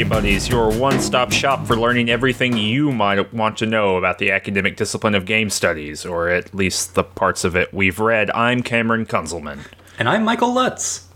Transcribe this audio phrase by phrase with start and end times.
[0.00, 4.16] Study Buddies, your one stop shop for learning everything you might want to know about
[4.16, 8.30] the academic discipline of game studies, or at least the parts of it we've read.
[8.30, 9.60] I'm Cameron Kunzelman.
[9.98, 11.06] And I'm Michael Lutz.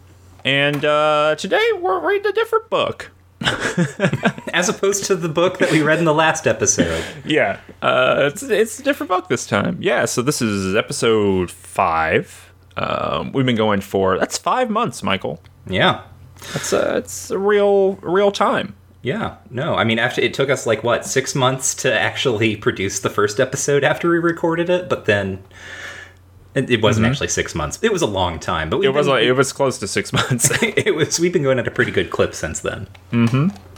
[0.45, 3.11] And uh, today we're reading a different book.
[4.53, 7.03] As opposed to the book that we read in the last episode.
[7.25, 9.79] Yeah, uh, it's, it's a different book this time.
[9.81, 12.53] Yeah, so this is episode five.
[12.77, 15.41] Um, we've been going for, that's five months, Michael.
[15.67, 16.03] Yeah.
[16.53, 18.75] That's a, it's a real, real time.
[19.03, 19.37] Yeah.
[19.51, 23.11] No, I mean, after it took us like what, six months to actually produce the
[23.11, 25.43] first episode after we recorded it, but then
[26.55, 27.79] it, it wasn't actually six months.
[27.83, 30.13] It was a long time, but we It was like, it was close to six
[30.13, 30.51] months.
[30.63, 31.19] it was.
[31.19, 32.87] We've been going at a pretty good clip since then.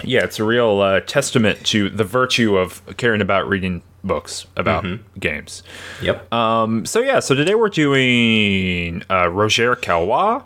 [0.04, 4.84] yeah, it's a real uh, testament to the virtue of caring about reading books about
[5.18, 5.62] games.
[6.02, 6.32] Yep.
[6.32, 10.44] Um, so yeah, so today we're doing uh, Roger Caillois,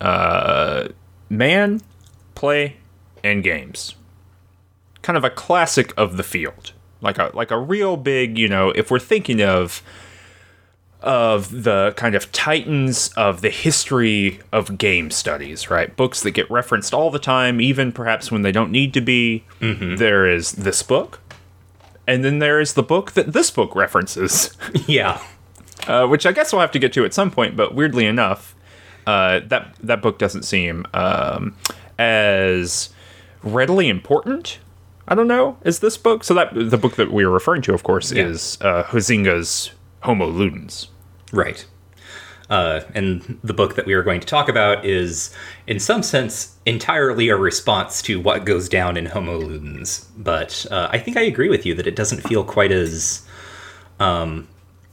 [0.00, 0.88] uh,
[1.32, 1.80] Man,
[2.34, 2.76] Play,
[3.24, 3.94] and Games.
[5.00, 8.68] Kind of a classic of the field, like a like a real big, you know,
[8.70, 9.82] if we're thinking of
[11.00, 15.96] of the kind of titans of the history of game studies, right?
[15.96, 19.44] Books that get referenced all the time, even perhaps when they don't need to be.
[19.96, 21.18] There is this book,
[22.06, 24.54] and then there is the book that this book references.
[24.86, 25.22] yeah.
[25.86, 27.56] uh, which I guess we'll have to get to at some point.
[27.56, 28.51] But weirdly enough,
[29.06, 31.56] uh, that that book doesn't seem um,
[31.98, 32.90] as
[33.42, 34.58] readily important.
[35.08, 35.58] I don't know.
[35.64, 36.22] Is this book?
[36.24, 38.26] So that the book that we are referring to, of course, Yeah.
[38.26, 39.72] is uh, Huizinga's
[40.02, 40.88] Homo Ludens.
[41.32, 41.64] Right.
[42.50, 45.34] Uh, and the book that we are going to talk about is,
[45.66, 50.06] in some sense, entirely a response to what goes down in Homo Ludens.
[50.18, 53.26] But uh, I think I agree with you that it doesn't feel quite as.
[53.98, 54.48] Um,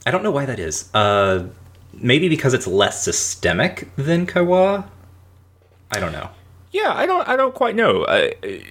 [0.06, 0.88] I don't know why that is.
[0.94, 1.48] Uh,
[1.92, 4.84] maybe because it's less systemic than Caillois.
[5.90, 6.30] I don't know.
[6.72, 8.04] Yeah, I don't I don't quite know.
[8.04, 8.30] Uh,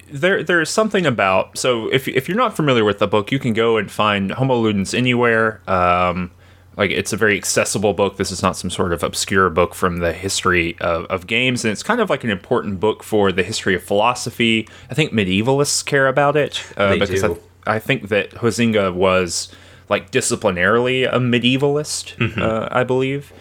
[0.09, 3.53] there there's something about so if if you're not familiar with the book, you can
[3.53, 5.61] go and find Homo Ludens anywhere.
[5.69, 6.31] Um,
[6.77, 8.15] like it's a very accessible book.
[8.15, 11.73] This is not some sort of obscure book from the history of, of games, and
[11.73, 14.65] it's kind of like an important book for the history of philosophy.
[14.89, 17.37] I think medievalists care about it uh, They because do.
[17.67, 19.53] I, I think that Huizinga was
[19.89, 23.33] like disciplinarily a medievalist, uh, I believe.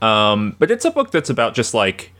[0.00, 2.12] Um, but it's a book that's about just like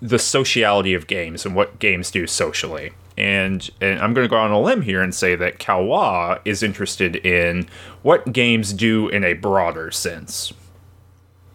[0.00, 2.92] the sociality of games and what games do socially.
[3.16, 6.62] And, and I'm going to go on a limb here and say that Caillois is
[6.62, 7.68] interested in
[8.02, 10.52] what games do in a broader sense.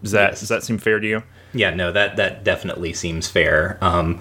[0.01, 0.39] Does that Yes.
[0.39, 1.23] does that seem fair to you?
[1.53, 3.77] Yeah, no, that that definitely seems fair.
[3.81, 4.19] Um,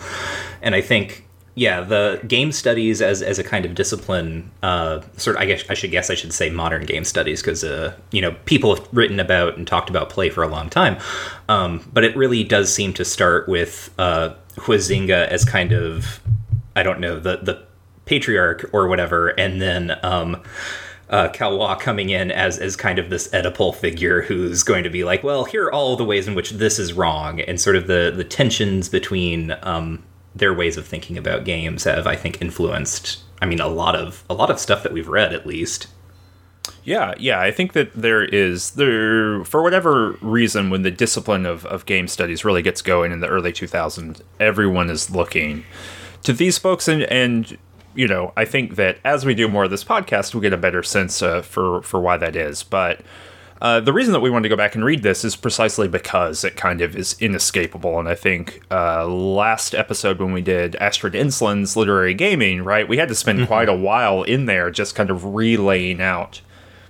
[0.60, 1.27] and I think,
[1.58, 5.64] yeah, the game studies as as a kind of discipline, uh, sort of, I guess
[5.68, 8.88] I should guess I should say modern game studies because uh, you know people have
[8.92, 10.98] written about and talked about play for a long time,
[11.48, 16.20] um, but it really does seem to start with uh, Huizinga as kind of,
[16.76, 17.64] I don't know, the the
[18.04, 19.98] patriarch or whatever, and then.
[20.02, 20.42] Um,
[21.10, 25.04] uh, Caillois coming in as as kind of this Oedipal figure who's going to be
[25.04, 27.86] like, well, here are all the ways in which this is wrong, and sort of
[27.86, 30.02] the the tensions between um,
[30.38, 33.22] their ways of thinking about games have, I think, influenced.
[33.40, 35.88] I mean, a lot of a lot of stuff that we've read, at least.
[36.84, 37.40] Yeah, yeah.
[37.40, 42.08] I think that there is there for whatever reason when the discipline of, of game
[42.08, 45.64] studies really gets going in the early 2000s, everyone is looking
[46.22, 47.56] to these folks and and
[47.94, 50.58] you know I think that as we do more of this podcast, we'll get a
[50.58, 52.62] better sense uh, for for why that is.
[52.62, 53.00] But
[53.60, 56.44] uh, the reason that we wanted to go back and read this is precisely because
[56.44, 57.98] it kind of is inescapable.
[57.98, 62.98] And I think uh, last episode when we did Astrid Ensslin's literary gaming, right, we
[62.98, 66.40] had to spend quite a while in there just kind of relaying out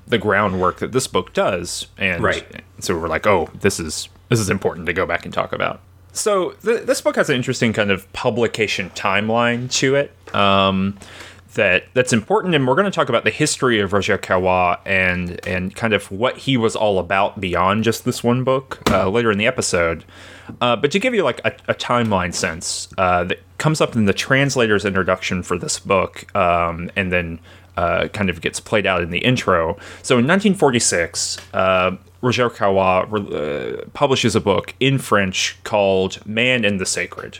[0.06, 2.62] the groundwork that this book does, and Right.
[2.80, 5.80] so we're like, oh, this is this is important to go back and talk about.
[6.12, 10.98] So th- this book has an interesting kind of publication timeline to it um,
[11.54, 15.44] that that's important, and we're going to talk about the history of Roger Caillois and
[15.46, 19.30] and kind of what he was all about beyond just this one book uh, later
[19.30, 20.04] in the episode.
[20.60, 24.06] Uh, but to give you like a, a timeline sense uh, that comes up in
[24.06, 27.38] the translator's introduction for this book, um, and then
[27.76, 29.76] uh, kind of gets played out in the intro.
[30.02, 36.80] So in 1946, uh, Roger Caillois uh, publishes a book in French called Man and
[36.80, 37.38] the Sacred.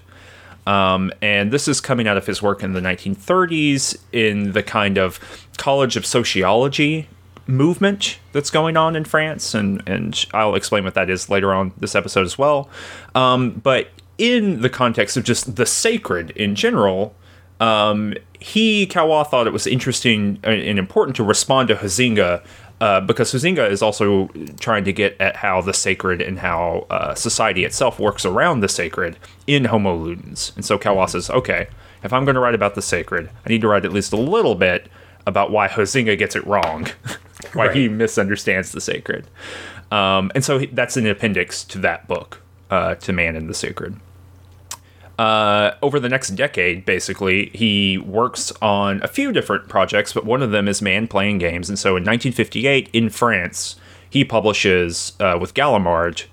[0.68, 4.98] Um, and this is coming out of his work in the 1930s in the kind
[4.98, 5.18] of
[5.56, 7.08] College of Sociology
[7.46, 11.72] movement that's going on in France, and and I'll explain what that is later on
[11.78, 12.68] this episode as well.
[13.14, 13.88] Um, but
[14.18, 17.14] in the context of just the sacred in general,
[17.60, 22.44] um, he Caillois thought it was interesting and important to respond to Huizinga.
[22.80, 24.28] Uh, because Huizinga is also
[24.60, 28.68] trying to get at how the sacred and how uh, society itself works around the
[28.68, 29.16] sacred
[29.48, 30.54] in Homo Ludens.
[30.54, 31.66] And so Caillois says, okay,
[32.04, 34.16] if I'm going to write about the sacred, I need to write at least a
[34.16, 34.88] little bit
[35.26, 36.86] about why Huizinga gets it wrong,
[37.52, 37.76] why right.
[37.76, 39.26] he misunderstands the sacred.
[39.90, 43.54] Um, and so he, that's an appendix to that book, uh, to Man and the
[43.54, 43.96] Sacred.
[45.18, 50.42] Uh, over the next decade, basically, he works on a few different projects, but one
[50.42, 51.68] of them is Man Playing Games.
[51.68, 53.74] And so in 1958, in France,
[54.08, 56.24] he publishes uh, with Gallimard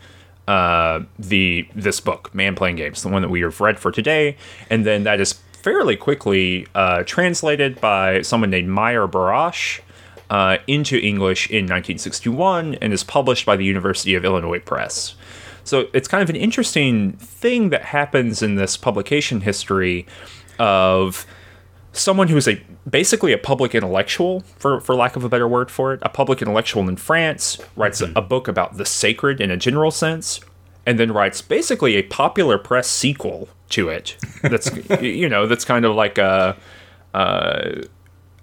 [0.47, 4.37] uh, the this book, Man Playing Games, the one that we have read for today.
[4.69, 9.81] And then that is fairly quickly uh, translated by someone named Meyer Barash.
[10.29, 15.15] uh, into English in 1961 and is published by the University of Illinois Press.
[15.65, 20.05] So it's kind of an interesting thing that happens in this publication history
[20.59, 21.25] of
[21.91, 25.71] someone who is a basically a public intellectual, for, for lack of a better word
[25.71, 28.15] for it, a public intellectual in France, writes mm-hmm.
[28.15, 30.39] a, a book about the sacred in a general sense,
[30.85, 34.17] and then writes basically a popular press sequel to it.
[34.43, 34.69] That's
[35.01, 36.55] you know that's kind of like a.
[37.13, 37.81] Uh,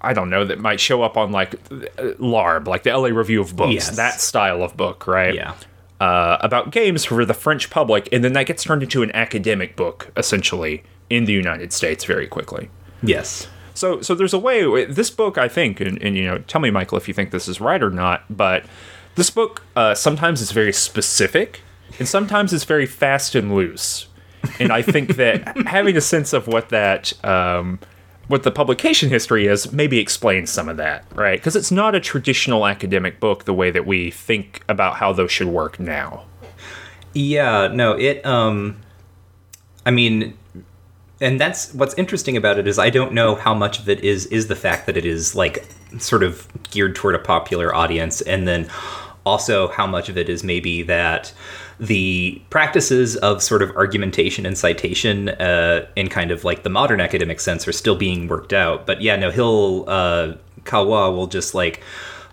[0.04, 3.54] I don't know that might show up on like LARB, like the LA Review of
[3.54, 3.96] Books, yes.
[3.96, 5.32] that style of book, right?
[5.32, 5.54] Yeah
[6.02, 9.76] uh, about games for the French public, and then that gets turned into an academic
[9.76, 12.68] book, essentially, in the United States very quickly.
[13.04, 13.46] Yes.
[13.74, 14.84] So, so there's a way.
[14.84, 17.46] This book, I think, and, and you know, tell me, Michael, if you think this
[17.46, 18.24] is right or not.
[18.28, 18.64] But
[19.14, 21.60] this book uh, sometimes is very specific,
[22.00, 24.08] and sometimes it's very fast and loose.
[24.58, 27.78] And I think that having a sense of what that um,
[28.32, 31.38] what the publication history is maybe explains some of that, right?
[31.38, 35.30] Because it's not a traditional academic book the way that we think about how those
[35.30, 36.24] should work now.
[37.12, 38.80] Yeah, no, it um
[39.84, 40.32] I mean
[41.20, 44.24] and that's what's interesting about it is I don't know how much of it is
[44.28, 45.66] is the fact that it is like
[45.98, 48.66] sort of geared toward a popular audience and then
[49.26, 51.34] also how much of it is maybe that
[51.78, 57.00] the practices of sort of argumentation and citation uh, in kind of like the modern
[57.00, 58.86] academic sense are still being worked out.
[58.86, 60.34] But yeah, no, he'll uh,
[60.64, 61.82] Caillois will just like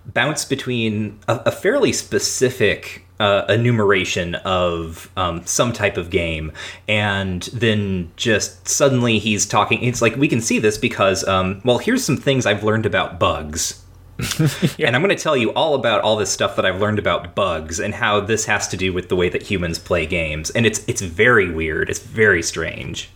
[0.06, 6.52] bounce between a, a fairly specific uh, enumeration of um, some type of game,
[6.88, 9.84] and then just suddenly he's talking.
[9.84, 13.20] It's like we can see this because, um, well, here's some things I've learned about
[13.20, 13.84] bugs.
[14.78, 14.88] yeah.
[14.88, 17.36] And I'm going to tell you all about all this stuff that I've learned about
[17.36, 20.50] bugs and how this has to do with the way that humans play games.
[20.50, 21.90] And it's it's very weird.
[21.90, 23.10] It's very strange.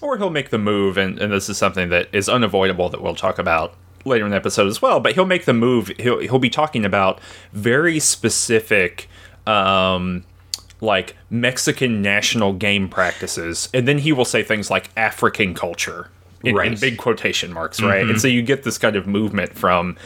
[0.00, 3.14] Or he'll make the move, and, and this is something that is unavoidable that we'll
[3.14, 3.74] talk about
[4.04, 5.00] later in the episode as well.
[5.00, 5.90] But he'll make the move.
[5.98, 7.20] He'll he'll be talking about
[7.52, 9.08] very specific.
[9.46, 10.24] Um,
[10.80, 16.10] like Mexican national game practices, and then he will say things like African culture,
[16.44, 16.72] in, right.
[16.72, 18.02] in big quotation marks, right?
[18.02, 18.10] Mm-hmm.
[18.10, 19.96] And so you get this kind of movement from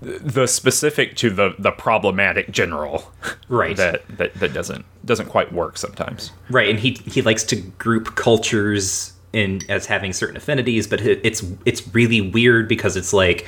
[0.00, 3.10] the specific to the the problematic general,
[3.48, 3.76] right?
[3.76, 6.68] That that that doesn't doesn't quite work sometimes, right?
[6.68, 11.94] And he he likes to group cultures in as having certain affinities, but it's it's
[11.94, 13.46] really weird because it's like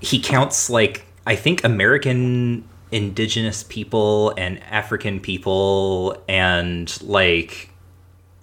[0.00, 7.69] he counts like I think American indigenous people and African people and like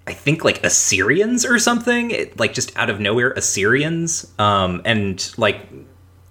[0.08, 4.32] I think like Assyrians or something, it, like just out of nowhere Assyrians.
[4.40, 5.68] Um, and like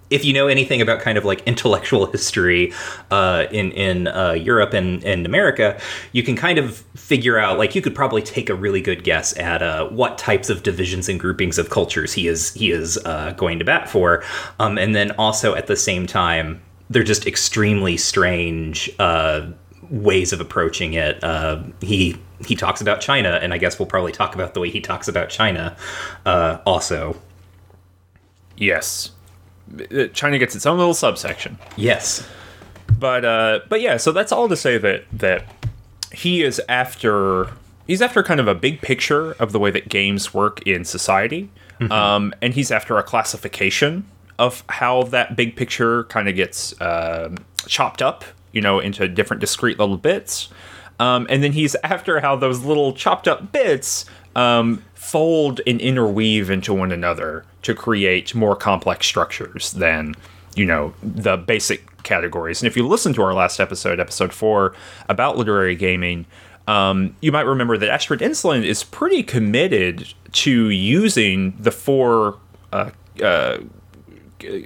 [0.09, 2.73] if you know anything about kind of like intellectual history
[3.11, 5.79] uh, in in uh, Europe and, and America,
[6.11, 9.37] you can kind of figure out like you could probably take a really good guess
[9.37, 13.31] at uh, what types of divisions and groupings of cultures he is he is uh,
[13.37, 14.23] going to bat for,
[14.59, 19.45] um, and then also at the same time they're just extremely strange uh,
[19.89, 21.23] ways of approaching it.
[21.23, 24.69] Uh, he he talks about China, and I guess we'll probably talk about the way
[24.69, 25.75] he talks about China
[26.25, 27.19] uh, also.
[28.57, 29.11] Yes,
[29.91, 31.57] uh, China gets its own little subsection.
[31.75, 32.27] Yes,
[32.99, 35.45] but uh, but yeah, so that's all to say that that
[36.11, 37.49] he is after
[37.85, 41.49] he's after kind of a big picture of the way that games work in society,
[41.79, 41.91] mm-hmm.
[41.91, 44.05] um, and he's after a classification
[44.39, 48.23] of how that big picture kind of gets uh, chopped up,
[48.57, 50.49] you know, into different discrete little bits.
[50.99, 56.49] Um, and then he's after how those little chopped up bits um, fold and interweave
[56.49, 60.15] into one another to create more complex structures than,
[60.55, 62.63] you know, the basic categories.
[62.63, 64.73] And if you listen to our last episode, episode four,
[65.07, 66.25] about literary gaming,
[66.67, 72.39] um, you might remember that Astrid Ensslin is pretty committed to using the four
[72.73, 72.89] uh,
[73.21, 73.59] uh,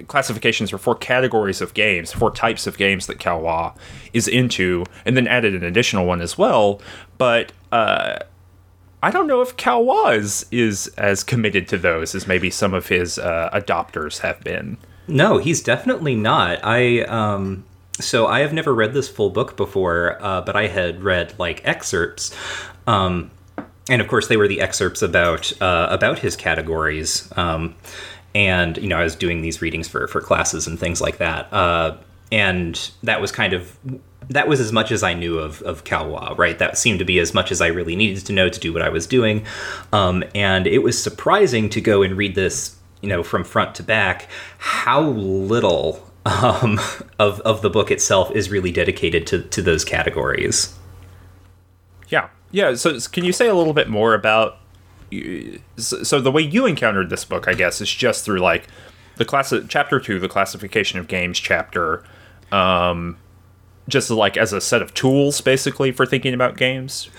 [0.08, 3.74] classifications or four categories of games, four types of games that Caillois
[4.12, 6.80] is into, and then added an additional one as well.
[7.18, 8.18] But uh,
[9.02, 12.88] I don't know if Caillois is, is as committed to those as maybe some of
[12.88, 14.78] his uh, adopters have been.
[15.08, 16.60] No, he's definitely not.
[16.62, 17.64] I um,
[18.00, 21.60] so I have never read this full book before, uh, but I had read like
[21.64, 22.34] excerpts.
[22.86, 23.30] Um,
[23.88, 27.30] and of course, they were the excerpts about uh, about his categories.
[27.36, 27.74] Um,
[28.34, 31.52] and you know, I was doing these readings for for classes and things like that.
[31.52, 31.96] Uh,
[32.30, 33.78] and that was kind of
[34.30, 36.58] that was as much as I knew of of Caillois, right?
[36.58, 38.82] That seemed to be as much as I really needed to know to do what
[38.82, 39.44] I was doing.
[39.92, 43.82] Um, and it was surprising to go and read this, you know, from front to
[43.82, 46.80] back, how little um,
[47.18, 50.74] of of the book itself is really dedicated to to those categories.
[52.08, 52.74] Yeah, yeah.
[52.74, 54.58] So can you say a little bit more about?
[55.76, 58.68] So the way you encountered this book, I guess, is just through like
[59.16, 62.04] the class chapter two, the classification of games chapter.
[62.50, 63.16] Um,
[63.88, 67.10] just like as a set of tools, basically for thinking about games.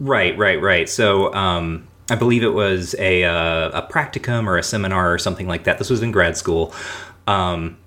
[0.00, 0.88] Right, right, right.
[0.88, 5.46] So um, I believe it was a uh, a practicum or a seminar or something
[5.46, 5.78] like that.
[5.78, 6.74] This was in grad school.
[7.26, 7.78] Um,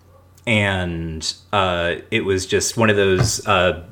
[0.45, 3.83] and uh, it was just one of those uh,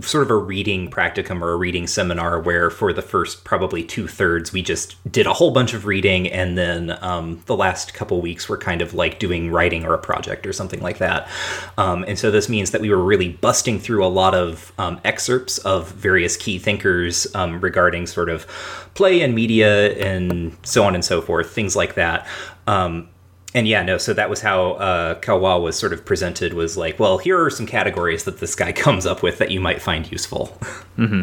[0.00, 4.06] sort of a reading practicum or a reading seminar where for the first probably two
[4.06, 8.20] thirds we just did a whole bunch of reading and then um, the last couple
[8.20, 11.26] weeks were kind of like doing writing or a project or something like that.
[11.78, 15.00] Um, and so this means that we were really busting through a lot of um,
[15.04, 18.46] excerpts of various key thinkers um, regarding sort of
[18.94, 22.26] play and media and so on and so forth things like that.
[22.66, 23.08] Um,
[23.54, 23.98] and yeah, no.
[23.98, 26.54] So that was how uh, Caillois was sort of presented.
[26.54, 29.60] Was like, well, here are some categories that this guy comes up with that you
[29.60, 30.56] might find useful.
[30.96, 31.22] Mm-hmm.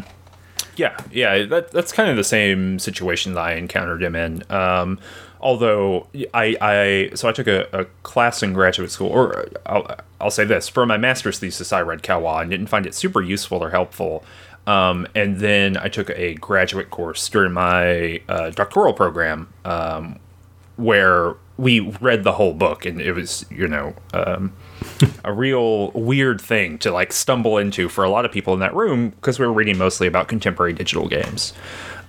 [0.76, 1.46] Yeah, yeah.
[1.46, 4.50] That, that's kind of the same situation that I encountered him in.
[4.52, 5.00] Um,
[5.42, 10.32] although I, I, so I took a, a, class in graduate school, or I'll, I'll
[10.32, 13.64] say this: for my master's thesis, I read Caillois and didn't find it super useful
[13.64, 14.24] or helpful.
[14.68, 20.20] Um, and then I took a graduate course during my uh, doctoral program um,
[20.76, 24.54] where we read the whole book and it was you know um,
[25.26, 28.74] a real weird thing to like stumble into for a lot of people in that
[28.74, 31.52] room because we were reading mostly about contemporary digital games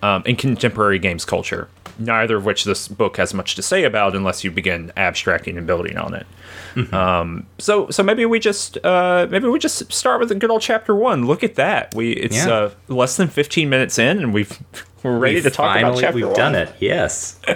[0.03, 4.15] um, and contemporary games culture neither of which this book has much to say about
[4.15, 6.27] unless you begin abstracting and building on it
[6.75, 6.95] mm-hmm.
[6.95, 10.63] um, so so maybe we just uh, maybe we just start with a good old
[10.63, 12.49] chapter one look at that we it's yeah.
[12.49, 14.63] uh, less than 15 minutes in and we've
[15.03, 16.37] we're ready we've to talk finally, about chapter we've one.
[16.37, 17.41] done it yes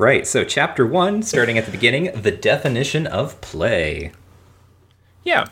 [0.00, 0.26] Right.
[0.26, 4.12] So, chapter one, starting at the beginning, the definition of play.
[5.24, 5.48] Yeah.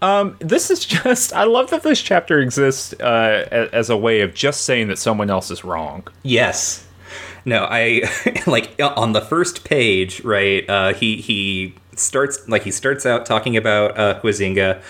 [0.00, 4.32] Um, this is just, I love that this chapter exists uh, as a way of
[4.32, 6.08] just saying that someone else is wrong.
[6.22, 6.86] Yes.
[7.44, 8.10] No, I
[8.46, 10.66] like on the first page, right?
[10.66, 14.82] Uh, he he starts like he starts out talking about uh, Huizinga,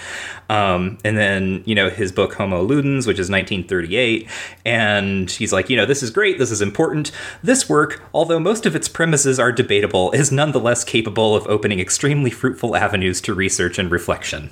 [0.49, 4.28] um, and then you know his book Homo Ludens, which is 1938,
[4.64, 7.11] and he's like, you know, this is great, this is important.
[7.42, 12.30] This work, although most of its premises are debatable, is nonetheless capable of opening extremely
[12.30, 14.50] fruitful avenues to research and reflection.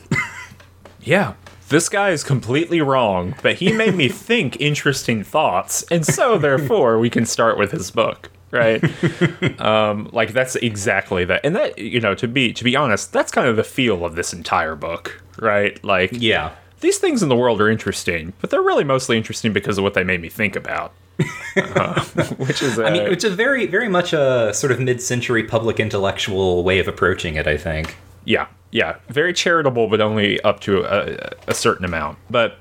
[1.01, 1.35] yeah,
[1.69, 6.99] this guy is completely wrong, but he made me think interesting thoughts, and so therefore
[6.99, 9.61] we can start with his book right?
[9.61, 13.33] um, like that's exactly that, and that you know to be to be honest, that's
[13.33, 15.83] kind of the feel of this entire book, right?
[15.83, 19.79] Like, yeah, these things in the world are interesting, but they're really mostly interesting because
[19.79, 20.93] of what they made me think about.
[21.57, 22.05] uh,
[22.37, 25.45] which is, a, I mean, which is a very, very much a sort of mid-century
[25.45, 27.47] public intellectual way of approaching it.
[27.47, 27.97] I think.
[28.25, 32.19] Yeah, yeah, very charitable, but only up to a, a certain amount.
[32.31, 32.59] But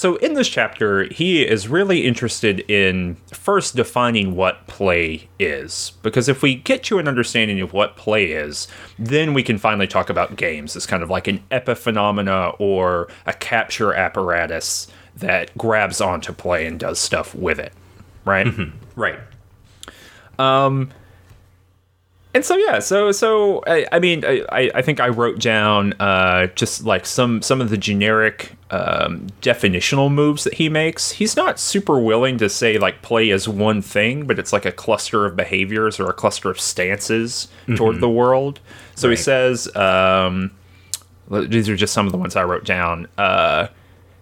[0.00, 5.92] so in this chapter, he is really interested in first defining what play is.
[6.02, 8.66] Because if we get to an understanding of what play is,
[8.98, 13.34] then we can finally talk about games as kind of like an epiphenomena or a
[13.34, 17.74] capture apparatus that grabs onto play and does stuff with it.
[18.24, 18.46] Right?
[18.46, 18.78] Mm-hmm.
[18.98, 19.18] Right.
[20.38, 20.92] Um,
[22.34, 26.46] and so yeah, so so I, I mean I, I think I wrote down uh,
[26.48, 31.10] just like some some of the generic um, definitional moves that he makes.
[31.12, 34.72] He's not super willing to say like play as one thing, but it's like a
[34.72, 37.74] cluster of behaviors or a cluster of stances mm-hmm.
[37.74, 38.60] toward the world.
[38.94, 39.18] So right.
[39.18, 40.52] he says um,
[41.30, 43.08] these are just some of the ones I wrote down.
[43.18, 43.68] Uh,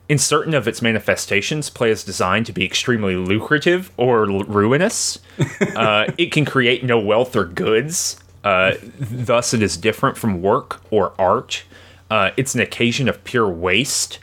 [0.09, 5.19] in certain of its manifestations, play is designed to be extremely lucrative or l- ruinous.
[5.77, 8.19] uh, it can create no wealth or goods.
[8.43, 11.65] Uh, thus, it is different from work or art.
[12.11, 14.19] Uh, it's an occasion of pure waste.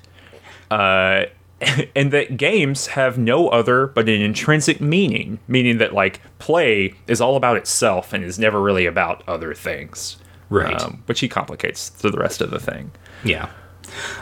[0.72, 1.26] Uh,
[1.96, 7.22] and that games have no other but an intrinsic meaning, meaning that like play is
[7.22, 10.18] all about itself and is never really about other things.
[10.50, 10.80] Right.
[10.82, 12.92] Um, which he complicates to the rest of the thing.
[13.24, 13.50] Yeah.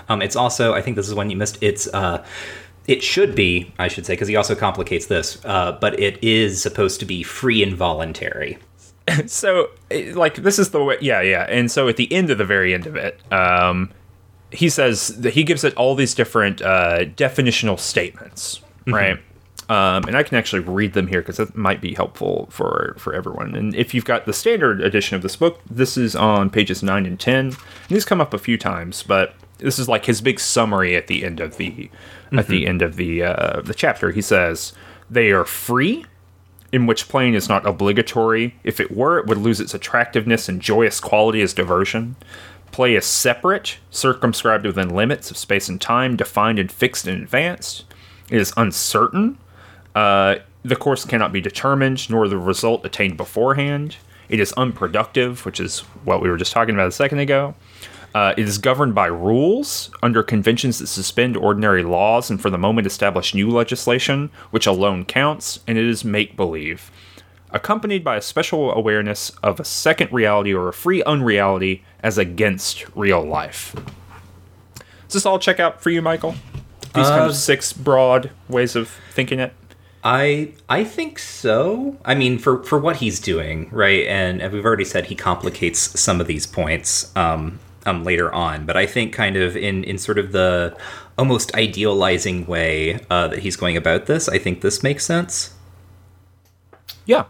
[0.10, 1.58] Um, it's also, I think this is one you missed.
[1.62, 2.24] It's uh,
[2.88, 6.62] it should be, I should say, because he also complicates this, uh, but it is
[6.62, 8.58] supposed to be free and voluntary.
[9.26, 9.70] so,
[10.14, 11.46] like, this is the way, yeah, yeah.
[11.50, 13.92] And so at the end of the very end of it, um,
[14.52, 18.94] he says that he gives it all these different uh, definitional statements, mm-hmm.
[18.94, 19.20] right?
[19.70, 23.14] Um, and I can actually read them here because it might be helpful for for
[23.14, 23.56] everyone.
[23.56, 27.06] And if you've got the standard edition of this book, this is on pages nine
[27.06, 27.46] and ten.
[27.46, 31.08] And these come up a few times, but this is like his big summary at
[31.08, 32.40] the end of the mm-hmm.
[32.40, 34.12] at the end of the uh, the chapter.
[34.12, 34.74] He says
[35.10, 36.06] they are free,
[36.72, 38.56] in which playing is not obligatory.
[38.64, 42.16] If it were, it would lose its attractiveness and joyous quality as diversion.
[42.72, 47.84] Play is separate, circumscribed within limits of space and time, defined and fixed in advance.
[48.32, 49.38] It is uncertain.
[49.94, 53.98] Uh, the course cannot be determined, nor the result attained beforehand.
[54.28, 57.54] It is unproductive, which is what we were just talking about a second ago.
[58.14, 62.58] Uh, it is governed by rules under conventions that suspend ordinary laws and for the
[62.58, 66.92] moment establish new legislation, which alone counts, and it is make believe
[67.54, 72.86] accompanied by a special awareness of a second reality or a free unreality as against
[72.96, 73.76] real life.
[75.08, 76.36] Does this all check out for you, Michael?
[76.96, 79.54] These uh, kind of uh, six broad ways of thinking it.
[80.04, 81.98] I I think so.
[82.04, 84.06] I mean, for for what he's doing, right?
[84.08, 88.66] And, and we've already said he complicates some of these points um, um, later on.
[88.66, 90.76] But I think kind of in in sort of the
[91.18, 95.54] almost idealizing way uh, that he's going about this, I think this makes sense.
[97.06, 97.26] Yeah,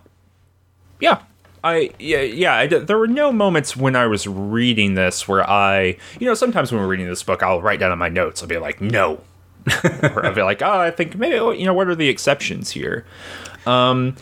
[1.00, 1.24] yeah.
[1.64, 5.98] I yeah yeah I, there were no moments when I was reading this where I
[6.20, 8.50] you know sometimes when we're reading this book I'll write down in my notes I'll
[8.50, 9.22] be like no
[10.04, 13.06] or I'll be like oh I think maybe you know what are the exceptions here
[13.66, 14.18] um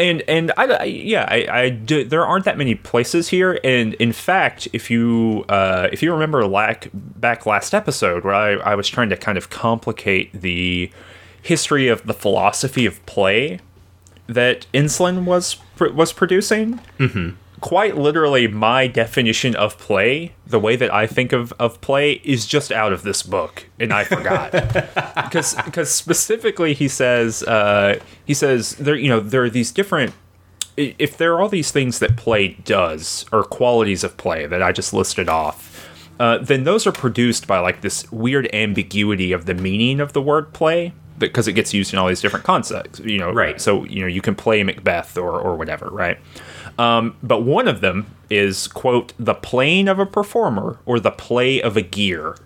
[0.00, 3.94] and and I, I yeah I, I do, there aren't that many places here and
[3.94, 8.74] in fact if you uh, if you remember lack, back last episode where I, I
[8.74, 10.90] was trying to kind of complicate the
[11.42, 13.60] history of the philosophy of play
[14.26, 16.80] that Ensslin was was producing.
[16.98, 17.30] Mm-hmm.
[17.60, 22.46] Quite literally, my definition of play, the way that I think of, of play, is
[22.46, 24.52] just out of this book, and I forgot
[25.14, 30.14] because because specifically he says uh, he says there you know there are these different
[30.76, 34.72] if there are all these things that play does or qualities of play that I
[34.72, 35.88] just listed off.
[36.18, 40.20] Uh, then those are produced by like this weird ambiguity of the meaning of the
[40.20, 43.32] word play because it gets used in all these different concepts, you know.
[43.32, 43.60] Right.
[43.60, 46.18] So you know you can play Macbeth or or whatever, right?
[46.80, 51.60] Um, but one of them is quote the playing of a performer or the play
[51.60, 52.36] of a gear.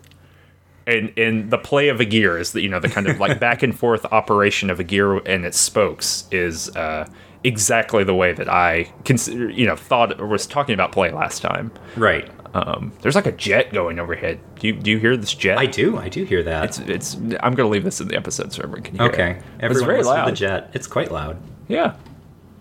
[0.85, 3.39] And and the play of a gear is the you know the kind of like
[3.47, 7.07] back and forth operation of a gear and its spokes is uh,
[7.45, 11.41] exactly the way that I consider you know thought or was talking about play last
[11.41, 11.71] time.
[11.95, 12.29] Right.
[12.53, 14.39] Um, there's like a jet going overhead.
[14.59, 15.57] Do you do you hear this jet?
[15.57, 15.97] I do.
[15.97, 16.65] I do hear that.
[16.65, 17.15] It's it's.
[17.39, 19.31] I'm gonna leave this in the episode so everyone can hear okay.
[19.31, 19.37] it.
[19.37, 19.45] Okay.
[19.61, 20.27] Everyone it's very loud.
[20.27, 20.71] The jet.
[20.73, 21.37] It's quite loud.
[21.69, 21.95] Yeah.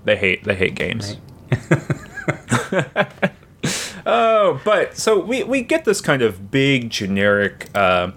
[0.04, 1.10] They hate they hate games.
[1.10, 1.20] Right.
[4.06, 7.68] Oh, but so we we get this kind of big generic.
[7.74, 8.12] Uh,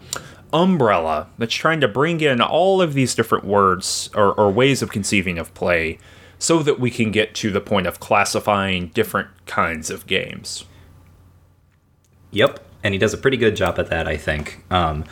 [0.53, 4.89] umbrella that's trying to bring in all of these different words or, or ways of
[4.89, 5.99] conceiving of play
[6.39, 10.65] so that we can get to the point of classifying different kinds of games.
[12.31, 14.63] Yep, and he does a pretty good job at that, I think.
[14.69, 15.03] Um,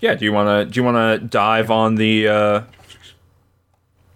[0.00, 2.62] yeah, do you want to do you want to dive on the uh,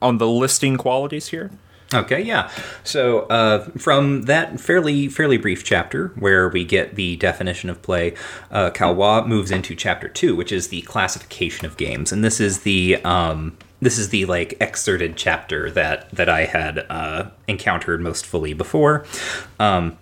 [0.03, 1.51] on the listing qualities here?
[1.93, 2.51] Okay, yeah.
[2.85, 8.15] So uh, from that fairly fairly brief chapter where we get the definition of play,
[8.53, 12.61] uh, Caillois moves into chapter two, which is the classification of games, and this is
[12.61, 18.25] the um, this is the like excerpted chapter that that I had uh, encountered most
[18.25, 19.05] fully before.
[19.59, 19.99] Um,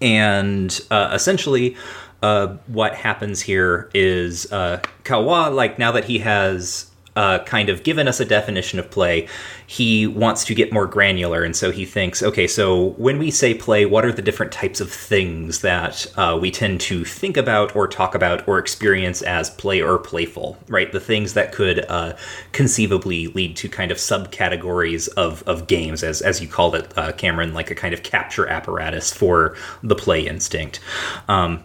[0.00, 1.76] and uh, essentially
[2.22, 7.82] uh, what happens here is uh, Caillois, like now that he has uh, kind of
[7.82, 9.28] given us a definition of play,
[9.66, 11.42] he wants to get more granular.
[11.42, 14.80] And so he thinks, okay, so when we say play, what are the different types
[14.80, 19.50] of things that uh, we tend to think about or talk about or experience as
[19.50, 20.90] play or playful, right?
[20.92, 22.14] The things that could uh,
[22.52, 27.12] conceivably lead to kind of subcategories of, of games, as, as you called it, uh,
[27.12, 30.80] Cameron, like a kind of capture apparatus for the play instinct.
[31.28, 31.64] Um,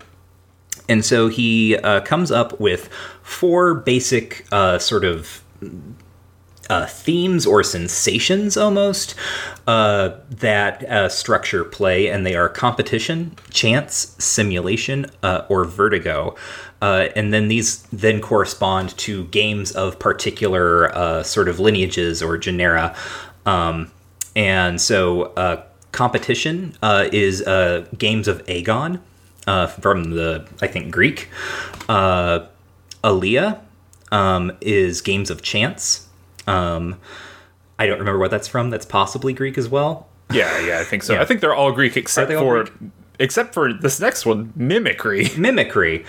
[0.90, 2.90] and so he uh, comes up with
[3.22, 5.44] four basic uh, sort of
[6.70, 9.16] uh, themes or sensations almost
[9.68, 16.36] uh, that uh, structure play, and they are competition, chance, simulation, uh, or vertigo.
[16.82, 22.96] And then these then correspond to games of particular sort of lineages or genera.
[23.46, 23.92] Um,
[24.36, 27.42] and so competition is
[27.98, 29.02] games of agon,
[29.48, 31.30] uh, from the I think Greek.
[31.90, 32.46] Uh,
[33.04, 33.62] Alea
[34.12, 36.08] um, is games of chance.
[36.46, 37.00] Um,
[37.80, 38.70] I don't remember what that's from.
[38.70, 40.08] That's possibly Greek as well.
[40.32, 41.14] Yeah, yeah, I think so.
[41.14, 41.22] Yeah.
[41.22, 42.92] I think they're all Greek except all for Greek?
[43.20, 46.06] except for this next one, mimicry, Mimicry.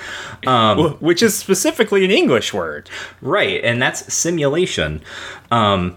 [1.00, 2.90] which is specifically an English word.
[3.20, 5.02] Right, and that's simulation.
[5.50, 5.96] Um,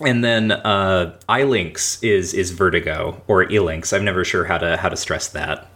[0.00, 3.92] and then uh, ilinx is is vertigo or elinks.
[3.92, 5.68] I'm never sure how to how to stress that.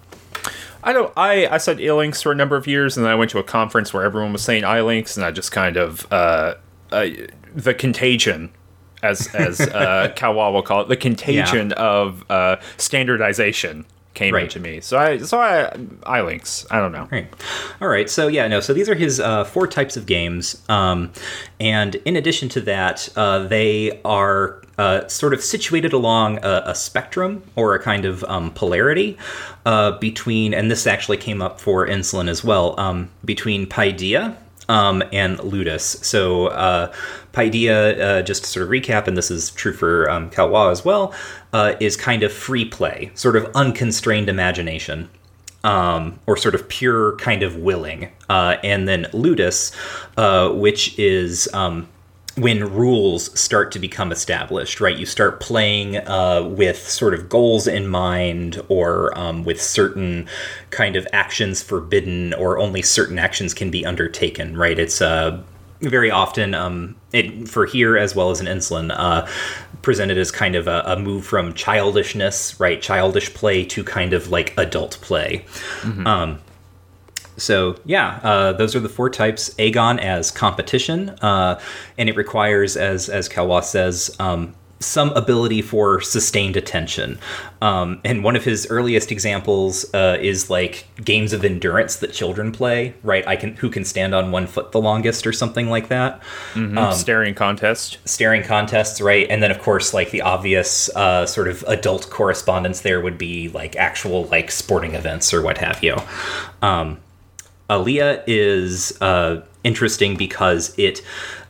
[0.87, 1.13] I don't.
[1.17, 3.43] I I said ilinx for a number of years, and then I went to a
[3.43, 6.55] conference where everyone was saying ilinx, and I just kind of uh,
[6.93, 7.09] uh
[7.55, 8.51] the contagion,
[9.03, 13.85] as as uh, Caillois will call it, the contagion of uh, standardization
[14.17, 14.43] came Right.
[14.45, 14.81] into me.
[14.81, 15.71] So I so I
[16.05, 16.67] I links.
[16.73, 17.07] I don't know.
[17.13, 17.29] Right.
[17.81, 18.11] All right.
[18.11, 18.59] So yeah, no.
[18.59, 21.13] So these are his uh, four types of games, um,
[21.61, 26.75] and in addition to that, uh, they are uh, sort of situated along a, a
[26.75, 29.17] spectrum or a kind of um, polarity
[29.65, 34.37] uh, between, and this actually came up for Ensslin as well, um, between Paideia.
[34.69, 36.05] Um, and Ludus.
[36.05, 36.93] So, uh,
[37.33, 40.85] Paideia, uh, just to sort of recap, and this is true for um, Caillois as
[40.85, 41.15] well,
[41.53, 45.09] uh, is kind of free play, sort of unconstrained imagination
[45.67, 48.11] um, or sort of pure kind of willing.
[48.31, 49.73] Uh, and then ludus,
[50.17, 51.89] uh, which is um,
[52.37, 54.97] when rules start to become established, right?
[54.97, 60.29] You start playing uh, with sort of goals in mind or um, with certain
[60.71, 64.79] kind of actions forbidden or only certain actions can be undertaken, right?
[64.79, 65.43] It's uh,
[65.81, 69.27] very often um, it, for here as well as in Ensslin uh,
[69.81, 74.31] presented as kind of a, a move from childishness right childish play to kind of
[74.31, 75.45] like adult play
[76.07, 76.39] um,
[77.37, 81.59] so yeah uh, those are the four types agon as competition uh,
[81.99, 87.19] and it requires as as Caillois says um, some ability for sustained attention
[87.63, 92.53] um, and one of his earliest examples uh, is like games of endurance that children
[92.53, 95.89] play right i can who can stand on one foot the longest or something like
[95.89, 96.23] that
[96.55, 97.99] Um, Staring contest.
[98.05, 99.27] staring contests, right?
[99.31, 103.49] And then, of course, like the obvious uh, sort of adult correspondence there would be
[103.51, 105.97] like actual like sporting events or what have you.
[106.63, 106.99] Um,
[107.69, 111.03] Alea is uh, interesting because it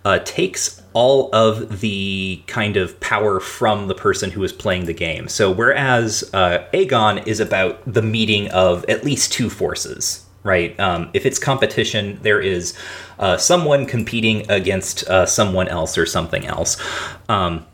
[0.04, 4.94] uh, takes all of the kind of power from the person who is playing the
[4.94, 5.28] game.
[5.28, 10.78] So, whereas uh, agon is about the meeting of at least two forces, right?
[10.80, 12.78] Um, if it's competition, there is
[13.18, 16.80] uh, someone competing against uh, someone else or something else.
[17.28, 17.66] Um,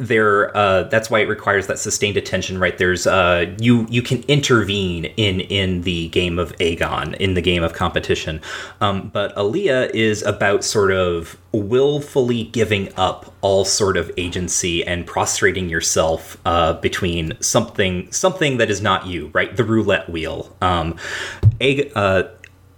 [0.00, 2.76] there uh, that's why it requires that sustained attention right?
[2.78, 7.62] There's uh, you you can intervene in in the game of agon in the game
[7.62, 8.40] of competition.
[8.80, 15.06] Um, but Alea is about sort of willfully giving up all sort of agency and
[15.06, 19.54] prostrating yourself uh, between something something that is not you right?
[19.56, 20.56] The roulette wheel.
[20.62, 20.96] Um,
[21.94, 22.22] uh,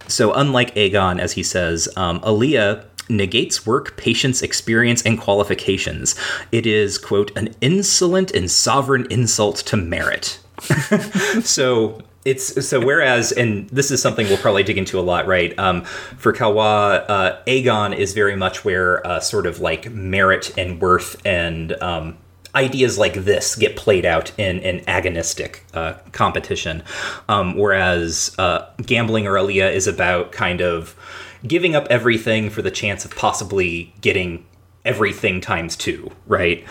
[0.09, 6.15] so unlike agon, as he says, um, Alea negates work, patience, experience, and qualifications.
[6.51, 10.39] It is, quote, an insolent and sovereign insult to merit.
[11.43, 15.59] so it's so whereas and this is something we'll probably dig into a lot right
[15.59, 20.81] um, for Caillois uh, agon is very much where uh, sort of like merit and
[20.81, 22.17] worth and um,
[22.55, 26.83] ideas like this get played out in an agonistic uh, competition
[27.29, 30.95] um, whereas uh, gambling or is about kind of
[31.47, 34.45] giving up everything for the chance of possibly getting
[34.85, 36.65] everything times two right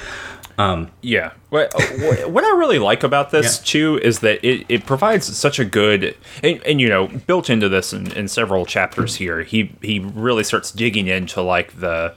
[0.58, 1.32] um, Yeah.
[1.50, 3.64] What, what what I really like about this Yeah.
[3.66, 7.68] too is that it, it provides such a good and, and you know built into
[7.70, 12.14] this in, in several chapters here he he really starts digging into like the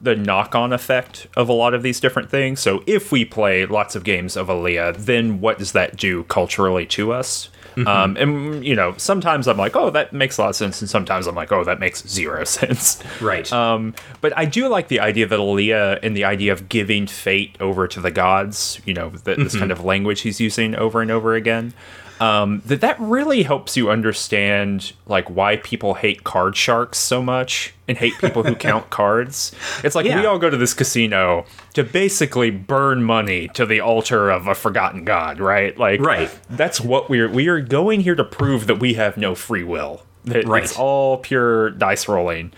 [0.00, 2.60] the knock-on effect of a lot of these different things.
[2.60, 6.84] So if we play lots of games of Alea, then what does that do culturally
[6.86, 7.48] to us?
[7.76, 10.88] Um, and you know, sometimes I'm like, oh, that makes a lot of sense, and
[10.88, 13.02] sometimes I'm like, oh, that makes zero sense.
[13.20, 13.50] right.
[13.52, 17.56] Um, but I do like the idea that Alea and the idea of giving fate
[17.60, 21.10] over to the gods, you know, th- this kind of language he's using over and
[21.10, 21.74] over again,
[22.20, 27.74] um, that that really helps you understand like why people hate card sharks so much
[27.88, 29.52] and hate people who count cards.
[29.82, 34.30] It's like we all go to this casino to basically burn money to the altar
[34.30, 35.76] of a forgotten god, right?
[35.76, 36.30] Like, Right.
[36.50, 40.02] That's what we're we are going here to prove that we have no free will.
[40.24, 40.62] That Right.
[40.62, 42.52] it's all pure dice rolling.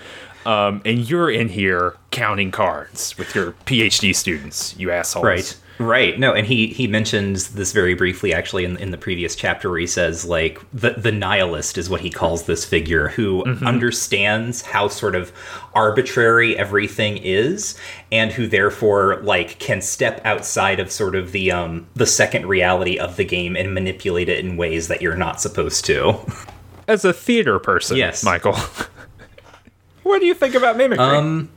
[0.44, 5.24] Um, and you're in here counting cards with your PhD students, you assholes.
[5.24, 5.56] Right.
[5.78, 6.18] Right.
[6.18, 9.78] No, and he he mentions this very briefly actually in in the previous chapter where
[9.78, 14.88] he says like the the nihilist is what he calls this figure who understands how
[14.88, 15.32] sort of
[15.74, 17.76] arbitrary everything is
[18.10, 22.98] and who therefore like can step outside of sort of the um the second reality
[22.98, 26.18] of the game and manipulate it in ways that you're not supposed to.
[26.88, 28.22] As a theater person, Yes.
[28.24, 28.54] Michael,
[30.04, 31.04] what do you think about mimicry?
[31.04, 31.50] Um,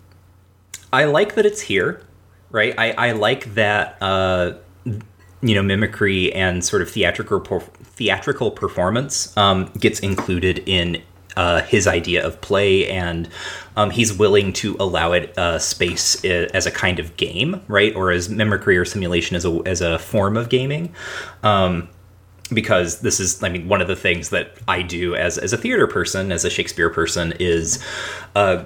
[0.91, 2.01] I like that it's here,
[2.51, 2.73] right?
[2.77, 4.53] I, I like that uh,
[5.41, 11.01] you know mimicry and sort of theatrical theatrical performance um, gets included in
[11.37, 13.29] uh, his idea of play, and
[13.77, 17.95] um, he's willing to allow it uh, space uh, as a kind of game, right,
[17.95, 20.93] or as mimicry or simulation as a as a form of gaming.
[21.43, 21.89] Um,
[22.51, 25.57] because this is, I mean, one of the things that I do as as a
[25.57, 27.83] theater person, as a Shakespeare person, is,
[28.35, 28.65] uh,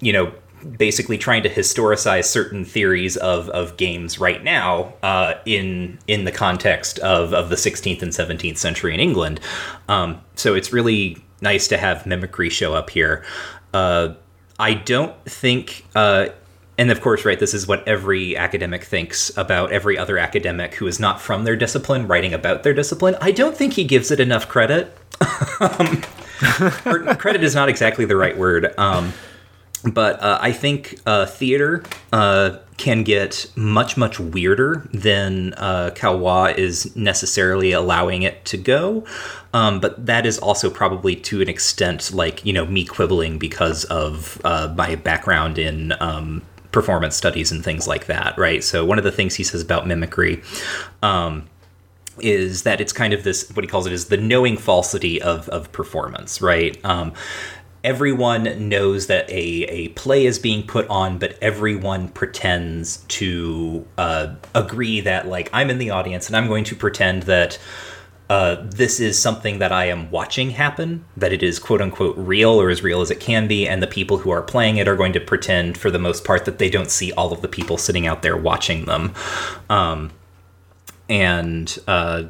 [0.00, 0.32] you know,
[0.64, 6.32] basically trying to historicize certain theories of, of games right now uh, in in the
[6.32, 9.40] context of, of the 16th and 17th century in England.
[9.88, 13.24] Um, so it's really nice to have mimicry show up here.
[13.72, 14.14] Uh,
[14.58, 15.84] I don't think.
[15.94, 16.28] Uh,
[16.76, 20.88] and of course, right, this is what every academic thinks about every other academic who
[20.88, 23.16] is not from their discipline writing about their discipline.
[23.20, 24.96] I don't think he gives it enough credit.
[25.60, 26.02] um,
[27.16, 28.76] credit is not exactly the right word.
[28.76, 29.12] Um,
[29.92, 36.56] but uh, I think uh, theater uh, can get much much weirder than uh, Caillois
[36.56, 39.04] is necessarily allowing it to go.
[39.52, 43.84] Um, but that is also probably to an extent like you know me quibbling because
[43.84, 46.42] of uh, my background in um,
[46.72, 48.64] performance studies and things like that, right?
[48.64, 50.42] So one of the things he says about mimicry.
[51.02, 51.48] Um,
[52.20, 55.48] is that it's kind of this what he calls it is the knowing falsity of
[55.48, 56.78] of performance, right?
[56.84, 57.12] Um,
[57.84, 64.34] everyone knows that a, a play is being put on, but everyone pretends to uh,
[64.54, 67.58] agree that, like, I'm in the audience and I'm going to pretend that
[68.30, 72.58] uh, this is something that I am watching happen, that it is quote unquote real
[72.58, 74.96] or as real as it can be, and the people who are playing it are
[74.96, 77.76] going to pretend, for the most part, that they don't see all of the people
[77.76, 79.12] sitting out there watching them.
[79.68, 80.10] Um,
[81.10, 82.24] and uh,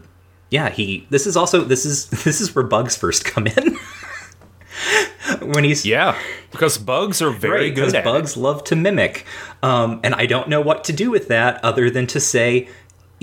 [0.50, 1.06] yeah, he.
[1.10, 3.78] This is also this is this is where bugs first come in.
[5.42, 6.18] when he's yeah
[6.50, 8.40] because bugs are very right, good because bugs it.
[8.40, 9.24] love to mimic
[9.62, 12.68] um, and i don't know what to do with that other than to say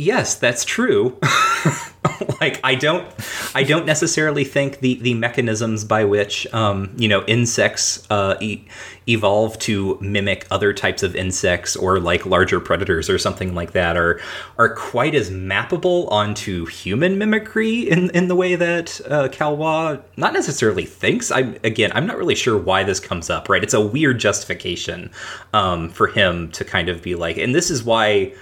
[0.01, 1.17] yes that's true.
[2.39, 3.07] Like i don't
[3.53, 8.65] i don't necessarily think the the mechanisms by which um, you know insects uh, e-
[9.07, 13.95] evolve to mimic other types of insects or like larger predators or something like that
[13.97, 14.19] are
[14.57, 20.33] are quite as mappable onto human mimicry in in the way that uh, Caillois not
[20.33, 21.29] necessarily thinks.
[21.31, 23.63] I'm again i'm not really sure why this comes up right?
[23.63, 25.11] It's a weird justification
[25.53, 28.33] um, for him to kind of be like and this is why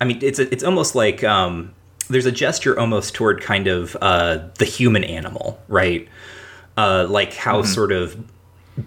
[0.00, 1.74] I mean, it's a, it's almost like um,
[2.08, 6.08] there's a gesture almost toward kind of uh, the human animal, right?
[6.76, 7.72] Uh, like how mm-hmm.
[7.72, 8.22] sort of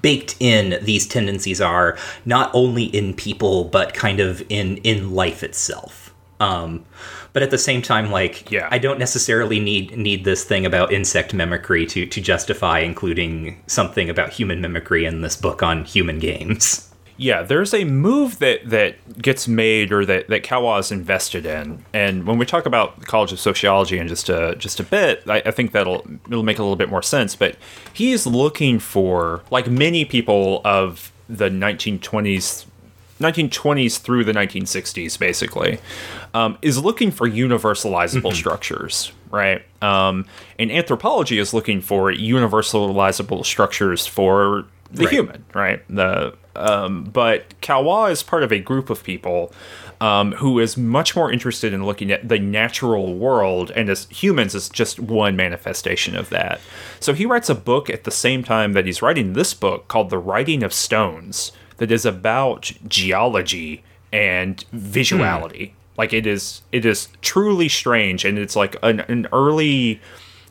[0.02, 5.44] baked in these tendencies are not only in people but kind of in in life
[5.44, 6.14] itself.
[6.40, 6.86] Um,
[7.34, 8.68] but at the same time, like yeah.
[8.70, 14.10] I don't necessarily need need this thing about insect mimicry to to justify including something
[14.10, 16.87] about human mimicry in this book on human games.
[17.18, 21.84] Yeah, there's a move that that gets made or that that Caillois is invested in,
[21.92, 25.24] and when we talk about the College of Sociology in just a just a bit,
[25.28, 27.36] I, I think that'll it'll make a little bit more sense.
[27.36, 27.58] But
[27.92, 32.66] he is looking for, like many people of the 1920s
[33.20, 35.80] 1920s through the 1960s, basically,
[36.34, 38.36] um, is looking for universalizable mm-hmm.
[38.36, 39.64] structures, right?
[39.82, 40.28] Um,
[40.60, 45.14] and anthropology is looking for universalizable structures for the right.
[45.14, 45.84] human, right?
[45.90, 49.54] The um, but Caillois is part of a group of people
[50.00, 54.54] um, who is much more interested in looking at the natural world, and as humans
[54.54, 56.60] is just one manifestation of that.
[57.00, 60.10] So he writes a book at the same time that he's writing this book called
[60.10, 65.70] The Writing of Stones, that is about geology and visuality.
[65.70, 65.76] Hmm.
[65.98, 70.00] Like it is, it is truly strange, and it's like an, an early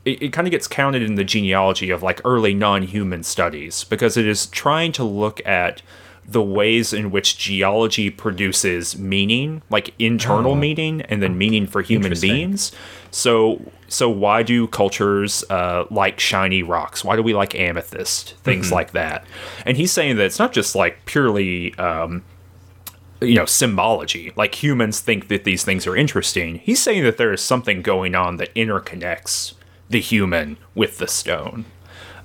[0.07, 4.16] it, it kind of gets counted in the genealogy of like early non-human studies because
[4.16, 5.83] it is trying to look at
[6.29, 10.57] the ways in which geology produces meaning, like internal oh.
[10.57, 12.73] meaning, and then meaning for human beings.
[13.12, 17.05] So, so why do cultures uh, like shiny rocks?
[17.05, 18.35] Why do we like amethyst?
[18.38, 18.75] Things mm-hmm.
[18.75, 19.25] like that.
[19.64, 22.25] And he's saying that it's not just like purely, um,
[23.21, 24.33] you know, symbology.
[24.35, 26.57] Like humans think that these things are interesting.
[26.57, 29.55] He's saying that there is something going on that interconnects
[29.88, 31.64] the human with the stone.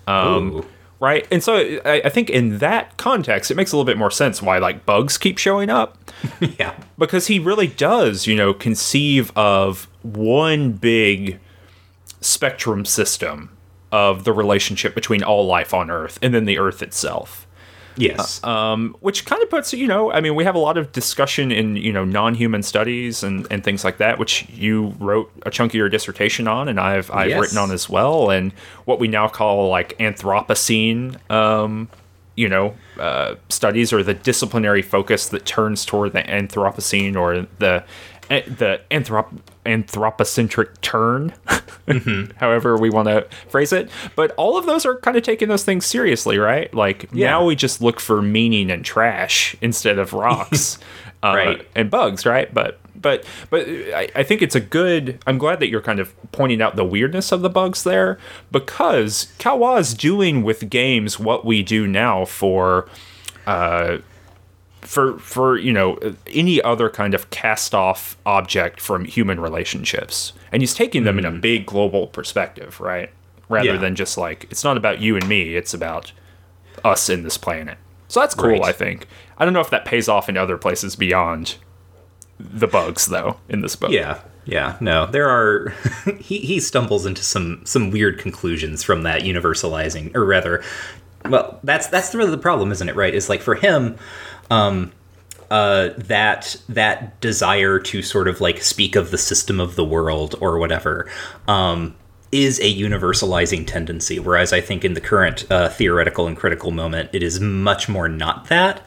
[0.08, 0.65] Um,
[1.00, 1.28] right?
[1.32, 4.41] And so I, I, think in that context, it makes a little bit more sense
[4.41, 5.97] why like bugs keep showing up.
[6.60, 6.76] yeah.
[6.97, 11.39] Because he really does, you know, conceive of one big
[12.19, 13.56] spectrum system
[13.91, 17.47] of the relationship between all life on Earth and then the Earth itself.
[17.97, 18.41] Yes.
[18.43, 20.91] Uh, um, which kind of puts, you know, I mean, we have a lot of
[20.91, 25.51] discussion in, you know, non-human studies and, and things like that, which you wrote a
[25.51, 27.39] chunk of your dissertation on, and I've I've yes.
[27.39, 28.54] written on as well, and
[28.86, 31.89] what we now call like Anthropocene, um,
[32.36, 37.84] you know, uh, studies or the disciplinary focus that turns toward the Anthropocene or the
[38.39, 41.34] the anthrop- anthropocentric turn,
[42.38, 43.89] however we want to phrase it.
[44.15, 46.74] But all of those are kind of taking those things seriously, right?
[46.74, 47.32] Like Yeah.
[47.32, 50.78] now we just look for meaning and trash instead of rocks
[51.24, 51.67] uh, Right.
[51.76, 52.52] and bugs, right?
[52.54, 55.17] But but but I, I think it's a good.
[55.26, 58.20] I'm glad that you're kind of pointing out the weirdness of the bugs there
[58.52, 62.88] because Caillois is doing with games what we do now for
[63.48, 63.98] uh,
[64.91, 70.62] for for you know any other kind of cast off object from human relationships and
[70.62, 71.39] he's taking them in a mm-hmm.
[71.39, 73.10] big global perspective right
[73.47, 73.77] rather Yeah.
[73.77, 76.12] than just like it's not about you and me it's about
[76.84, 77.77] us in this planet
[78.10, 78.65] so that's cool Right.
[78.65, 81.56] i think i don't know if that pays off in other places beyond
[82.38, 84.75] the bugs though in this book Yeah, yeah.
[84.82, 85.69] No, there are.
[86.19, 90.63] he he stumbles into some some weird conclusions from that universalizing, or rather,
[91.30, 92.95] well, that's that's really the problem, isn't it?
[92.95, 93.13] Right?
[93.13, 93.95] Is like for him,
[94.52, 94.92] um,
[95.50, 100.36] uh, that that desire to sort of like speak of the system of the world
[100.40, 101.10] or whatever.
[101.48, 101.96] Um,
[102.32, 107.10] is a universalizing tendency, whereas I think in the current uh, theoretical and critical moment,
[107.12, 108.82] it is much more not that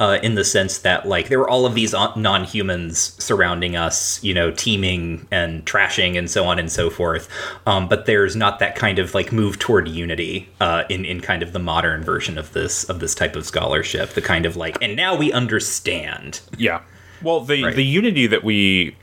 [0.00, 4.22] uh, in the sense that like there were all of these on- non-humans surrounding us,
[4.24, 7.28] you know, teeming and trashing and so on and so forth.
[7.66, 11.42] Um, but there's not that kind of like move toward unity uh, in in kind
[11.42, 14.10] of the modern version of this of this type of scholarship.
[14.10, 16.40] The kind of like, and now we understand.
[16.56, 16.80] Yeah.
[17.22, 17.76] Well, the Right.
[17.76, 18.96] the unity that we,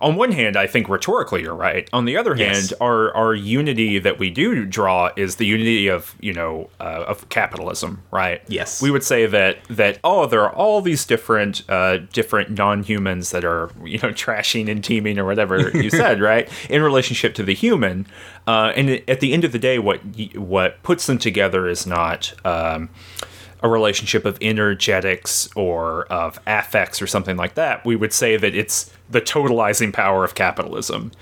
[0.00, 1.88] on one hand, I think rhetorically you're right.
[1.92, 2.70] On the other Yes.
[2.70, 7.04] hand, our our unity that we do draw is the unity of you know uh,
[7.06, 8.42] of capitalism, right?
[8.48, 8.82] Yes.
[8.82, 13.30] We would say that that oh, there are all these different uh, different non humans
[13.30, 16.48] that are you know trashing and teeming or whatever you said, right?
[16.68, 18.06] In relationship to the human,
[18.46, 20.00] uh, and at the end of the day, what
[20.34, 22.34] what puts them together is not.
[22.44, 22.90] Um,
[23.62, 28.54] a relationship of energetics or of affects or something like that, we would say that
[28.54, 31.12] it's the totalizing power of capitalism.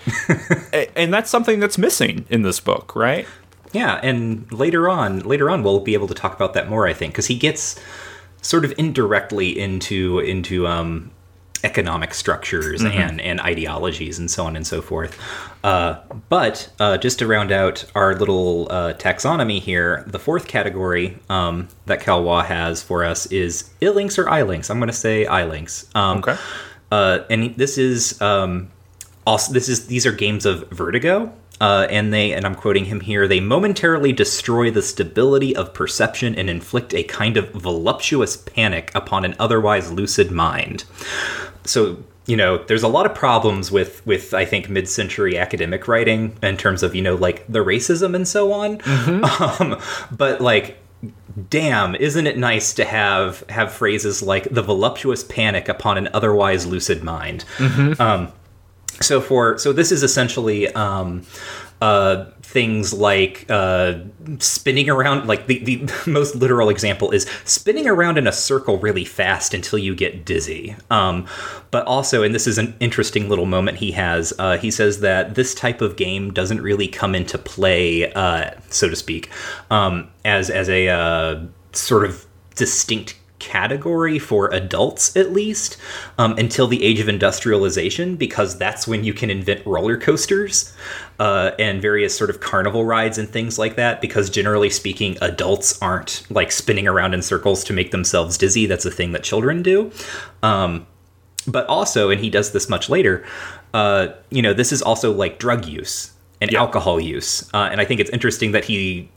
[0.96, 3.26] And that's something that's missing in this book, right?
[3.72, 6.86] Yeah, and later on, later on, we'll be able to talk about that more.
[6.86, 7.78] I think because he gets
[8.42, 11.10] sort of indirectly into into um,
[11.64, 15.18] economic structures and and ideologies and so on and so forth.
[15.64, 15.98] Uh,
[16.28, 21.68] but uh, just to round out our little uh, taxonomy here, the fourth category um,
[21.86, 24.70] that Caillois has for us is ilinx or ilinx.
[24.70, 25.86] I'm going to say ilinx.
[25.96, 26.36] Um, Okay.
[26.92, 28.70] uh, and this is um,
[29.26, 33.00] also this is these are games of Vertigo, uh, and they and I'm quoting him
[33.00, 33.28] here.
[33.28, 39.24] They momentarily destroy the stability of perception and inflict a kind of voluptuous panic upon
[39.24, 40.84] an otherwise lucid mind.
[41.64, 46.36] So you know, there's a lot of problems with with I think mid-century academic writing
[46.42, 48.80] in terms of you know like the racism and so on.
[49.60, 49.78] Um,
[50.10, 50.78] but like
[51.50, 56.66] damn isn't it nice to have have phrases like the voluptuous panic upon an otherwise
[56.66, 57.44] lucid mind
[57.98, 58.32] um,
[59.00, 61.22] so for so this is essentially um,
[61.80, 63.94] uh, things like uh,
[64.38, 69.04] spinning around like the, the most literal example is spinning around in a circle really
[69.04, 70.76] fast until you get dizzy.
[70.90, 71.26] Um,
[71.70, 75.34] but also and this is an interesting little moment he has uh, he says that
[75.34, 79.30] this type of game doesn't really come into play uh, so to speak
[79.70, 85.76] um, as as a uh, sort of distinct category for adults at least
[86.16, 90.74] um, until the age of industrialization because that's when you can invent roller coasters
[91.20, 95.80] uh, and various sort of carnival rides and things like that because generally speaking adults
[95.82, 98.64] aren't like spinning around in circles to make themselves dizzy.
[98.66, 99.92] That's a thing that children do.
[100.42, 100.86] Um,
[101.46, 103.22] but also and he does this much later
[103.74, 106.60] uh, you know this is also like drug use and Yeah.
[106.60, 107.48] alcohol use.
[107.52, 109.10] Uh, and i think it's interesting that he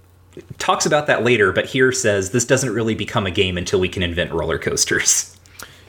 [0.58, 3.89] talks about that later, but here says this doesn't really become a game until we
[3.89, 5.34] can invent roller coasters.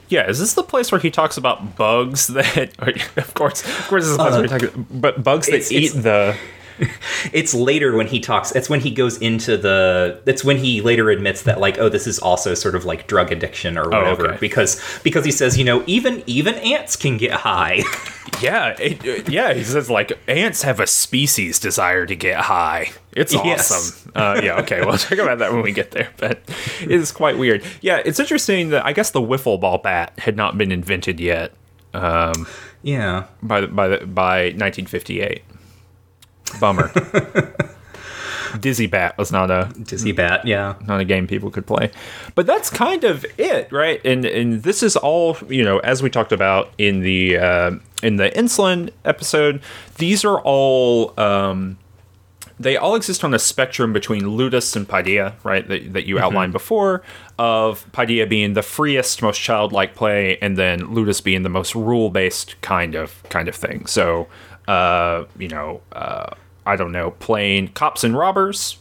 [0.09, 2.73] Yeah, is this the place where he talks about bugs that?
[3.17, 5.53] Of course, of course, this is the place where he uh, talks, but bugs that
[5.55, 6.35] it's- eat it's- the.
[7.33, 8.51] It's later when he talks.
[8.53, 10.21] It's when he goes into the.
[10.25, 13.31] That's when he later admits that like, oh, this is also sort of like drug
[13.31, 14.27] addiction or whatever.
[14.29, 14.37] okay.
[14.39, 17.81] Because because he says, you know, even even ants can get high.
[18.41, 19.53] Yeah, it, uh, yeah.
[19.53, 22.91] He says like ants have a species desire to get high.
[23.11, 23.69] It's Yes.
[23.71, 24.11] awesome.
[24.15, 24.79] Uh, yeah, okay.
[24.85, 26.09] We'll talk about that when we get there.
[26.15, 26.39] But
[26.81, 27.63] it is quite weird.
[27.81, 31.51] Yeah, it's interesting that I guess the wiffle ball bat had not been invented yet
[31.93, 32.47] um,
[32.81, 33.25] yeah.
[33.43, 35.41] by the- by the, by 1958.
[36.59, 36.91] Bummer.
[38.59, 40.45] Dizzy Bat was not a Dizzy bat.
[40.45, 40.75] Yeah.
[40.87, 41.91] not a game people could play.
[42.33, 44.01] But that's kind of it, right?
[44.03, 47.71] And and this is all you know, as we talked about in the uh,
[48.01, 49.61] in the Ensslin episode.
[49.97, 51.77] These are all um,
[52.59, 55.65] they all exist on a spectrum between Ludus and Paideia, right?
[55.67, 57.01] That, that you outlined before,
[57.37, 62.59] of Paideia being the freest, most childlike play, and then Ludus being the most rule-based
[62.61, 63.85] kind of kind of thing.
[63.85, 64.27] So,
[64.69, 68.77] uh, you know, uh, I don't know, playing cops and robbers,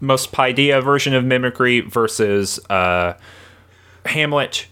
[0.00, 3.14] most Paideia version of mimicry versus uh,
[4.04, 4.66] Hamlet,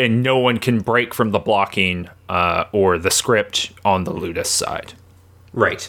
[0.00, 4.50] and no one can break from the blocking uh, or the script on the Ludus
[4.50, 4.94] side.
[5.58, 5.88] Right.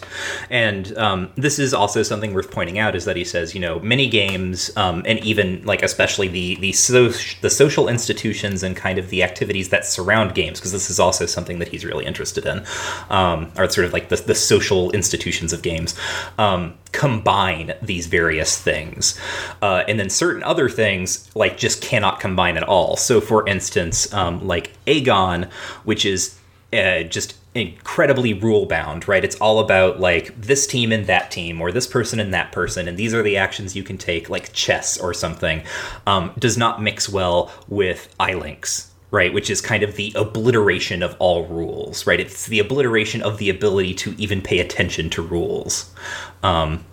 [0.49, 3.82] And um, this is also something worth pointing out is that he says, you know,
[3.82, 7.09] many games, um, and even like especially the the, so-
[7.41, 11.26] the social institutions and kind of the activities that surround games, because this is also
[11.26, 12.65] something that he's really interested in,
[13.09, 15.99] um, or sort of like the, the social institutions of games,
[16.38, 19.20] um, combine these various things.
[19.61, 22.95] Uh, and then certain other things, like, just cannot combine at all.
[22.95, 25.49] So, for instance, um, like Agon,
[25.84, 26.39] which is
[26.72, 29.24] uh, just incredibly rule bound, right?
[29.24, 32.88] It's all about like this team and that team, or this person and that person,
[32.88, 35.64] and these are the actions you can take, like chess or something,
[36.05, 38.88] um, does not mix well with ilinx.
[39.10, 42.20] Right, which is kind of the obliteration of all rules, right?
[42.20, 45.95] It's the obliteration of the ability to even pay attention to rules.
[46.43, 46.84] Um,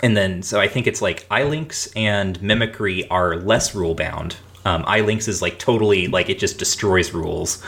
[0.00, 4.36] and then, so I think it's like ilinx and Mimicry are less rule bound.
[4.64, 7.60] Um, ilinx is like totally like it just destroys rules.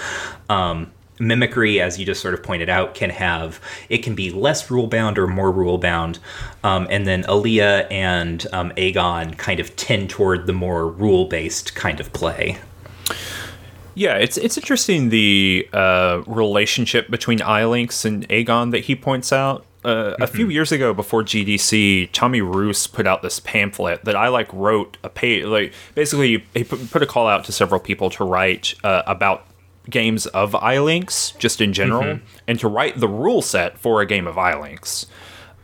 [0.49, 0.93] Um,
[1.23, 4.87] mimicry, as you just sort of pointed out, can have it can be less rule
[4.87, 6.19] bound or more rule bound,
[6.65, 11.75] um, and then Alea and um, Agon kind of tend toward the more rule based
[11.75, 12.59] kind of play.
[13.95, 19.65] Yeah, it's it's interesting the uh, relationship between ilinx and Agon that he points out.
[19.85, 24.29] Uh, a few years ago, before GDC, Tommy Roos put out this pamphlet that I
[24.29, 25.45] like wrote a page.
[25.45, 29.45] Like basically, he put, put a call out to several people to write uh, about
[29.89, 34.27] games of ilinx just in general, and to write the rule set for a game
[34.27, 35.07] of ilinx.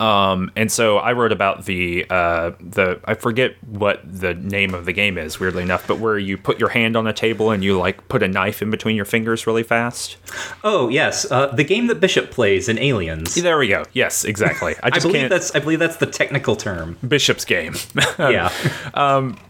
[0.01, 4.85] Um, and so I wrote about the uh, the I forget what the name of
[4.85, 7.65] the game is, weirdly enough, but where you put your hand on a table and
[7.65, 10.17] you like put a knife in between your fingers really fast.
[10.63, 13.35] Oh yes, uh, the game that Bishop plays in Aliens.
[13.35, 13.85] There we go.
[13.93, 14.77] Yes, exactly.
[14.83, 15.31] I I believe can't.
[15.31, 16.97] that's I believe that's the technical term.
[17.07, 17.75] Bishop's game.
[18.19, 18.53] yeah.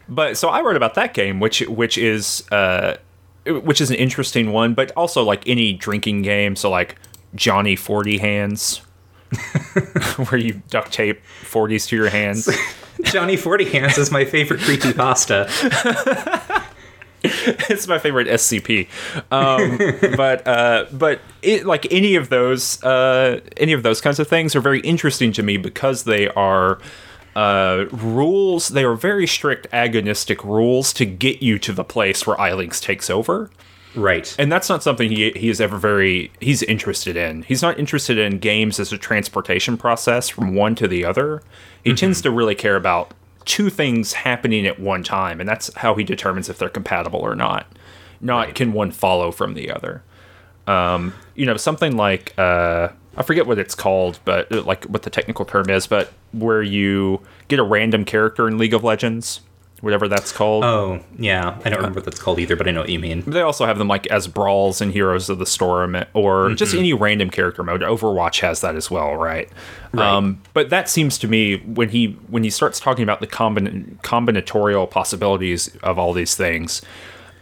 [0.08, 2.96] but so I wrote about that game, which which is uh,
[3.48, 6.56] which is an interesting one, but also like any drinking game.
[6.56, 6.96] So like
[7.34, 8.76] Johnny Forty Hands,
[10.28, 12.48] where you duct tape forties to your hands.
[13.02, 15.46] Johnny Forty Hands is my favorite creepy pasta.
[17.22, 18.88] it's my favorite SCP.
[19.30, 19.78] Um,
[20.16, 24.54] but uh, but it, like any of those uh, any of those kinds of things
[24.54, 26.78] are very interesting to me because they are
[27.38, 28.68] uh, rules.
[28.68, 33.08] They are very strict agonistic rules to get you to the place where ilinx takes
[33.08, 33.48] over.
[33.94, 34.34] Right.
[34.38, 37.42] And that's not something he he is ever very he's interested in.
[37.42, 41.42] He's not interested in games as a transportation process from one to the other.
[41.84, 43.14] He tends to really care about
[43.44, 47.36] two things happening at one time, and that's how he determines if they're compatible or
[47.36, 47.66] not.
[48.20, 48.54] Not Right.
[48.54, 50.02] can one follow from the other.
[50.66, 52.88] Um, you know, something like uh,
[53.18, 56.62] I forget what it's called, but uh, like what the technical term is, but where
[56.62, 59.40] you get a random character in League of Legends,
[59.80, 60.64] whatever that's called.
[60.64, 63.22] Oh yeah, I don't remember what that's called either, but I know what you mean.
[63.26, 66.92] They also have them like as brawls and Heroes of the Storm, or just any
[66.92, 67.80] random character mode.
[67.82, 69.48] Overwatch has that as well, right?
[69.94, 73.98] Um, but that seems to me when he when he starts talking about the combin-
[74.02, 76.82] combinatorial possibilities of all these things.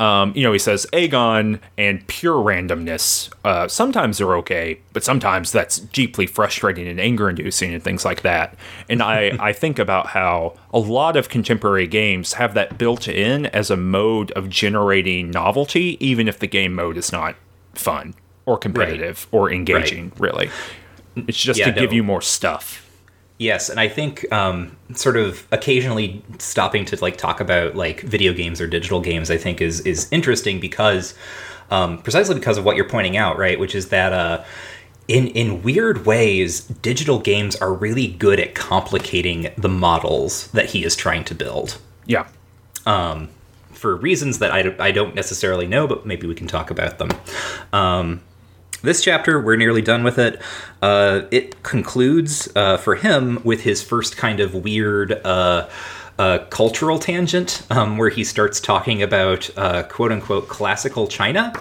[0.00, 3.32] Um, you know, he says Agon and pure randomness.
[3.44, 8.56] Uh, sometimes they're okay, but sometimes that's deeply frustrating and anger-inducing and things like that.
[8.88, 13.46] And I, I think about how a lot of contemporary games have that built in
[13.46, 17.36] as a mode of generating novelty, even if the game mode is not
[17.74, 20.12] fun or competitive or engaging.
[20.18, 20.50] Really,
[21.16, 22.85] it's just Yeah, to give you more stuff.
[23.38, 28.32] Yes, and I think um, sort of occasionally stopping to like talk about like video
[28.32, 31.14] games or digital games, I think is is interesting because
[31.70, 33.58] um, precisely because of what you're pointing out, right?
[33.60, 34.44] Which is that uh,
[35.06, 40.84] in in weird ways, digital games are really good at complicating the models that he
[40.84, 41.78] is trying to build.
[42.06, 42.28] Yeah.
[43.72, 46.98] for reasons that I don't, I don't necessarily know, but maybe we can talk about
[46.98, 47.10] them.
[47.72, 48.22] Um,
[48.86, 50.40] this chapter, we're nearly done with it.
[50.80, 55.68] Uh, it concludes uh, for him with his first kind of weird uh,
[56.18, 61.52] uh, cultural tangent, um, where he starts talking about uh, quote unquote classical China.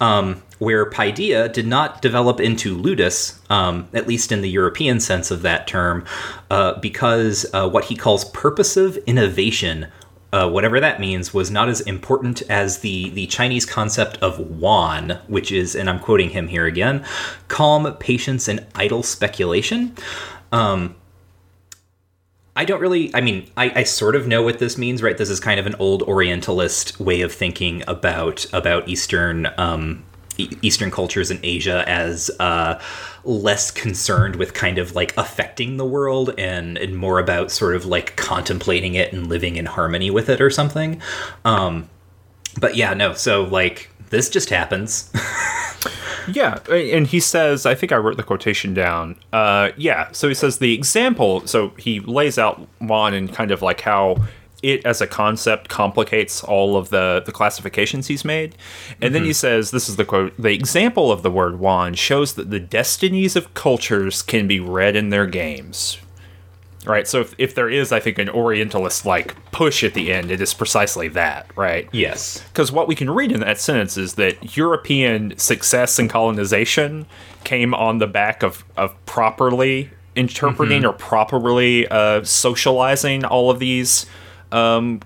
[0.00, 5.30] Um, where Paideia did not develop into ludus, um, at least in the European sense
[5.32, 6.04] of that term,
[6.50, 9.88] uh, because uh, what he calls purposive innovation
[10.32, 15.18] uh, whatever that means, was not as important as the, the Chinese concept of wan,
[15.26, 17.04] which is, and I'm quoting him here again,
[17.48, 19.94] calm, patience, and idle speculation.
[20.52, 20.96] Um,
[22.54, 23.14] I don't really.
[23.14, 25.16] I mean, I, I sort of know what this means, right?
[25.16, 30.04] This is kind of an old Orientalist way of thinking about about Eastern um,
[30.38, 32.80] Eastern cultures in Asia as uh,
[33.28, 37.84] less concerned with kind of like affecting the world and and more about sort of
[37.84, 41.00] like contemplating it and living in harmony with it or something.
[41.44, 41.88] Um,
[42.58, 43.12] but yeah, no.
[43.12, 45.12] So like this just happens.
[46.32, 49.16] Yeah, and he says, I think I wrote the quotation down.
[49.32, 51.46] Uh, yeah, so he says the example.
[51.46, 54.16] So he lays out Wan and kind of like how
[54.62, 58.56] it as a concept complicates all of the the classifications he's made,
[59.00, 62.34] and then he says, "This is the quote: the example of the word Wan shows
[62.34, 65.98] that the destinies of cultures can be read in their games."
[66.86, 70.30] Right, so if, if there is, I think, an Orientalist like push at the end,
[70.30, 71.86] it is precisely that, right?
[71.92, 72.42] yes.
[72.48, 77.04] Because what we can read in that sentence is that European success and colonization
[77.44, 84.06] came on the back of, of properly interpreting or properly uh, socializing all of these
[84.52, 85.00] um,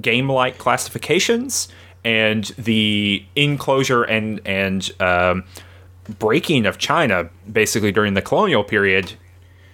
[0.00, 1.68] game like classifications
[2.04, 5.44] and the enclosure and, and um,
[6.18, 9.12] breaking of China basically during the colonial period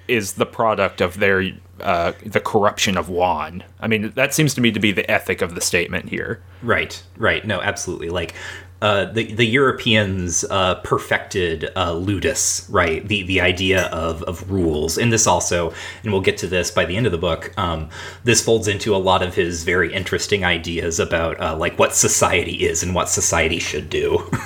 [0.09, 3.64] is the product of their uh, the corruption of Wan.
[3.80, 6.42] I mean, that seems to me to be the ethic of the statement here.
[6.62, 7.44] Right, right.
[7.46, 8.11] No, absolutely.
[8.11, 8.34] Like
[8.82, 13.06] uh, the the Europeans uh, perfected uh, ludus, right?
[13.06, 15.72] The the idea of of rules, and this also,
[16.02, 17.52] and we'll get to this by the end of the book.
[17.58, 17.90] Um,
[18.24, 22.64] this folds into a lot of his very interesting ideas about uh, like what society
[22.66, 24.28] is and what society should do.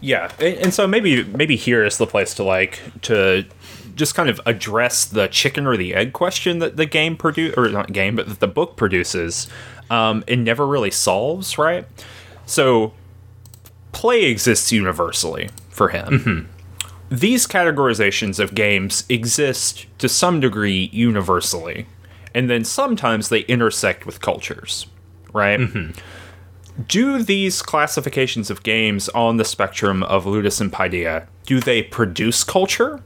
[0.00, 3.44] Yeah, and, and so maybe maybe here is the place to like to
[3.94, 7.68] just kind of address the chicken or the egg question that the game produce or
[7.68, 9.48] not game, but that the book produces,
[9.90, 11.58] um, and never really solves.
[11.58, 11.86] Right,
[12.46, 12.92] so
[13.92, 16.06] play exists universally for him.
[16.06, 17.14] Mm-hmm.
[17.14, 21.86] These categorizations of games exist to some degree universally,
[22.34, 24.86] and then sometimes they intersect with cultures,
[25.32, 25.60] right?
[25.60, 25.98] Mm-hmm.
[26.86, 32.44] do these classifications of games on the spectrum of ludus and paideia do they produce
[32.44, 33.02] culture?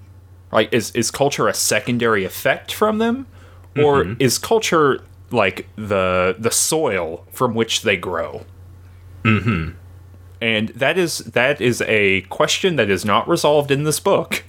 [0.50, 3.26] Like is, is culture a secondary effect from them?
[3.76, 4.20] Or mm-hmm.
[4.20, 8.44] is culture like the the soil from which they grow?
[9.22, 9.78] Mm-hmm
[10.42, 14.42] and that is that is a question that is not resolved in this book.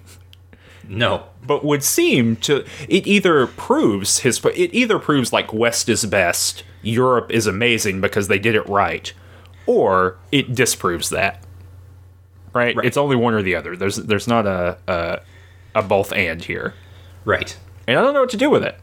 [0.90, 6.06] No, but would seem to it either proves his it either proves like west is
[6.06, 9.14] best europe is amazing because they did it right
[9.66, 11.42] or it disproves that.
[12.54, 12.86] Right, Right.
[12.86, 13.76] it's only one or the other.
[13.78, 15.22] There's there's not a a,
[15.76, 16.74] a both and here.
[17.24, 17.56] Right.
[17.88, 18.78] and i don't know what to do with it.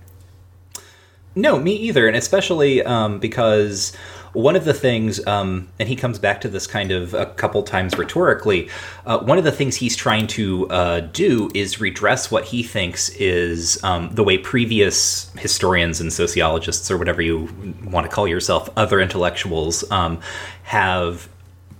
[1.37, 3.93] No, me either, and especially um, because
[4.33, 7.63] one of the things, um, and he comes back to this kind of a couple
[7.63, 8.69] times rhetorically.
[9.05, 13.09] Uh, one of the things he's trying to uh, do is redress what he thinks
[13.11, 17.49] is um, the way previous historians and sociologists, or whatever you
[17.85, 20.21] want to call yourself, other intellectuals, um,
[20.65, 21.29] have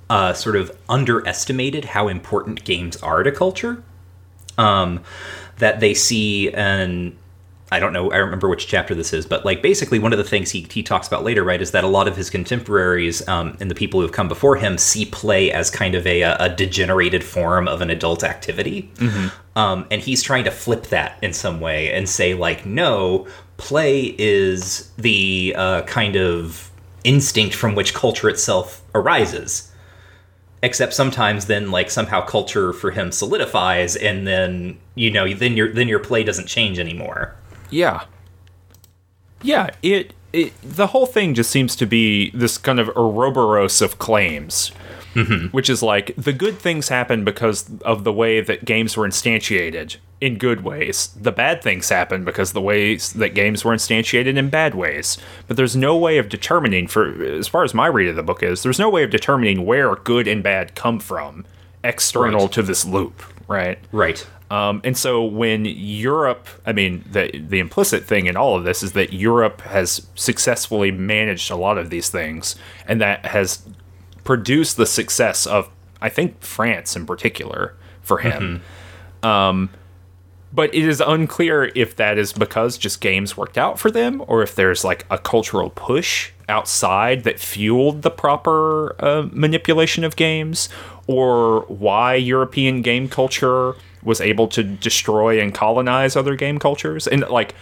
[0.09, 3.83] uh, sort of underestimated how important games are to culture.
[4.59, 5.03] Um,
[5.61, 7.17] that they see and
[7.73, 10.25] I don't know, I remember which chapter this is, but like basically one of the
[10.25, 13.57] things he, he talks about later, right, is that a lot of his contemporaries um,
[13.61, 16.49] and the people who have come before him see play as kind of a, a
[16.49, 18.91] degenerated form of an adult activity.
[19.55, 24.17] Um, and he's trying to flip that in some way and say, like, no, play
[24.19, 26.71] is the uh, kind of
[27.05, 29.71] instinct from which culture itself arises.
[30.63, 35.73] Except sometimes then like somehow culture for him solidifies and then you know then your
[35.73, 37.35] then your play doesn't change anymore
[37.71, 38.05] Yeah.
[39.43, 43.99] Yeah, it, it the whole thing just seems to be this kind of Ouroboros of
[43.99, 44.73] claims.
[45.15, 45.47] Mm-hmm.
[45.49, 49.97] Which is like the good things happen because of the way that games were instantiated
[50.21, 51.09] in good ways.
[51.21, 55.19] The bad things happen because the ways that games were instantiated in bad ways.
[55.49, 58.41] But there's no way of determining for as far as my read of the book
[58.45, 61.45] is, there's no way of determining where good and bad come from
[61.83, 62.53] external Right.
[62.53, 63.81] to this loop, right?
[63.91, 68.65] right Um, and so when Europe, I mean, the the implicit thing in all of
[68.65, 73.63] this is that Europe has successfully managed a lot of these things, and that has
[74.25, 75.71] produced the success of,
[76.03, 78.63] I think, France in particular for him.
[79.23, 79.71] Um,
[80.53, 84.43] but it is unclear if that is because just games worked out for them, or
[84.43, 90.69] if there's like a cultural push outside that fueled the proper uh, manipulation of games,
[91.07, 97.07] or why European game culture was able to destroy and colonize other game cultures.
[97.07, 97.55] And like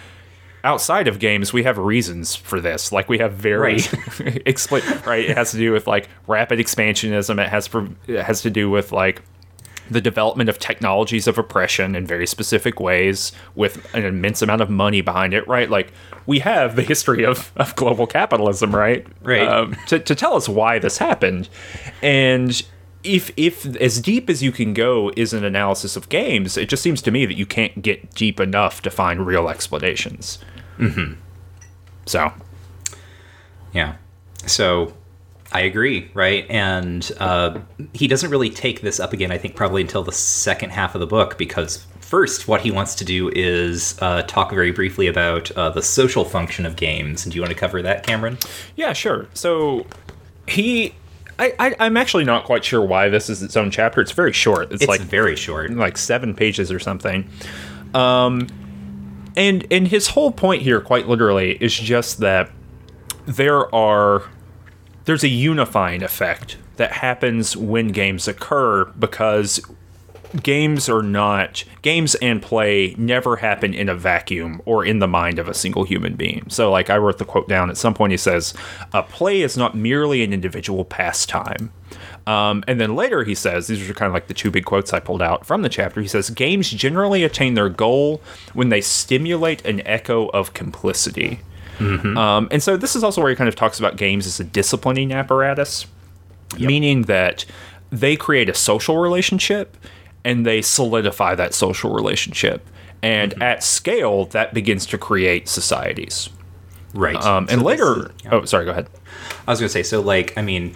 [0.65, 2.93] outside of games, we have reasons for this.
[2.93, 3.79] Like we have very Right.
[4.47, 5.29] expli- right.
[5.31, 7.43] It has to do with like rapid expansionism.
[7.43, 9.23] It has for, it has to do with like
[9.91, 14.69] the development of technologies of oppression in very specific ways with an immense amount of
[14.69, 15.71] money behind it, right?
[15.71, 15.93] Like
[16.27, 19.07] we have the history of, of global capitalism, right?
[19.23, 19.49] Right.
[19.49, 21.49] Um, to, to tell us why this happened.
[22.03, 22.63] And
[23.09, 26.83] if if as deep as you can go is an analysis of games, it just
[26.83, 30.39] seems to me that you can't get deep enough to find real explanations.
[30.79, 31.15] Mm-hmm.
[32.07, 32.33] So
[33.73, 33.97] Yeah.
[34.47, 34.95] So
[35.53, 36.47] I agree, right?
[36.51, 37.61] And uh,
[37.95, 41.01] he doesn't really take this up again, I think, probably until the second half of
[41.01, 45.51] the book, because first, what he wants to do is uh, talk very briefly about
[45.53, 47.25] uh, the social function of games.
[47.25, 48.39] And do you want to cover that, Cameron?
[48.77, 49.27] Yeah, sure.
[49.33, 49.87] So
[50.47, 50.95] he,
[51.39, 54.01] I, I I'm actually not quite sure why this is its own chapter.
[54.01, 54.73] It's very short.
[54.73, 55.71] It's, It's like very short.
[55.73, 57.29] like seven pages or something.
[57.95, 58.47] Um,
[59.37, 62.51] and and his whole point here, quite literally, is just that
[63.27, 64.25] there are
[65.05, 69.61] there's a unifying effect that happens when games occur because
[70.43, 75.39] games are not games and play never happen in a vacuum or in the mind
[75.39, 76.45] of a single human being.
[76.49, 78.55] So like I wrote the quote down at some point he says,
[78.93, 81.73] "A play is not merely an individual pastime."
[82.27, 84.93] Um, and then later he says, these are kind of like the two big quotes
[84.93, 86.03] I pulled out from the chapter.
[86.03, 88.21] He says, Games generally attain their goal
[88.53, 91.41] when they stimulate an echo of complicity.
[92.19, 94.45] Um, and so this is also where he kind of talks about games as a
[94.45, 95.87] disciplining apparatus,
[96.59, 97.47] meaning that
[97.91, 99.77] they create a social relationship
[100.25, 102.67] and they solidify that social relationship.
[103.03, 106.31] And at scale, that begins to create societies.
[106.95, 107.17] Right.
[107.17, 108.31] Um, and So later, is- yeah.
[108.33, 108.89] oh, sorry, go ahead.
[109.47, 110.75] I was going to say, so like, I mean,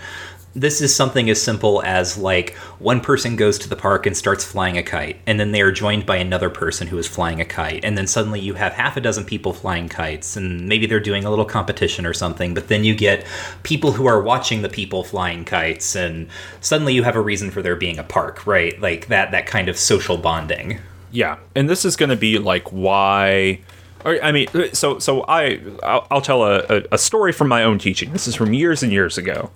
[0.55, 4.45] this is something as simple as like one person goes to the park and starts
[4.45, 7.45] flying a kite, and then they are joined by another person who is flying a
[7.45, 11.01] kite, and then suddenly you have half a dozen people flying kites, and maybe they're
[11.01, 13.27] doing a little competition or something, but then you get
[13.63, 16.29] people who are watching the people flying kites, and
[16.61, 18.79] suddenly you have a reason for there being a park, right?
[18.81, 20.81] Like that that kind of social bonding.
[21.11, 23.61] Yeah, and this is going to be like why.
[24.05, 28.13] I mean, so so I I'll, tell a, a story from my own teaching.
[28.13, 29.53] This is from years and years ago.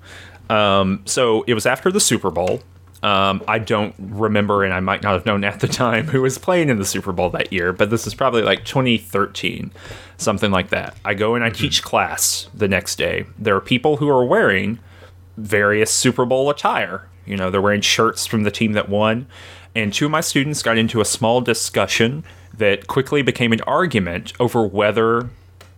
[0.49, 2.61] Um, so it was after the Super Bowl.
[3.03, 6.39] Um, I don't remember, and I might not have known at the time who was
[6.39, 9.71] playing in the Super Bowl that year, but this is probably like 2013,
[10.17, 10.97] something like that.
[11.05, 13.27] I go and I teach class the next day.
[13.39, 14.79] There are people who are wearing
[15.37, 17.09] various Super Bowl attire.
[17.27, 19.27] You know, they're wearing shirts from the team that won.
[19.75, 22.25] And two of my students got into a small discussion
[22.57, 25.29] that quickly became an argument over whether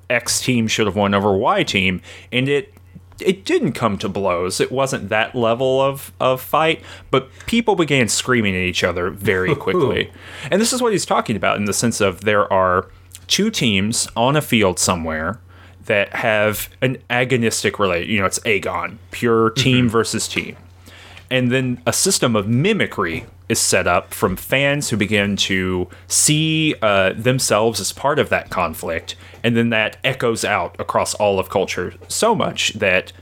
[0.09, 2.01] X team should have won over Y team.
[2.31, 2.73] And it
[3.21, 4.61] it didn't come to blows.
[4.61, 9.55] It wasn't that level of, of fight, but people began screaming at each other very
[9.57, 10.11] quickly.
[10.51, 12.89] and this is what he's talking about in the sense of there are
[13.27, 15.41] two teams on a field somewhere
[15.85, 18.09] that have an agonistic relate.
[18.09, 19.89] You know, it's agon, pure team mm-hmm.
[19.89, 20.57] versus team.
[21.31, 26.74] And then a system of mimicry is set up from fans who begin to see
[26.83, 29.16] uh, themselves as part of that conflict.
[29.43, 33.12] And then that echoes out across all of culture so much that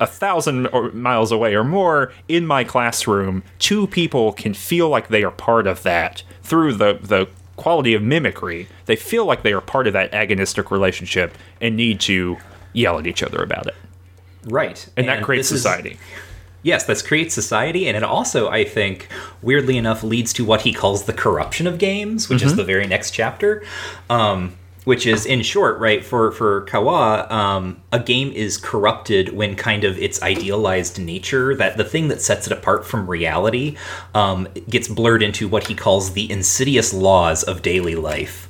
[0.00, 5.22] a thousand miles away or more in my classroom, two people can feel like they
[5.22, 8.66] are part of that through the, the quality of mimicry.
[8.86, 12.38] They feel like they are part of that agonistic relationship and need to
[12.72, 13.74] yell at each other about it.
[14.44, 14.88] Right.
[14.96, 15.98] And, that creates this is- society.
[16.62, 19.08] Yes, this creates society, and it also, I think,
[19.40, 22.86] weirdly enough, leads to what he calls the corruption of games, which is the very
[22.86, 23.62] next chapter.
[24.10, 29.54] Um, which is, in short, right for for Caillois, um, a game is corrupted when
[29.54, 33.76] kind of its idealized nature, that the thing that sets it apart from reality,
[34.14, 38.48] um, gets blurred into what he calls the insidious laws of daily life.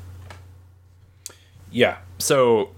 [1.70, 1.98] Yeah.
[2.18, 2.70] So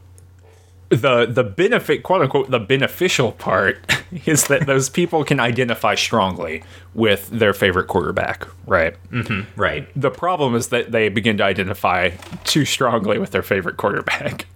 [0.92, 3.78] the the benefit quote unquote the beneficial part
[4.26, 6.62] is that those people can identify strongly
[6.94, 8.94] with their favorite quarterback, right?
[9.10, 9.88] Mm-hmm, right.
[9.96, 12.10] The problem is that they begin to identify
[12.44, 14.46] too strongly with their favorite quarterback.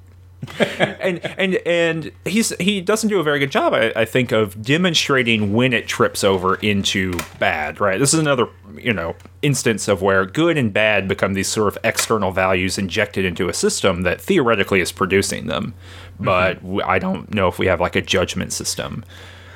[0.59, 4.63] and and and he's he doesn't do a very good job, I, I think, of
[4.63, 7.81] demonstrating when it trips over into bad.
[7.81, 7.99] Right.
[7.99, 11.79] This is another you know instance of where good and bad become these sort of
[11.85, 15.75] external values injected into a system that theoretically is producing them,
[16.21, 16.81] but mm-hmm.
[16.89, 19.05] I don't know if we have like a judgment system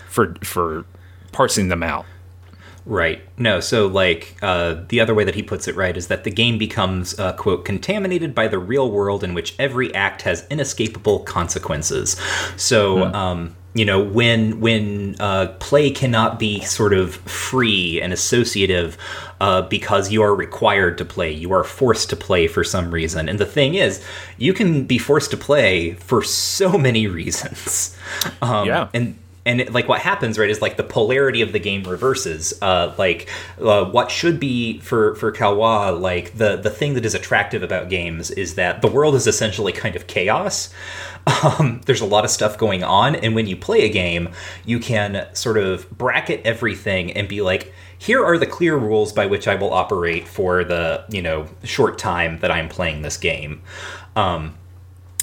[0.08, 0.84] for for
[1.32, 2.06] parsing them out.
[2.90, 3.20] Right.
[3.38, 6.30] No, so like uh, the other way that he puts it right is that the
[6.30, 11.20] game becomes, uh, quote, contaminated by the real world in which every act has inescapable
[11.20, 12.16] consequences.
[12.56, 18.98] So, um, you know, when when uh, play cannot be sort of free and associative
[19.40, 23.28] uh, because you are required to play, you are forced to play for some reason.
[23.28, 24.04] And the thing is,
[24.36, 27.96] you can be forced to play for so many reasons.
[28.42, 28.88] Um, Yeah.
[28.92, 29.16] and
[29.46, 32.52] and it, like what happens right is like the polarity of the game reverses.
[32.60, 33.28] Uh, like
[33.60, 37.88] uh, what should be for for Caillois like the the thing that is attractive about
[37.88, 40.72] games is that the world is essentially kind of chaos.
[41.44, 44.30] Um, there's a lot of stuff going on and when you play a game
[44.64, 49.26] you can sort of bracket everything and be like here are the clear rules by
[49.26, 53.60] which I will operate for the you know short time that I'm playing this game.
[54.16, 54.54] Um,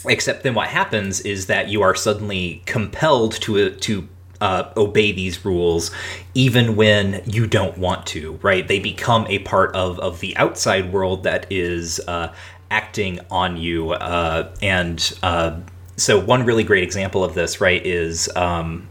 [0.05, 4.07] Except then what happens is that you are suddenly compelled to to
[4.39, 5.91] uh, obey these rules
[6.33, 8.67] even when you don't want to, right?
[8.67, 12.33] They become a part of, of the outside world that is uh,
[12.69, 13.91] acting on you.
[13.91, 15.59] Uh, and uh,
[15.95, 18.29] so, one really great example of this, right, is.
[18.35, 18.87] Um,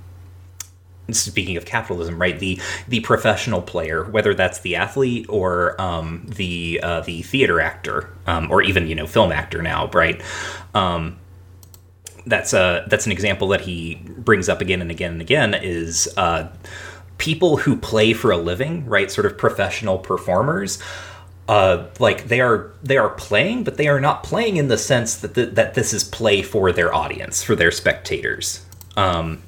[1.11, 2.39] speaking of capitalism, right?
[2.39, 8.11] The the professional player, whether that's the athlete or um, the uh, the theater actor,
[8.27, 10.21] um, or even you know film actor now, right?
[10.75, 11.19] Um,
[12.27, 16.13] that's a that's an example that he brings up again and again and again is
[16.17, 16.49] uh,
[17.19, 19.11] people who play for a living, right?
[19.11, 20.83] Sort of professional performers.
[21.49, 25.19] Uh, like they are they are playing, but they are not playing in the sense
[25.19, 28.67] that the, that this is play for their audience, for their spectators.
[28.97, 29.43] Um,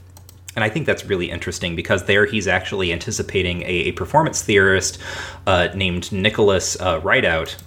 [0.59, 4.99] and I think that's really interesting because there he's actually anticipating a, a performance theorist
[5.47, 7.63] uh, named Nicholas uh, Ridout,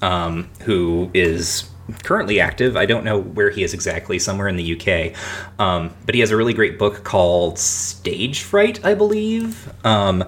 [0.00, 1.68] um, who is
[2.02, 2.78] currently active.
[2.78, 5.14] I don't know where he is exactly, somewhere in the UK.
[5.60, 9.70] Um, but he has a really great book called Stage Fright, I believe.
[9.84, 10.24] Um,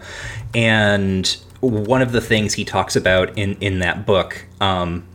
[0.53, 5.09] and one of the things he talks about in, in that book um,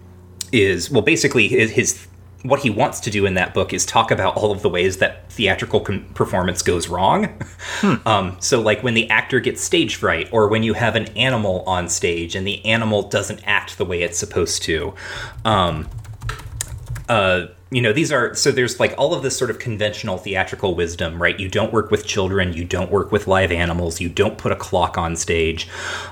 [0.51, 2.07] is, well, basically, his, his
[2.43, 4.97] what he wants to do in that book is talk about all of the ways
[4.97, 7.25] that theatrical com- performance goes wrong.
[7.81, 7.95] Hmm.
[8.05, 11.63] Um, so, like when the actor gets stage fright, or when you have an animal
[11.67, 14.93] on stage and the animal doesn't act the way it's supposed to.
[15.43, 15.89] Um,
[17.09, 20.75] uh, you know, these are so there's like all of this sort of conventional theatrical
[20.75, 21.37] wisdom, right?
[21.37, 24.55] You don't work with children, you don't work with live animals, you don't put a
[24.55, 25.67] clock on stage,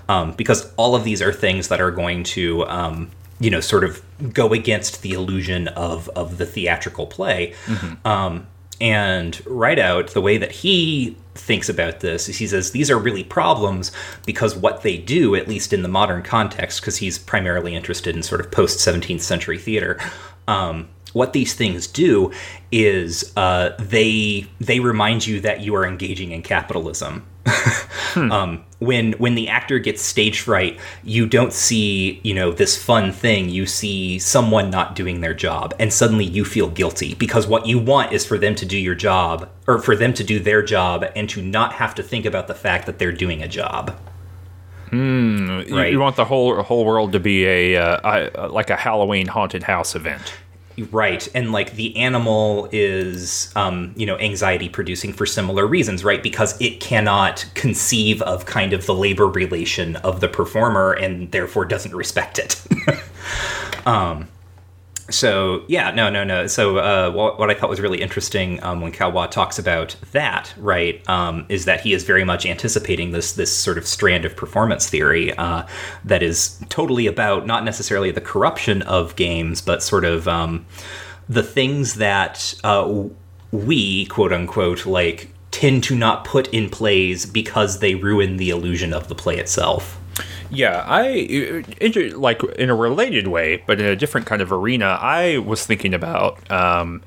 [0.10, 3.84] um, because all of these are things that are going to, um, you know, sort
[3.84, 4.02] of
[4.34, 7.54] go against the illusion of of the theatrical play.
[7.66, 8.08] Mm-hmm.
[8.08, 8.48] Um,
[8.82, 13.24] and Ridout the way that he thinks about this is he says these are really
[13.24, 13.92] problems
[14.26, 18.24] because what they do, at least in the modern context, because he's primarily interested in
[18.24, 20.00] sort of post 17th century theater,
[20.48, 22.30] um, what these things do
[22.74, 27.26] is uh, they they remind you that you are engaging in capitalism.
[27.48, 28.32] hmm.
[28.34, 33.14] um, when when the actor gets stage fright, you don't see you know this fun
[33.14, 33.48] thing.
[33.48, 37.80] You see someone not doing their job, and suddenly you feel guilty because what you
[37.80, 41.06] want is for them to do your job or for them to do their job
[41.16, 43.98] and to not have to think about the fact that they're doing a job.
[44.90, 45.92] Mm, right.
[45.92, 49.64] You want the whole whole world to be a, uh, a like a Halloween haunted
[49.64, 50.34] house event.
[50.92, 56.22] Right, and like the animal is, um, you know, anxiety producing for similar reasons, right?
[56.22, 61.64] Because it cannot conceive of kind of the labor relation of the performer and therefore
[61.64, 62.62] doesn't respect it.
[63.86, 64.28] um,
[65.10, 66.48] so yeah, no, no, no.
[66.48, 70.54] So uh, what, what, I thought was really interesting um, when Caillois talks about that,
[70.58, 74.36] right, um, is that he is very much anticipating this this sort of strand of
[74.36, 75.66] performance theory uh,
[76.04, 80.66] that is totally about not necessarily the corruption of games, but sort of um,
[81.30, 83.04] the things that uh,
[83.52, 88.92] we quote unquote like tend to not put in plays because they ruin the illusion
[88.92, 90.00] of the play itself.
[90.52, 91.64] Yeah, I
[92.16, 94.98] like in a related way, but in a different kind of arena.
[95.02, 97.02] I was thinking about um,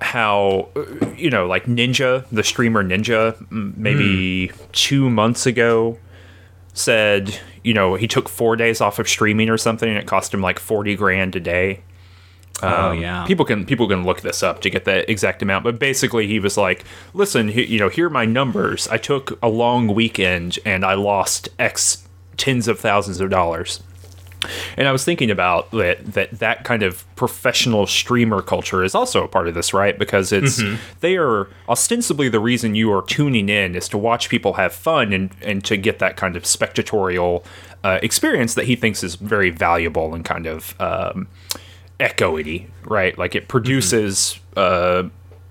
[0.00, 0.68] how
[1.16, 4.72] you know, like Ninja, the streamer Ninja, maybe mm.
[4.72, 5.98] two months ago,
[6.72, 10.32] said you know he took four days off of streaming or something, and it cost
[10.32, 11.82] him like forty grand a day.
[12.62, 13.24] Oh um, yeah.
[13.26, 16.38] People can people can look this up to get the exact amount, but basically he
[16.38, 18.86] was like, "Listen, you know, here are my numbers.
[18.88, 22.06] I took a long weekend and I lost X
[22.36, 23.82] tens of thousands of dollars.
[24.76, 29.24] And I was thinking about that that that kind of professional streamer culture is also
[29.24, 29.98] a part of this, right?
[29.98, 30.76] Because it's mm-hmm.
[31.00, 35.12] they are ostensibly the reason you are tuning in is to watch people have fun
[35.12, 37.44] and and to get that kind of spectatorial
[37.84, 41.28] uh, experience that he thinks is very valuable and kind of um,
[41.98, 43.16] echoey, right?
[43.18, 45.06] Like it produces mm-hmm.
[45.06, 45.10] uh,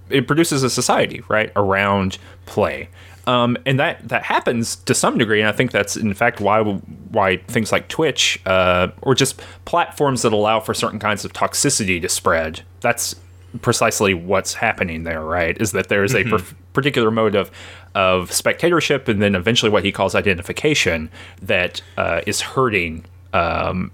[0.09, 2.17] it produces a society right around
[2.47, 2.89] play.
[3.27, 6.61] Um, and that that happens to some degree, and I think that's in fact why
[6.63, 12.01] why things like Twitch uh, or just platforms that allow for certain kinds of toxicity
[12.01, 12.61] to spread.
[12.81, 13.15] That's
[13.61, 15.59] precisely what's happening there, right?
[15.59, 16.37] Is that there is a mm-hmm.
[16.37, 17.51] per- particular mode of
[17.95, 21.09] of spectatorship, and then eventually what he calls identification
[21.41, 23.91] that uh, is hurting um,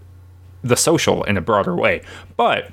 [0.64, 2.02] the social in a broader way.
[2.38, 2.72] But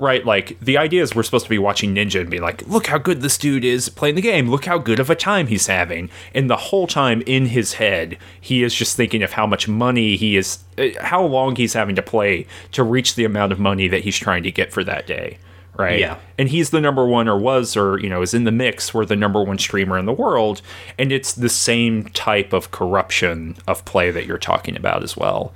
[0.00, 0.24] right?
[0.24, 2.98] Like the idea is we're supposed to be watching Ninja and be like, look how
[2.98, 4.50] good this dude is playing the game.
[4.50, 6.10] Look how good of a time he's having.
[6.34, 10.16] And the whole time in his head, he is just thinking of how much money
[10.16, 13.88] he is, uh, how long he's having to play to reach the amount of money
[13.88, 15.38] that he's trying to get for that day.
[15.76, 16.00] Right.
[16.00, 16.18] Yeah.
[16.36, 18.92] And he's the number one, or was, or, you know, is in the mix.
[18.92, 20.60] We're the number one streamer in the world.
[20.98, 25.54] And it's the same type of corruption of play that you're talking about as well.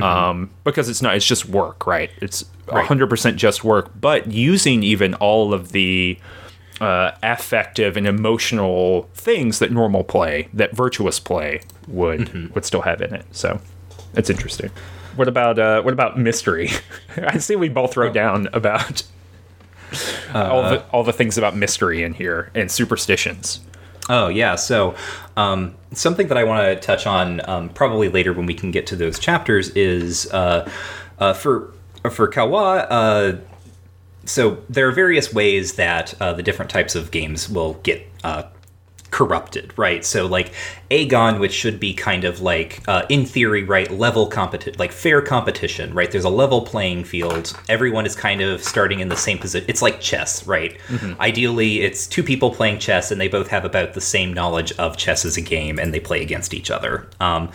[0.00, 2.10] Um, because it's not, it's just work, right?
[2.20, 2.86] It's Right.
[2.88, 6.18] 100% just work, but using even all of the
[6.80, 13.00] uh, affective and emotional things that normal play, that virtuous play would would still have
[13.02, 13.26] in it.
[13.32, 13.60] So
[14.14, 14.70] it's interesting.
[15.16, 16.70] What about uh, what about mystery?
[17.16, 19.02] I see we both wrote down about
[20.32, 23.60] all the all the things about mystery in here and superstitions.
[24.10, 24.96] Oh yeah, so
[25.36, 28.88] um, something that I want to touch on um, probably later when we can get
[28.88, 30.68] to those chapters is uh,
[31.20, 31.72] uh, for
[32.10, 32.86] for Caillois.
[32.90, 33.36] Uh,
[34.24, 38.42] so there are various ways that uh, the different types of games will get uh,
[39.12, 40.04] corrupted, right?
[40.04, 40.52] So like
[40.90, 45.22] Agon, which should be kind of like uh, in theory, right, level competition, like fair
[45.22, 46.10] competition, right?
[46.10, 47.56] There's a level playing field.
[47.68, 49.68] Everyone is kind of starting in the same position.
[49.68, 50.78] It's like chess, right?
[51.20, 54.96] Ideally, it's two people playing chess, and they both have about the same knowledge of
[54.96, 57.08] chess as a game, and they play against each other.
[57.20, 57.50] Um,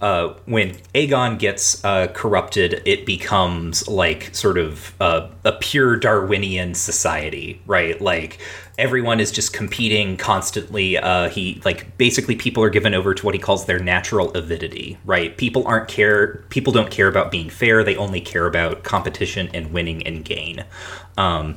[0.00, 6.74] uh, when Agon gets uh, corrupted, it becomes like sort of uh, a pure Darwinian
[6.74, 8.00] society, right?
[8.00, 8.40] Like
[8.78, 10.98] everyone is just competing constantly.
[10.98, 14.98] Uh, he like basically people are given over to what he calls their natural avidity,
[15.04, 15.36] right?
[15.36, 16.44] People aren't care.
[16.48, 17.84] People don't care about being fair.
[17.84, 20.64] They only care about competition and winning and gain.
[21.16, 21.56] Um,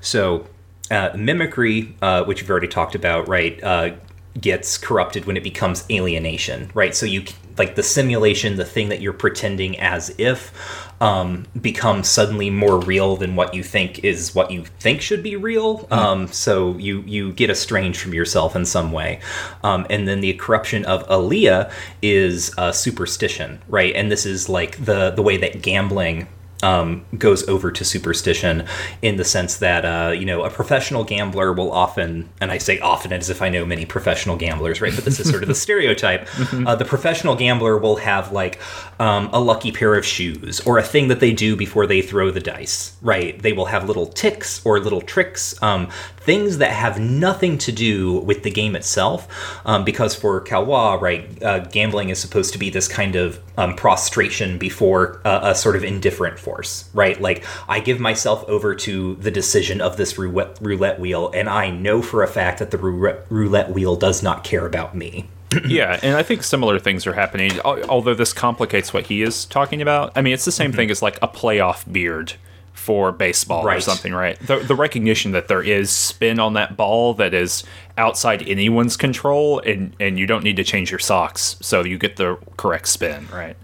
[0.00, 0.46] so
[0.90, 3.62] uh, mimicry, uh, which we've already talked about, right?
[3.62, 3.96] Uh,
[4.40, 6.94] gets corrupted when it becomes alienation, right?
[6.94, 7.24] So you
[7.56, 13.16] like the simulation, the thing that you're pretending as if um, becomes suddenly more real
[13.16, 15.86] than what you think is what you think should be real.
[15.90, 19.20] Um, so you you get estranged from yourself in some way,
[19.62, 23.94] um, and then the corruption of Alea is uh, superstition, right?
[23.94, 26.26] And this is like the the way that gambling
[26.64, 28.66] um, goes over to superstition
[29.02, 32.78] in the sense that uh, you know a professional gambler will often, and I say
[32.78, 34.94] often as if I know many professional gamblers, right?
[34.94, 36.26] But this is sort of the stereotype.
[36.52, 38.58] Uh, the professional gambler will have like
[38.98, 42.30] um, a lucky pair of shoes or a thing that they do before they throw
[42.30, 43.40] the dice, right?
[43.40, 48.20] They will have little ticks or little tricks, um, things that have nothing to do
[48.20, 49.28] with the game itself,
[49.66, 53.76] um, because for Caillois, right, uh, gambling is supposed to be this kind of um,
[53.76, 57.20] prostration before uh, a sort of indifferent force, right?
[57.20, 62.02] Like I give myself over to the decision of this roulette, wheel, and I know
[62.02, 65.28] for a fact that the roulette, wheel does not care about me.
[65.66, 67.60] yeah, and I think similar things are happening.
[67.60, 70.12] Although this complicates what he is talking about.
[70.16, 70.76] I mean, it's the same mm-hmm.
[70.76, 72.34] thing as like a playoff beard
[72.72, 74.38] for baseball or something, right?
[74.40, 77.62] The, the recognition that there is spin on that ball that is
[77.96, 82.16] outside anyone's control, and and you don't need to change your socks so you get
[82.16, 83.56] the correct spin, right?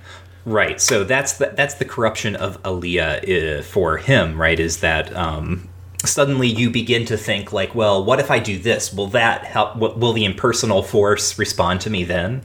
[0.45, 0.81] Right.
[0.81, 4.59] So that's the that's the corruption of Alea uh, for him, right?
[4.59, 5.69] Is that um,
[6.05, 8.93] suddenly you begin to think like, well, what if I do this?
[8.93, 9.77] Will that help?
[9.77, 12.43] Will, will the impersonal force respond to me then?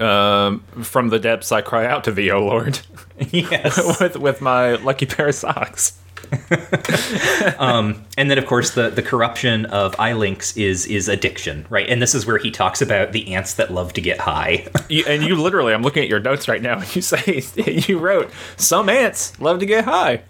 [0.00, 2.80] Um, from the depths, I cry out to thee, O Lord,
[3.30, 3.76] yes.
[4.00, 5.98] with with my lucky pair of socks.
[7.58, 11.88] Um, and then, of course, the, the corruption of ilinx is is addiction, right?
[11.88, 14.66] And this is where he talks about the ants that love to get high.
[14.88, 17.42] You, and you literally, I'm looking at your notes right now, and you say
[17.86, 20.22] you wrote some ants love to get high.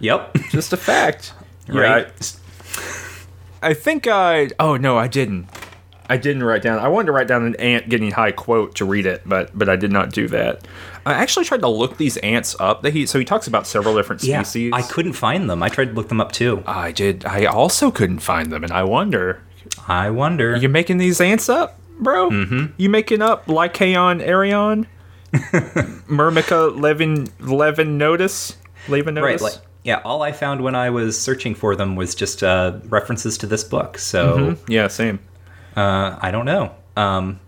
[0.00, 0.36] yep.
[0.50, 1.32] Just a fact.
[1.68, 2.06] Right.
[3.62, 4.48] I, I think I.
[4.58, 5.48] Oh no, I didn't.
[6.08, 6.78] I didn't write down.
[6.78, 9.68] I wanted to write down an ant getting high quote to read it, but but
[9.68, 10.66] I did not do that.
[11.06, 12.82] I actually tried to look these ants up.
[12.82, 14.70] That he so he talks about several different species.
[14.70, 14.76] Yeah.
[14.76, 15.62] I couldn't find them.
[15.62, 16.62] I tried to look them up too.
[16.66, 17.24] I did.
[17.24, 19.40] I also couldn't find them, and I wonder.
[19.86, 20.56] I wonder.
[20.56, 22.30] You're making these ants up, bro?
[22.30, 22.72] Mm-hmm.
[22.76, 24.86] You making up Lycaon Arion,
[26.08, 28.56] Myrmica Levin Levin Notice,
[28.88, 29.22] Levin Right.
[29.22, 29.42] Notice.
[29.42, 29.54] Like,
[29.84, 30.00] yeah.
[30.04, 33.62] All I found when I was searching for them was just uh, references to this
[33.64, 33.98] book.
[33.98, 35.20] So yeah, same.
[35.76, 36.74] uh, I don't know.
[36.96, 37.38] Um,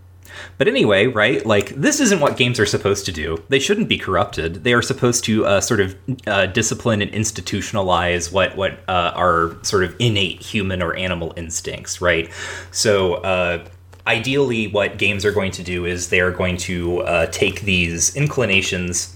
[0.57, 1.45] but anyway, right?
[1.45, 3.43] Like this isn't what games are supposed to do.
[3.49, 4.63] They shouldn't be corrupted.
[4.63, 5.95] They are supposed to uh, sort of
[6.27, 12.01] uh, discipline and institutionalize what what uh, are sort of innate human or animal instincts,
[12.01, 12.29] right?
[12.71, 13.15] So.
[13.15, 13.65] Uh,
[14.07, 18.15] Ideally, what games are going to do is they are going to uh, take these
[18.15, 19.15] inclinations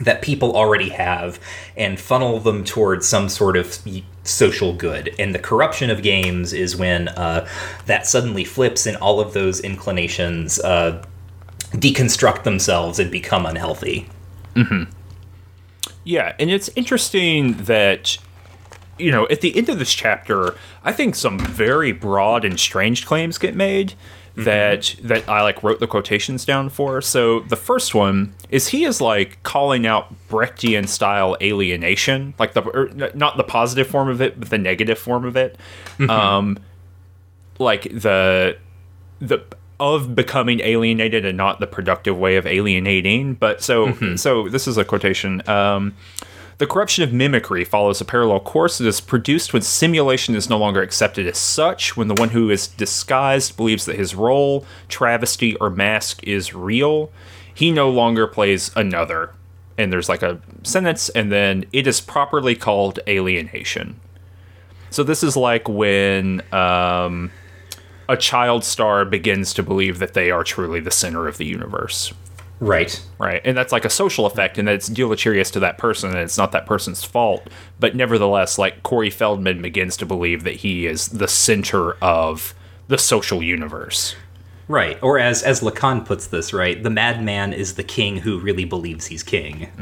[0.00, 1.40] that people already have
[1.76, 3.78] and funnel them towards some sort of
[4.24, 5.14] social good.
[5.18, 7.48] And the corruption of games is when uh,
[7.86, 11.04] that suddenly flips and all of those inclinations uh,
[11.72, 14.08] deconstruct themselves and become unhealthy.
[16.04, 18.18] Yeah, and it's interesting that
[18.98, 23.06] you know, at the end of this chapter, I think some very broad and strange
[23.06, 23.94] claims get made
[24.44, 27.00] that that I like wrote the quotations down for.
[27.00, 32.62] So the first one is he is like calling out Brechtian style alienation, like the
[32.62, 35.58] or, not the positive form of it, but the negative form of it.
[36.08, 36.58] Um,
[37.58, 38.56] like the
[39.20, 39.44] the
[39.80, 43.34] of becoming alienated and not the productive way of alienating.
[43.34, 45.48] But so so this is a quotation.
[45.48, 45.94] Um,
[46.58, 48.78] the corruption of mimicry follows a parallel course.
[48.78, 52.50] that is produced when simulation is no longer accepted as such, when the one who
[52.50, 57.10] is disguised believes that his role, travesty, or mask is real.
[57.54, 59.30] He no longer plays another.
[59.76, 64.00] And there's like a sentence, and then it is properly called alienation.
[64.90, 67.30] So this is like when um,
[68.08, 72.12] a child star begins to believe that they are truly the center of the universe
[72.60, 73.00] Right.
[73.18, 73.40] right?
[73.44, 76.38] And that's like a social effect, and that it's deleterious to that person, and it's
[76.38, 77.48] not that person's fault.
[77.78, 82.54] But nevertheless, like Corey Feldman begins to believe that he is the center of
[82.88, 84.16] the social universe.
[84.68, 84.98] Right.
[85.02, 89.06] Or as as Lacan puts this, right, the madman is the king who really believes
[89.06, 89.70] he's king.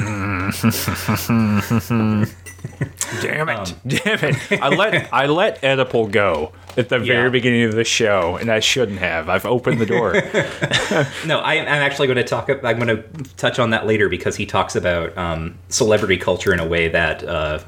[3.21, 3.75] Damn it!
[3.87, 4.63] Damn it!
[4.63, 8.61] I let I let Oedipal go at the very beginning of the show, and I
[8.61, 9.29] shouldn't have.
[9.29, 10.15] I've opened the door.
[11.27, 12.49] No, I, I'm actually going to talk.
[12.49, 13.03] I'm going to
[13.37, 17.25] touch on that later because he talks about um, celebrity culture in a way that
[17.25, 17.59] uh,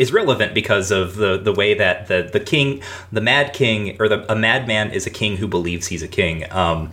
[0.00, 2.82] is relevant because of the the way that the the king,
[3.12, 6.50] the mad king, or the a madman is a king who believes he's a king.
[6.50, 6.90] Um,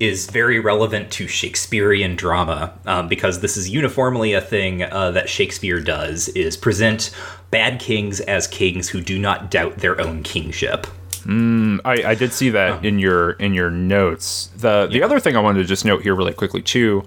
[0.00, 5.28] is very relevant to Shakespearean drama um, because this is uniformly a thing uh, that
[5.28, 7.14] Shakespeare does is present
[7.50, 10.88] bad kings as kings who do not doubt their own kingship.
[11.26, 14.50] I, I did see that in your in your notes.
[14.56, 17.04] The the other thing I wanted to just note here really quickly too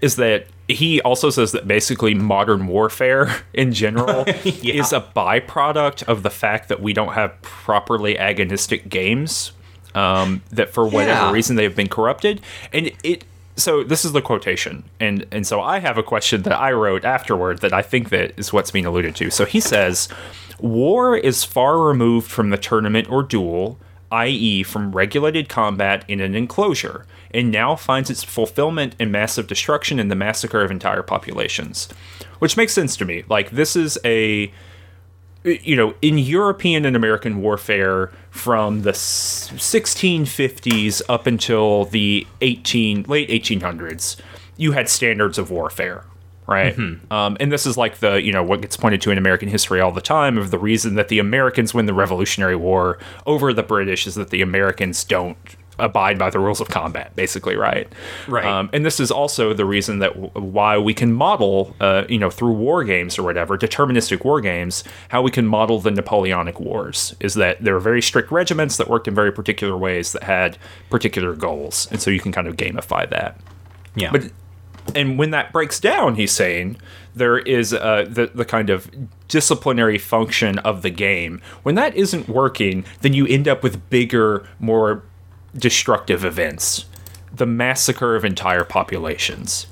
[0.00, 4.74] is that he also says that basically modern warfare in general Yeah.
[4.74, 9.52] is a byproduct of the fact that we don't have properly agonistic games.
[9.92, 11.32] Um, that for whatever Yeah.
[11.32, 12.40] reason they've been corrupted,
[12.72, 13.24] and it.
[13.56, 17.04] So this is the quotation, and and so I have a question that I wrote
[17.04, 19.30] afterward that I think that is what's being alluded to.
[19.30, 20.08] So he says,
[20.58, 23.78] "War is far removed from the tournament or duel,
[24.12, 30.00] i.e., from regulated combat in an enclosure, and now finds its fulfillment in massive destruction
[30.00, 31.88] and the massacre of entire populations,"
[32.38, 33.24] which makes sense to me.
[33.28, 34.50] Like this is a
[35.44, 43.28] you know, in European and American warfare from the 1650s up until the 18 late
[43.30, 44.16] 1800s,
[44.56, 46.04] you had standards of warfare,
[46.46, 46.76] right?
[47.10, 49.80] Um, and this is like the you know what gets pointed to in American history
[49.80, 53.62] all the time of the reason that the Americans win the Revolutionary War over the
[53.62, 55.38] British is that the Americans don't
[55.80, 57.92] abide by the rules of combat, basically, right?
[58.28, 58.44] Right.
[58.44, 62.18] Um, and this is also the reason that w- why we can model, uh, you
[62.18, 66.60] know, through war games or whatever, deterministic war games, how we can model the Napoleonic
[66.60, 70.22] Wars is that there are very strict regiments that worked in very particular ways that
[70.22, 70.58] had
[70.90, 73.40] particular goals, and so you can kind of gamify that.
[73.94, 74.10] Yeah.
[74.12, 74.30] But
[74.94, 76.76] and when that breaks down, he's saying
[77.14, 78.90] there is uh, the the kind of
[79.28, 81.40] disciplinary function of the game.
[81.62, 85.02] When that isn't working, then you end up with bigger, more
[85.56, 86.86] destructive events,
[87.32, 89.66] the massacre of entire populations.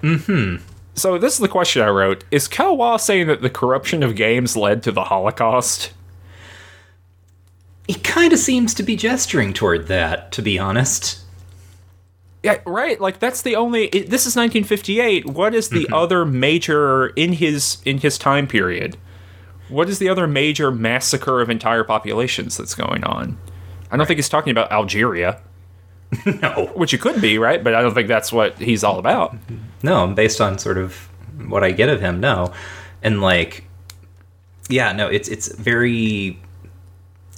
[0.00, 0.56] Hmm.
[0.94, 4.56] So this is the question I wrote: Is Caillois saying that the corruption of games
[4.56, 5.92] led to the Holocaust?
[7.86, 11.20] he kind of seems to be gesturing toward that, to be honest.
[12.42, 13.00] Yeah, right.
[13.00, 13.86] Like that's the only.
[13.86, 15.26] It, this is 1958.
[15.26, 18.96] What is the other major in his in his time period?
[19.68, 23.38] What is the other major massacre of entire populations that's going on?
[23.94, 25.40] I don't think he's talking about Algeria,
[26.26, 26.70] No.
[26.74, 27.62] which it could be, right?
[27.62, 29.36] But I don't think that's what he's all about.
[29.84, 30.94] No, based on sort of
[31.46, 32.52] what I get of him, no.
[33.02, 33.64] And like
[34.68, 36.40] yeah, no, it's it's very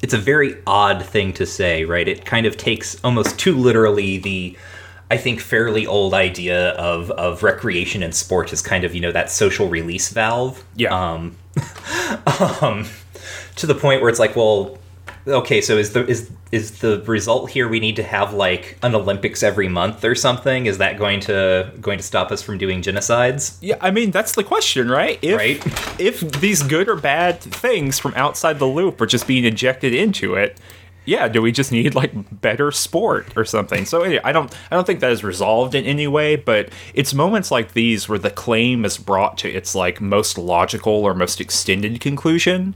[0.02, 2.08] it's a very odd thing to say, right?
[2.08, 4.56] It kind of takes almost too literally the
[5.10, 9.12] I think fairly old idea of of recreation and sport as kind of, you know,
[9.12, 10.64] that social release valve.
[10.74, 10.94] Yeah.
[10.94, 11.36] Um
[12.62, 12.86] um
[13.56, 14.78] to the point where it's like, well,
[15.26, 18.94] okay, so is the is is the result here we need to have like an
[18.94, 20.66] Olympics every month or something?
[20.66, 23.56] Is that going to going to stop us from doing genocides?
[23.60, 25.18] Yeah, I mean that's the question, right?
[25.22, 26.00] If, Right.
[26.00, 30.34] If these good or bad things from outside the loop are just being injected into
[30.34, 30.58] it,
[31.06, 33.84] yeah, do we just need like better sport or something?
[33.84, 36.36] So anyway, I don't, I don't think that is resolved in any way.
[36.36, 40.92] But it's moments like these where the claim is brought to its like most logical
[40.92, 42.74] or most extended conclusion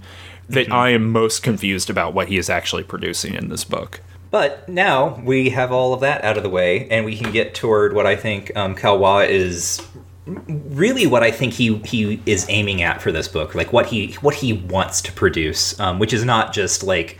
[0.50, 4.00] that I am most confused about what he is actually producing in this book.
[4.30, 7.54] But now we have all of that out of the way, and we can get
[7.54, 9.84] toward what I think um, Caillois is
[10.26, 14.12] really what I think he he is aiming at for this book, like what he
[14.20, 17.18] what he wants to produce, um, which is not just like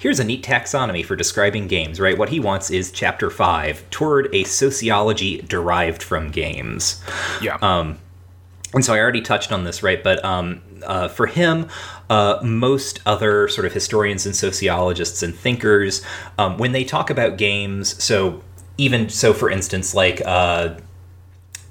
[0.00, 2.16] here's a neat taxonomy for describing games, right?
[2.16, 7.02] What he wants is chapter five toward a sociology derived from games.
[7.40, 7.58] Yeah.
[7.60, 7.98] Um,
[8.74, 10.02] and so I already touched on this, right?
[10.02, 11.68] But um, uh, for him,
[12.10, 16.02] uh, most other sort of historians and sociologists and thinkers,
[16.38, 18.42] um, when they talk about games, so
[18.76, 20.74] even so, for instance, like uh,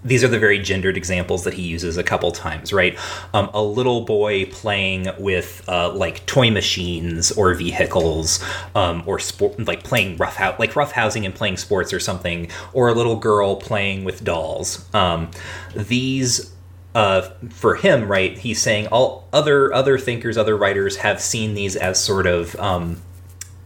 [0.03, 2.97] these are the very gendered examples that he uses a couple times, right?
[3.33, 8.43] Um, a little boy playing with uh, like toy machines or vehicles,
[8.75, 12.49] um, or sport, like playing rough house, like rough housing and playing sports or something,
[12.73, 14.85] or a little girl playing with dolls.
[14.93, 15.31] Um,
[15.75, 16.53] these
[16.97, 17.21] uh,
[17.51, 18.35] for him, right?
[18.39, 22.99] He's saying all other other thinkers, other writers have seen these as sort of um,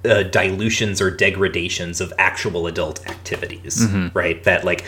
[0.03, 4.43] uh, dilutions or degradations of actual adult activities, right?
[4.43, 4.83] That like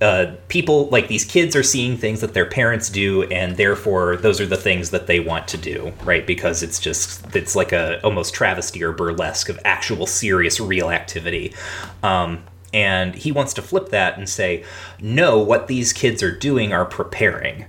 [0.00, 4.40] uh, people like these kids are seeing things that their parents do, and therefore those
[4.40, 6.26] are the things that they want to do, right?
[6.26, 11.54] Because it's just it's like a almost travesty or burlesque of actual serious real activity.
[12.02, 12.42] Um,
[12.74, 14.64] and he wants to flip that and say,
[15.00, 17.66] no, what these kids are doing are preparing.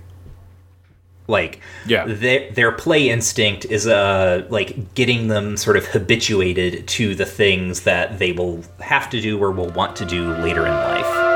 [1.28, 2.06] Like, Yeah.
[2.08, 7.82] their their play instinct is uh like getting them sort of habituated to the things
[7.82, 11.27] that they will have to do or will want to do later in life.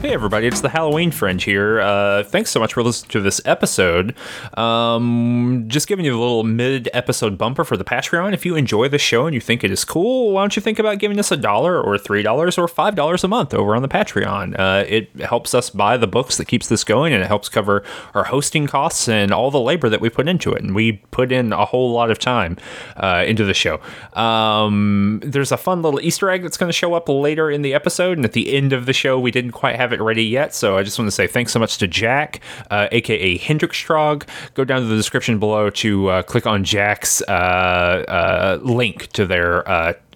[0.00, 1.78] Hey everybody, it's the Halloween friend here.
[1.78, 4.14] Uh, thanks so much for listening to this episode.
[4.56, 8.32] Um, just giving you a little mid-episode bumper for the Patreon.
[8.32, 10.78] If you enjoy the show and you think it is cool, why don't you think
[10.78, 13.82] about giving us a dollar or three dollars or five dollars a month over on
[13.82, 14.58] the Patreon?
[14.58, 17.84] Uh, it helps us buy the books that keeps this going, and it helps cover
[18.14, 20.62] our hosting costs and all the labor that we put into it.
[20.62, 22.56] And we put in a whole lot of time
[22.96, 23.78] uh, into the show.
[24.18, 27.74] Um, there's a fun little Easter egg that's going to show up later in the
[27.74, 30.54] episode, and at the end of the show, we didn't quite have it ready yet.
[30.54, 34.26] So I just want to say thanks so much to Jack, uh, aka Hendrickstrog.
[34.54, 39.26] Go down to the description below to uh, click on Jack's uh, uh, link to
[39.26, 39.68] their.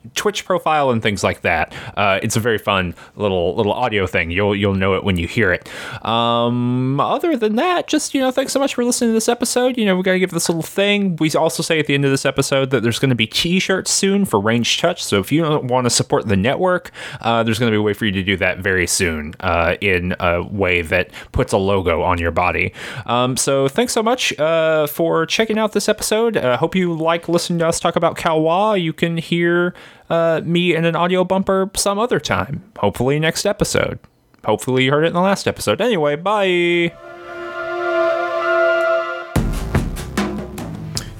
[0.04, 1.74] Uh, Twitch profile and things like that.
[1.96, 4.30] Uh, it's a very fun little little audio thing.
[4.30, 5.68] You'll you'll know it when you hear it.
[6.04, 9.76] Um, other than that, just you know, thanks so much for listening to this episode.
[9.76, 11.16] You know, we got to give this little thing.
[11.16, 13.90] We also say at the end of this episode that there's going to be T-shirts
[13.90, 15.02] soon for Range Touch.
[15.02, 16.90] So if you want to support the network,
[17.20, 19.76] uh, there's going to be a way for you to do that very soon uh,
[19.80, 22.72] in a way that puts a logo on your body.
[23.06, 26.36] Um, so thanks so much uh, for checking out this episode.
[26.36, 28.80] I hope you like listening to us talk about Caillois.
[28.80, 29.74] You can hear
[30.10, 32.62] uh, me in an audio bumper some other time.
[32.78, 33.98] Hopefully next episode.
[34.44, 35.80] Hopefully you heard it in the last episode.
[35.80, 36.92] Anyway, bye.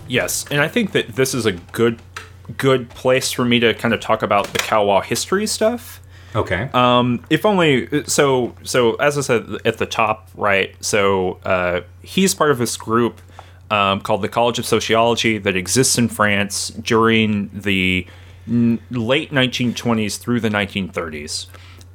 [0.07, 2.01] Yes, and I think that this is a good
[2.59, 6.01] good place for me to kind of talk about the Caillois history stuff.
[6.37, 6.69] Okay.
[6.75, 8.55] Um, if only so.
[8.65, 10.75] So as I said at the top, right?
[10.85, 13.21] So uh, he's part of this group
[13.71, 18.13] um, called the College of Sociology that exists in France during the n-
[18.47, 21.47] late 1920s through the 1930s,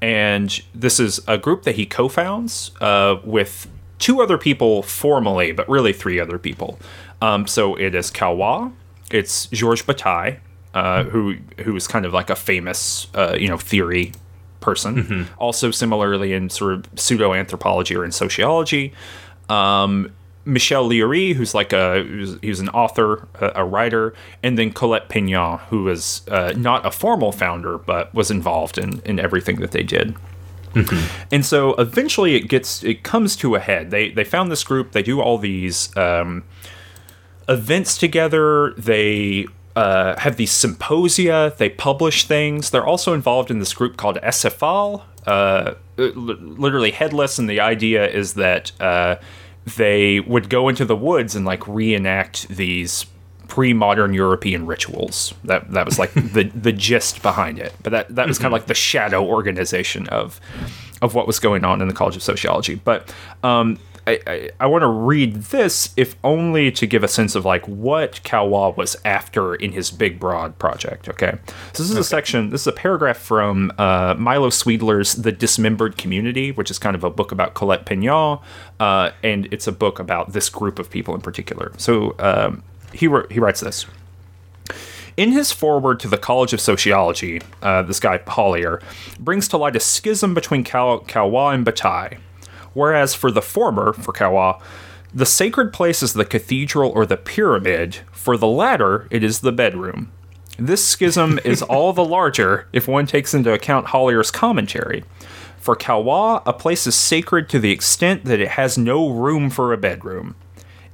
[0.01, 5.67] and this is a group that he co-founds uh, with two other people formally, but
[5.69, 6.79] really three other people.
[7.21, 8.71] Um, so it is Caillois,
[9.11, 10.37] it's Georges Bataille,
[10.73, 14.13] uh, who who is kind of like a famous uh, you know theory
[14.59, 14.95] person.
[15.37, 18.93] Also similarly in sort of pseudo anthropology or in sociology.
[19.49, 20.11] Um,
[20.45, 25.09] Michel Leiris, who's like a who's, he's an author, a, a writer, and then Colette
[25.09, 29.71] Peignot, who is uh, not a formal founder but was involved in in everything that
[29.71, 30.15] they did.
[31.31, 33.91] And so eventually it gets it comes to a head.
[33.91, 34.91] They they found this group.
[34.91, 36.43] They do all these um,
[37.47, 38.73] events together.
[38.77, 41.53] They uh, have these symposia.
[41.57, 42.69] They publish things.
[42.69, 47.39] They're also involved in this group called Acéphale, uh, literally headless.
[47.39, 49.15] And the idea is that uh,
[49.75, 53.05] they would go into the woods and like reenact these
[53.47, 55.33] pre-modern European rituals.
[55.43, 57.73] That that was like the the gist behind it.
[57.83, 60.39] But that that was kind of like the shadow organization of
[61.01, 62.75] of what was going on in the College of Sociology.
[62.75, 63.13] But
[63.43, 63.79] um,
[64.09, 67.67] I, I, I want to read this, if only to give a sense of like
[67.67, 71.07] what Caillois was after in his big broad project.
[71.07, 71.37] Okay,
[71.73, 72.49] so this is a section.
[72.49, 77.03] This is a paragraph from uh, Milo Sweedler's *The Dismembered Community*, which is kind of
[77.03, 78.41] a book about Colette Peignot,
[78.79, 81.71] uh, and it's a book about this group of people in particular.
[81.77, 83.85] So um, he he writes this.
[85.17, 88.81] In his foreword to the College of Sociology, uh, this guy Hollier
[89.19, 92.19] brings to light a schism between Caillois and Bataille.
[92.73, 94.61] Whereas for the former, for Caillois,
[95.13, 97.99] the sacred place is the cathedral or the pyramid.
[98.11, 100.11] For the latter, it is the bedroom.
[100.57, 105.03] This schism is all the larger if one takes into account Hollier's commentary.
[105.57, 109.73] For Caillois, a place is sacred to the extent that it has no room for
[109.73, 110.35] a bedroom.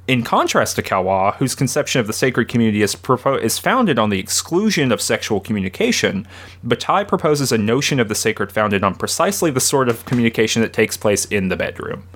[0.07, 4.11] In contrast to Caillois, whose conception of the sacred community is, propo- is founded on
[4.11, 6.27] the exclusion of sexual communication,
[6.63, 10.73] Bataille proposes a notion of the sacred founded on precisely the sort of communication that
[10.73, 12.07] takes place in the bedroom.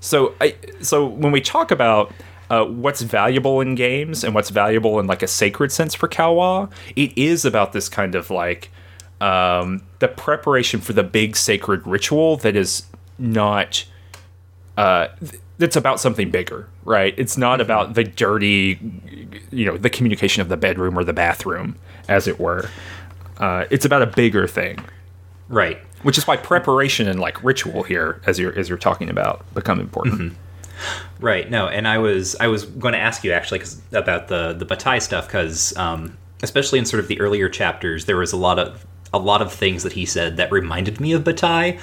[0.00, 2.12] So, I, so when we talk about
[2.50, 6.68] uh, what's valuable in games and what's valuable in like a sacred sense for Caillois,
[6.96, 8.70] it is about this kind of like
[9.20, 12.84] um, the preparation for the big sacred ritual that is
[13.18, 13.84] not.
[14.76, 17.14] Uh, th- that's about something bigger, right?
[17.16, 18.78] It's not about the dirty,
[19.50, 21.76] you know, the communication of the bedroom or the bathroom,
[22.08, 22.68] as it were.
[23.38, 24.78] Uh, it's about a bigger thing,
[25.48, 25.78] Right.
[26.02, 29.80] which is why preparation and like ritual here, as you're as you're talking about, become
[29.80, 30.34] important.
[31.20, 31.50] Right.
[31.50, 34.64] No, and I was I was going to ask you actually 'cause- about the the
[34.64, 38.58] Bataille stuff because um, especially in sort of the earlier chapters, there was a lot
[38.60, 41.78] of a lot of things that he said that reminded me of Bataille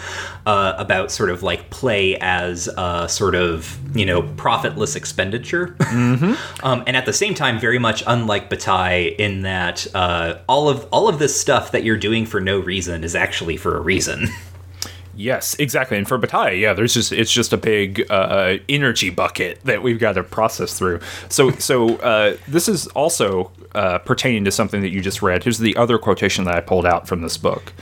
[0.46, 6.84] uh, about sort of like play as a sort of you know profitless expenditure, um,
[6.86, 11.08] and at the same time very much unlike Bataille in that uh, all of all
[11.08, 14.28] of this stuff that you're doing for no reason is actually for a reason.
[15.18, 15.98] Yes, exactly.
[15.98, 20.00] And for Bataille, yeah, there's just it's just a big uh, energy bucket that we've
[20.00, 21.00] got to process through.
[21.30, 25.44] So, so uh, this is also uh, pertaining to something that you just read.
[25.44, 27.74] Here's the other quotation that I pulled out from this book.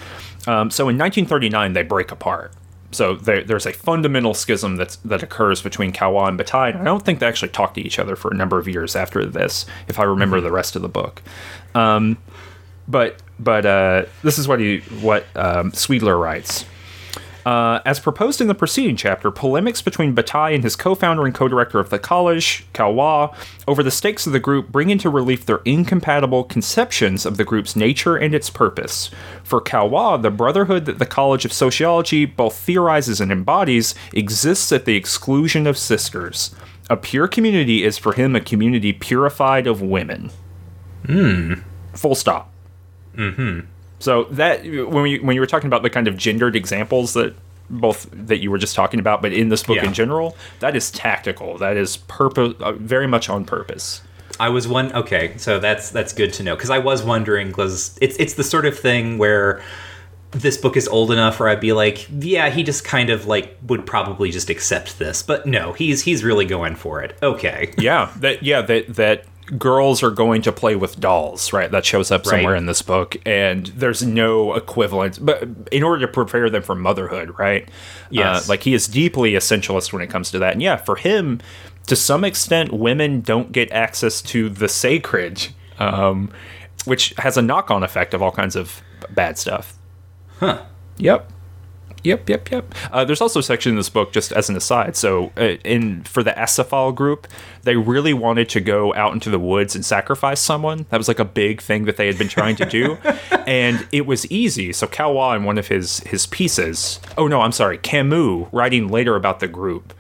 [0.48, 2.52] Um, so, in 1939, they break apart.
[2.92, 6.74] So there, there's a fundamental schism that's, that occurs between Caillois and Bataille.
[6.74, 8.96] And I don't think they actually talk to each other for a number of years
[8.96, 11.22] after this, if I remember the rest of the book.
[11.74, 12.18] Um,
[12.88, 16.66] but but uh, this is what he what um, Sweedler writes.
[17.46, 21.80] Uh, as proposed in the preceding chapter, polemics between Bataille and his co-founder and co-director
[21.80, 23.36] of the college, Caillois,
[23.68, 27.76] over the stakes of the group bring into relief their incompatible conceptions of the group's
[27.76, 29.10] nature and its purpose.
[29.44, 34.86] For Caillois, the brotherhood that the College of Sociology both theorizes and embodies exists at
[34.86, 36.56] the exclusion of sisters.
[36.90, 40.32] A pure community is for him a community purified of women.
[41.06, 41.56] Hmm.
[41.94, 42.52] Full stop.
[44.04, 47.34] So that when we when you were talking about the kind of gendered examples that
[47.70, 49.86] both that you were just talking about, but in this book Yeah.
[49.86, 51.58] in general, that is tactical.
[51.58, 54.02] That is purpose, uh, very much on purpose.
[54.42, 54.92] I was one.
[54.92, 58.44] Okay, so that's that's good to know because I was wondering because it's it's the
[58.44, 59.62] sort of thing where
[60.32, 63.56] this book is old enough where I'd be like, yeah, he just kind of like
[63.68, 67.16] would probably just accept this, but no, he's he's really going for it.
[67.24, 69.24] Okay, Yeah, that yeah that that
[69.58, 71.70] girls are going to play with dolls, right?
[71.72, 72.58] That shows up somewhere Right.
[72.58, 75.20] in this book, and there's no equivalent.
[75.24, 77.68] But in order to prepare them for motherhood, right?
[78.10, 78.46] Yes.
[78.48, 80.54] uh, like he is deeply essentialist when it comes to that.
[80.54, 81.40] And yeah, for him,
[81.88, 85.48] to some extent, women don't get access to the sacred,
[85.80, 86.32] um,
[86.86, 89.74] which has a knock-on effect of all kinds of bad stuff.
[90.40, 90.62] huh?
[90.98, 91.30] Yep.
[92.04, 92.76] Yep, yep, yep.
[92.92, 94.96] Uh, there's also a section in this book, just as an aside.
[94.98, 97.28] So, uh, in for the Acéphale group,
[97.64, 100.86] they really wanted to go out into the woods and sacrifice someone.
[100.90, 102.98] That was like a big thing that they had been trying to do,
[103.48, 104.74] and it was easy.
[104.74, 109.16] So, Caillois, in one of his his pieces, oh no, I'm sorry, Camus, writing later
[109.16, 109.94] about the group,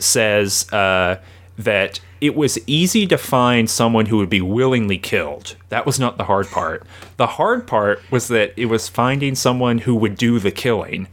[0.00, 1.20] says uh,
[1.58, 5.56] that it was easy to find someone who would be willingly killed.
[5.68, 6.84] That was not the hard part.
[7.18, 11.08] The hard part was that it was finding someone who would do the killing.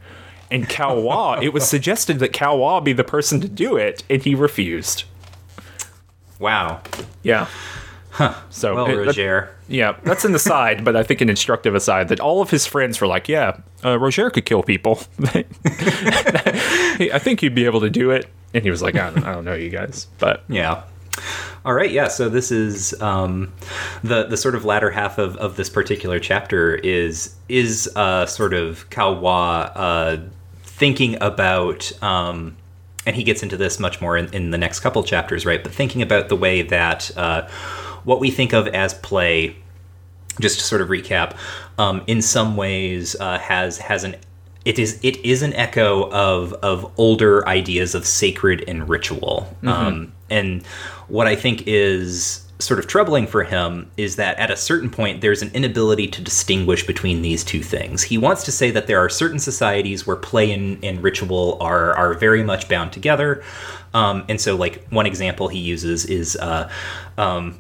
[0.54, 4.36] And Caillois, it was suggested that Caillois be the person to do it, and he
[4.36, 5.04] refused.
[6.40, 6.82] Wow.
[7.24, 7.48] Yeah.
[8.52, 9.50] So Well, it- that- Roger.
[9.68, 13.02] yeah, that's an aside, but I think an instructive aside that all of his friends
[13.02, 15.00] were like, "Yeah, uh, Roger could kill people.
[15.26, 19.34] I think he'd be able to do it." And he was like, "I don't, I
[19.34, 20.84] don't know, you guys, but Yeah.
[21.66, 22.08] All right, yeah.
[22.08, 23.52] So this is um,
[24.04, 28.54] the the sort of latter half of, of this particular chapter is is uh, sort
[28.54, 30.18] of Caillois uh,
[30.76, 32.58] thinking about, um,
[33.06, 35.64] and he gets into this much more in, in the next couple chapters, right?
[35.64, 37.48] But thinking about the way that uh,
[38.04, 39.56] what we think of as play,
[40.42, 41.38] just to sort of recap,
[41.78, 44.16] um, in some ways uh, has has an
[44.66, 49.56] it is it is an echo of of older ideas of sacred and ritual.
[49.64, 50.66] Um, and
[51.08, 55.22] what I think is sort of troubling for him is that at a certain point
[55.22, 58.04] there's an inability to distinguish between these two things.
[58.04, 61.94] He wants to say that there are certain societies where play and, and ritual are
[61.94, 63.44] are very much bound together.
[63.94, 66.70] Um, and so, like one example he uses is uh,
[67.18, 67.60] um,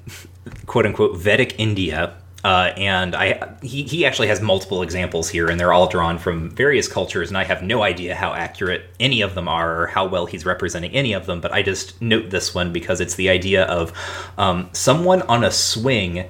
[0.65, 2.15] quote unquote Vedic India.
[2.43, 6.49] Uh, and I, he, he actually has multiple examples here, and they're all drawn from
[6.51, 10.07] various cultures, and I have no idea how accurate any of them are or how
[10.07, 11.39] well he's representing any of them.
[11.39, 13.93] But I just note this one because it's the idea of
[14.37, 16.25] um, someone on a swing,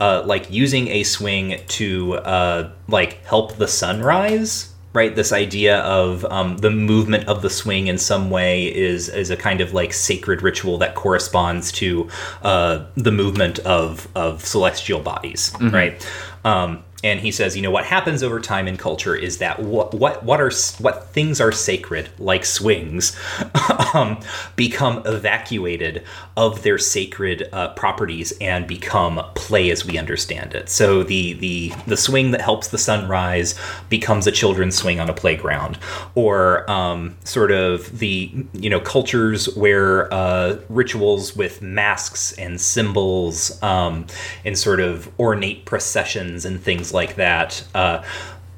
[0.00, 5.14] uh, like using a swing to uh, like help the sun rise right?
[5.16, 9.36] This idea of um, the movement of the swing in some way is is a
[9.36, 12.08] kind of like sacred ritual that corresponds to
[12.42, 16.08] uh, the movement of of celestial bodies, right?
[16.44, 19.92] Um, and he says, you know, what happens over time in culture is that what
[19.92, 23.16] what what are what things are sacred, like swings,
[23.94, 24.20] um,
[24.54, 26.04] become evacuated
[26.36, 30.68] of their sacred uh, properties and become play as we understand it.
[30.68, 33.58] So the the the swing that helps the sun rise
[33.88, 35.78] becomes a children's swing on a playground,
[36.14, 43.60] or um, sort of the you know cultures where uh, rituals with masks and symbols
[43.62, 44.06] um,
[44.44, 47.64] and sort of ornate processions and things like that.
[47.74, 48.02] Uh,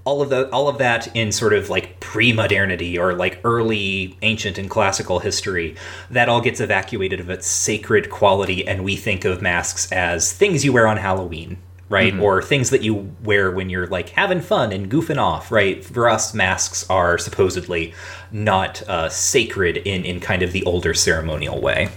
[0.05, 4.59] all of the all of that in sort of like pre-modernity or like early ancient
[4.59, 5.75] and classical history
[6.11, 10.65] that all gets evacuated of its sacred quality and we think of masks as things
[10.65, 11.57] you wear on Halloween
[11.91, 12.19] right?
[12.19, 15.85] Or things that you wear when you're like having fun and goofing off right?
[15.85, 17.95] For us masks are supposedly
[18.33, 21.91] not uh, sacred in in kind of the older ceremonial way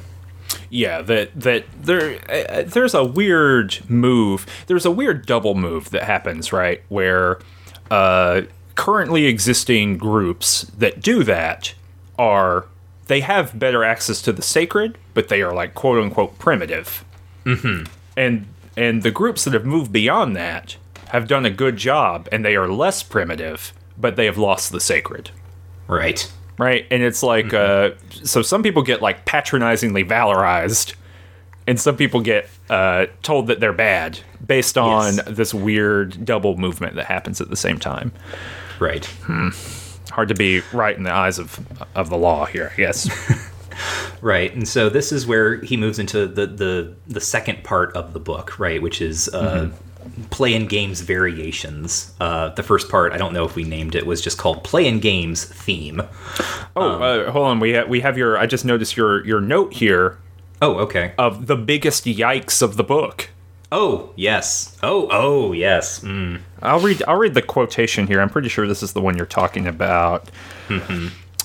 [0.70, 4.46] Yeah, that that there uh, there's a weird move.
[4.68, 6.84] There's a weird double move that happens, right?
[6.90, 7.40] Where
[7.90, 8.42] uh,
[8.76, 11.74] currently existing groups that do that
[12.18, 12.66] are
[13.08, 17.04] they have better access to the sacred, but they are like quote unquote primitive.
[17.46, 17.92] Mm-hmm.
[18.16, 20.78] And and the groups that have moved beyond that
[21.10, 24.80] have done a good job, and they are less primitive, but they have lost the
[24.80, 25.32] sacred
[25.88, 26.86] right right?
[26.92, 27.92] And it's like, uh,
[28.24, 30.96] so some people get like patronizingly valorized,
[31.68, 35.26] and some people get uh, told that they're bad based on Yes.
[35.28, 38.12] this weird double movement that happens at the same time.
[38.80, 39.06] right
[40.12, 41.60] Hard to be right in the eyes of
[41.96, 42.72] of the law here.
[42.78, 43.10] Yes.
[44.22, 48.14] Right, and so this is where he moves into the the the second part of
[48.14, 49.70] the book, right, which is uh,
[50.30, 52.14] play and games variations.
[52.20, 54.88] Uh, the first part, I don't know if we named it, was just called play
[54.88, 56.02] and games theme.
[56.76, 57.60] oh, uh, hold on.
[57.60, 58.38] We ha- we have your.
[58.38, 60.18] I just noticed your your note here
[60.62, 61.14] Oh, okay.
[61.18, 63.30] of the biggest yikes of the book.
[63.72, 64.78] Oh, yes.
[64.82, 66.00] Oh, oh, yes.
[66.00, 66.40] Mm.
[66.62, 67.04] I'll read.
[67.08, 68.22] I'll read the quotation here.
[68.22, 70.30] I'm pretty sure this is the one you're talking about.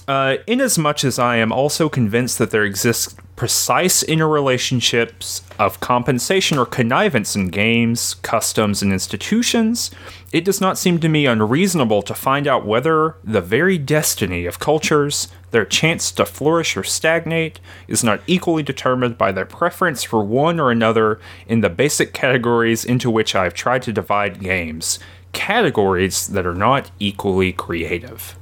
[0.09, 6.65] Uh, inasmuch as I am also convinced that there exists precise interrelationships of compensation or
[6.65, 9.91] connivance in games, customs, and institutions,
[10.31, 14.61] it does not seem to me unreasonable to find out whether the very destiny of
[14.61, 17.59] cultures, their chance to flourish or stagnate,
[17.89, 22.85] is not equally determined by their preference for one or another in the basic categories
[22.85, 25.01] into which I have tried to divide games,
[25.33, 28.39] categories that are not equally creative.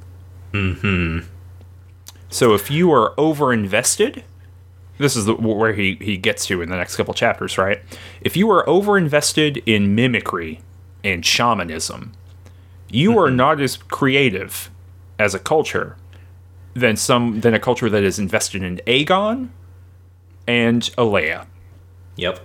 [0.51, 1.19] hmm.
[2.29, 4.23] So if you are over invested,
[5.01, 7.81] this is the, where he, he gets to in the next couple chapters, right?
[8.21, 10.61] If you are over invested in mimicry
[11.03, 12.13] and shamanism,
[12.89, 14.69] you are not as creative
[15.17, 15.97] as a culture
[16.73, 19.51] than some than a culture that is invested in Agon
[20.47, 21.47] and Alea.
[22.15, 22.39] Yep.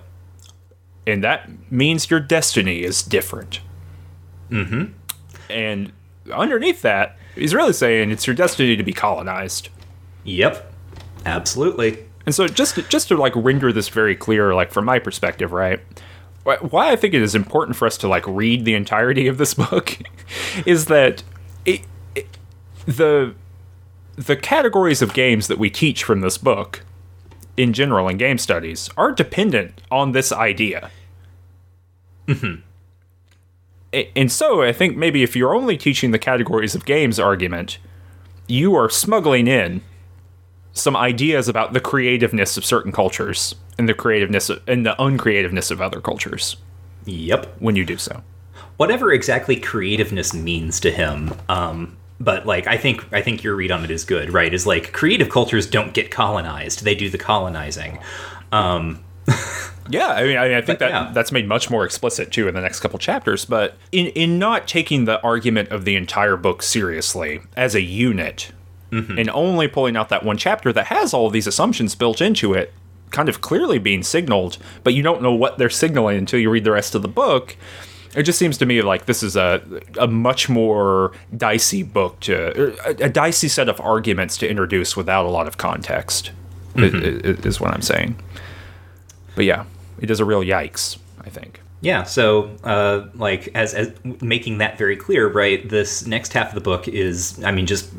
[1.05, 3.61] And that means your destiny is different.
[4.49, 4.93] Mm-hmm.
[5.49, 5.91] And
[6.31, 9.69] underneath that, he's really saying it's your destiny to be colonized.
[10.25, 10.73] Yep.
[11.25, 12.06] Absolutely.
[12.27, 15.53] And so just to, just to like render this very clear, like from my perspective,
[15.53, 15.79] right?
[16.43, 19.53] Why I think it is important for us to like read the entirety of this
[19.71, 19.97] book
[20.65, 21.23] is that
[21.65, 21.81] it,
[22.15, 22.27] it,
[22.85, 23.33] the
[24.17, 26.83] the categories of games that we teach from this book
[27.55, 30.91] in general in game studies are dependent on this idea.
[32.27, 32.61] Mm-hmm.
[33.93, 37.77] A- And so I think maybe if you're only teaching the categories of games argument,
[38.47, 39.81] you are smuggling in
[40.77, 45.71] some ideas about the creativeness of certain cultures and the creativeness of, and the uncreativeness
[45.71, 46.57] of other cultures
[47.05, 47.55] Yep.
[47.59, 48.21] when you do so.
[48.77, 53.71] whatever exactly creativeness means to him um but like i think i think your read
[53.71, 57.17] on it is good right is like creative cultures don't get colonized they do the
[57.17, 57.99] colonizing
[58.51, 59.03] um
[59.89, 61.11] Yeah, I mean, I, I think But, that yeah.
[61.13, 63.45] that's made much more explicit too in the next couple chapters.
[63.45, 68.51] But in in not taking the argument of the entire book seriously as a unit,
[68.91, 72.53] and only pulling out that one chapter that has all of these assumptions built into
[72.53, 72.73] it,
[73.11, 76.63] kind of clearly being signaled, but you don't know what they're signaling until you read
[76.63, 77.55] the rest of the book.
[78.15, 79.61] It just seems to me like this is a
[79.99, 85.25] a much more dicey book to a, a dicey set of arguments to introduce without
[85.25, 86.31] a lot of context.
[86.75, 88.15] i- Is what I'm saying.
[89.35, 89.65] But yeah,
[89.99, 90.97] it is a real yikes.
[91.25, 91.59] I think.
[91.81, 93.91] yeah so uh like as as
[94.21, 97.91] making that very clear right this next half of the book is i mean just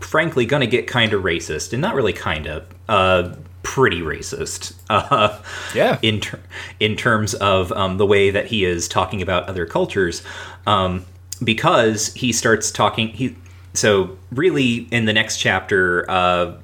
[0.00, 5.36] frankly gonna get kind of racist and not really kind of uh pretty racist uh
[5.74, 5.98] Yeah.
[6.02, 6.40] in ter-
[6.80, 10.22] in terms of um, the way that he is talking about other cultures,
[10.66, 11.04] um,
[11.42, 13.08] because he starts talking.
[13.08, 13.36] He
[13.74, 16.54] so really, in the next chapter, uh,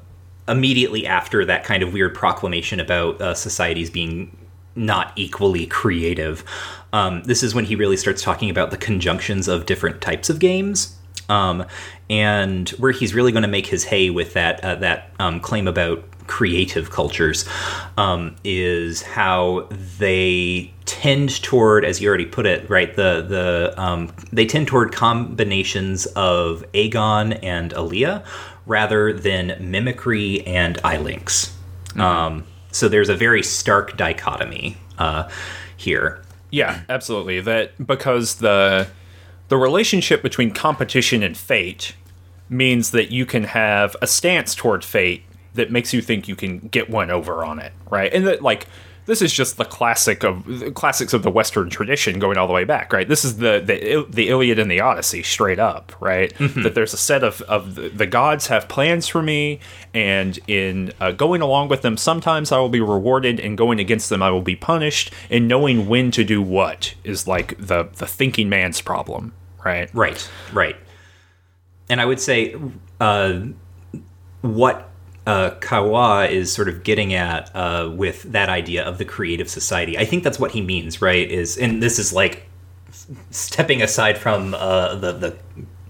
[0.48, 4.34] immediately after that kind of weird proclamation about uh, societies being
[4.76, 6.42] not equally creative,
[6.94, 10.38] um, this is when he really starts talking about the conjunctions of different types of
[10.38, 10.96] games.
[11.28, 11.64] Um,
[12.10, 15.66] and where he's really going to make his hay with that uh, that um, claim
[15.66, 17.48] about creative cultures
[17.96, 19.68] um, is how
[19.98, 22.94] they tend toward, as you already put it, right?
[22.94, 28.24] The the um, they tend toward combinations of Agon and Alea
[28.66, 31.52] rather than mimicry and ilinx.
[31.88, 32.00] Mm-hmm.
[32.00, 35.28] Um, so there's a very stark dichotomy uh,
[35.76, 36.22] here.
[36.50, 37.40] Yeah, absolutely.
[37.40, 38.88] That because the
[39.52, 41.94] the relationship between competition and fate
[42.48, 46.58] means that you can have a stance toward fate that makes you think you can
[46.68, 48.10] get one over on it, right?
[48.14, 48.66] And that like
[49.04, 52.52] this is just the classic of the classics of the Western tradition going all the
[52.52, 53.08] way back, right?
[53.08, 56.32] This is the the, the Iliad and the Odyssey straight up, right?
[56.34, 56.62] Mm-hmm.
[56.62, 59.58] That there's a set of of the, the, gods have plans for me,
[59.92, 64.08] and in uh, going along with them, sometimes I will be rewarded, and going against
[64.08, 65.12] them, I will be punished.
[65.30, 69.32] And knowing when to do what is like the the thinking man's problem,
[69.64, 69.90] right?
[69.94, 70.76] Right, right.
[71.88, 72.56] And I would say,
[73.00, 73.40] uh,
[74.40, 74.90] what
[75.26, 79.96] uh, Caillois is sort of getting at uh, with that idea of the creative society.
[79.96, 81.30] I think that's what he means, right?
[81.30, 82.48] Is and this is like
[83.30, 85.36] stepping aside from uh, the the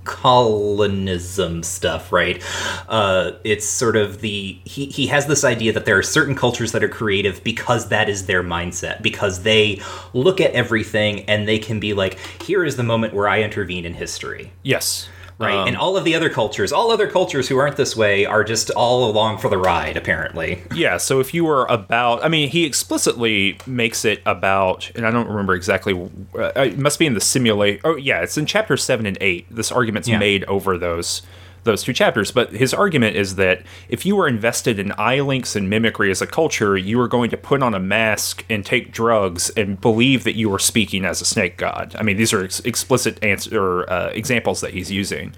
[0.04, 2.42] colonism stuff, right?
[2.88, 6.72] Uh, it's sort of the he he has this idea that there are certain cultures
[6.72, 9.80] that are creative because that is their mindset because they
[10.12, 13.84] look at everything and they can be like, here is the moment where I intervene
[13.84, 14.52] in history.
[14.62, 15.08] Yes
[15.42, 15.54] right?
[15.54, 18.44] Um, and all of the other cultures, all other cultures who aren't this way, are
[18.44, 20.62] just all along for the ride, apparently.
[20.82, 20.96] Yeah.
[20.96, 25.28] So if you were about, I mean, he explicitly makes it about, and I don't
[25.28, 25.92] remember exactly.
[26.34, 27.80] Uh, it must be in the simulate.
[27.84, 29.46] Oh, yeah, it's in chapter seven and eight.
[29.50, 30.18] This argument's yeah.
[30.18, 31.22] made over those
[31.64, 32.30] those two chapters.
[32.30, 36.26] But his argument is that if you were invested in ilinx and mimicry as a
[36.26, 40.36] culture, you were going to put on a mask and take drugs and believe that
[40.36, 41.94] you were speaking as a snake god.
[41.98, 45.34] I mean, these are ex- explicit answer uh, examples that he's using.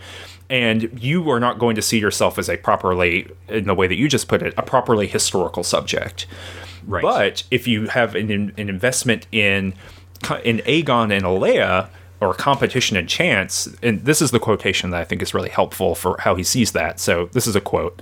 [0.51, 3.97] And you are not going to see yourself as a properly, in the way that
[3.97, 6.27] you just put it, a properly historical subject.
[6.87, 7.03] Right.
[7.03, 9.75] But if you have an, an investment in
[10.43, 11.91] in Agon and Alea,
[12.25, 13.69] or competition and chance.
[13.83, 16.73] And this is the quotation that I think is really helpful for how he sees
[16.73, 16.99] that.
[16.99, 18.01] So this is a quote.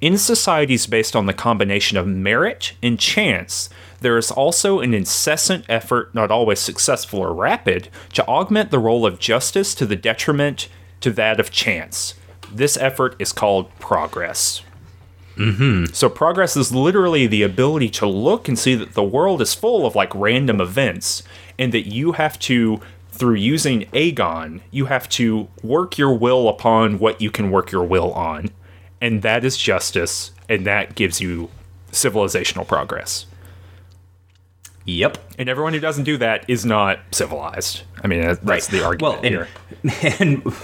[0.00, 3.68] In societies based on the combination of merit and chance,
[4.00, 9.04] there is also an incessant effort, not always successful or rapid, to augment the role
[9.04, 10.68] of justice to the detriment
[11.00, 12.14] to that of chance.
[12.52, 14.62] This effort is called progress.
[15.36, 15.92] Mm-hmm.
[15.92, 19.86] So, progress is literally the ability to look and see that the world is full
[19.86, 21.22] of like random events
[21.58, 22.80] and that you have to
[23.18, 27.84] through using Agon, you have to work your will upon what you can work your
[27.84, 28.50] will on.
[29.00, 31.50] And that is justice, and that gives you
[31.92, 33.26] civilizational progress.
[34.84, 35.18] Yep.
[35.38, 37.82] And everyone who doesn't do that is not civilized.
[38.02, 38.62] I mean, that's right.
[38.62, 40.16] the argument well, and, here.
[40.20, 40.54] And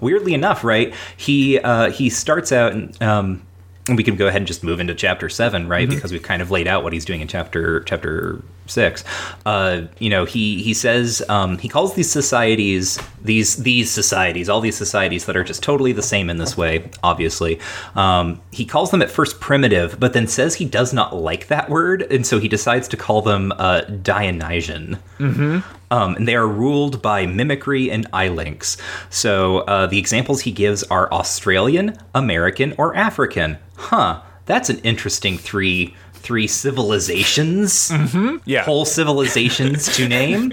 [0.00, 0.94] weirdly enough, right?
[1.16, 3.46] He uh, he starts out, and um,
[3.94, 5.86] we can go ahead and just move into chapter seven, right?
[5.86, 5.96] Mm-hmm.
[5.96, 9.04] Because we've kind of laid out what he's doing in chapter chapter six.
[9.44, 14.60] Uh, you know, he he says um, he calls these societies these these societies all
[14.60, 16.90] these societies that are just totally the same in this way.
[17.02, 17.58] Obviously,
[17.94, 21.68] um, he calls them at first primitive, but then says he does not like that
[21.68, 24.98] word, and so he decides to call them uh, Dionysian.
[25.18, 25.58] Mm-hmm.
[25.90, 28.78] Um, and they are ruled by mimicry and ilinx.
[29.10, 33.58] So uh, the examples he gives are Australian, American, or African.
[33.76, 38.36] Huh, that's an interesting three three civilizations, mm-hmm.
[38.44, 40.52] yeah, whole civilizations to name.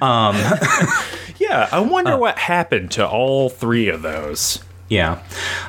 [0.00, 0.36] Um,
[1.38, 4.62] yeah, I wonder uh, what happened to all three of those.
[4.88, 5.22] Yeah,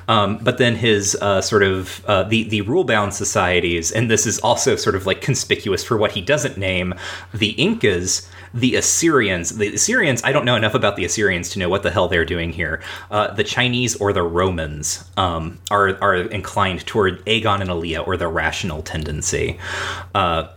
[0.07, 4.25] um, but then his uh, sort of uh, the the rule bound societies, and this
[4.25, 6.93] is also sort of like conspicuous for what he doesn't name.
[7.33, 9.57] The Incas the Assyrians.
[9.57, 12.25] The Assyrians, I don't know enough about the Assyrians to know what the hell they're
[12.25, 12.81] doing here.
[13.11, 18.15] Uh, the Chinese or the Romans um, are are inclined toward Agon and Alea or
[18.15, 19.59] the rational tendency.
[20.15, 20.47] Uh,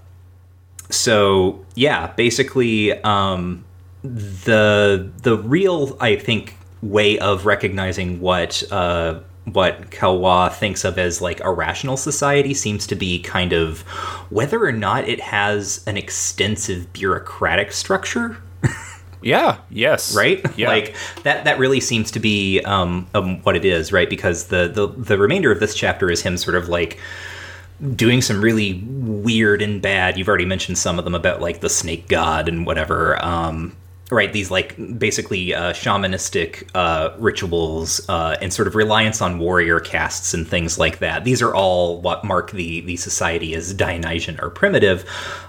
[0.90, 3.64] so yeah, basically, um,
[4.02, 9.18] the the real I think way of recognizing what uh,
[9.52, 13.82] what Caillois thinks of as like a rational society seems to be kind of
[14.30, 18.38] whether or not it has an extensive bureaucratic structure.
[19.22, 19.58] yeah.
[19.70, 20.14] Yes.
[20.16, 20.44] Right.
[20.56, 20.68] Yeah.
[20.68, 21.44] Like that.
[21.44, 24.08] That really seems to be um, um, what it is, right?
[24.08, 26.98] Because the, the the remainder of this chapter is him sort of like
[27.94, 30.18] doing some really weird and bad.
[30.18, 33.24] You've already mentioned some of them about like the snake god and whatever.
[33.24, 33.76] Um,
[34.10, 39.80] right these like basically uh, shamanistic uh, rituals uh, and sort of reliance on warrior
[39.80, 41.24] castes and things like that.
[41.24, 45.05] These are all what mark the the society as dionysian or primitive.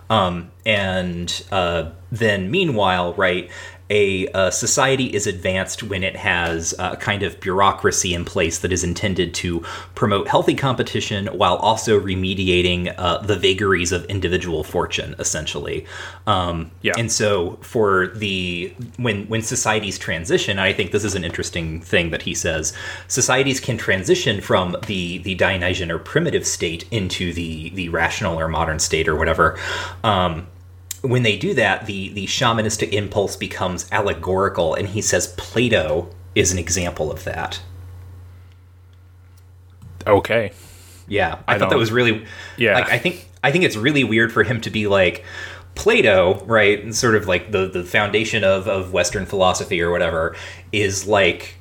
[0.10, 3.50] Um, and uh, then meanwhile right
[3.90, 8.72] a, a, society is advanced when it has a kind of bureaucracy in place that
[8.72, 9.62] is intended to
[9.96, 15.86] promote healthy competition while also remediating uh, the vagaries of individual fortune, essentially.
[16.28, 16.94] Um, yeah.
[16.98, 22.12] And so, for the when when societies transition, I think this is an interesting thing
[22.12, 22.74] that he says.
[23.08, 28.48] Societies can transition from the the Dionysian or primitive state into the the rational or
[28.48, 29.58] modern state or whatever.
[30.04, 30.48] Um,
[31.02, 36.52] when they do that, the the shamanistic impulse becomes allegorical, and he says Plato is
[36.52, 37.62] an example of that.
[40.06, 40.52] Okay.
[41.08, 42.26] Yeah, I, I thought that was really.
[42.58, 42.76] Yeah.
[42.76, 45.24] Like, I think I think it's really weird for him to be like
[45.76, 46.84] Plato, right?
[46.84, 50.36] And sort of like the the foundation of of Western philosophy or whatever
[50.72, 51.56] is like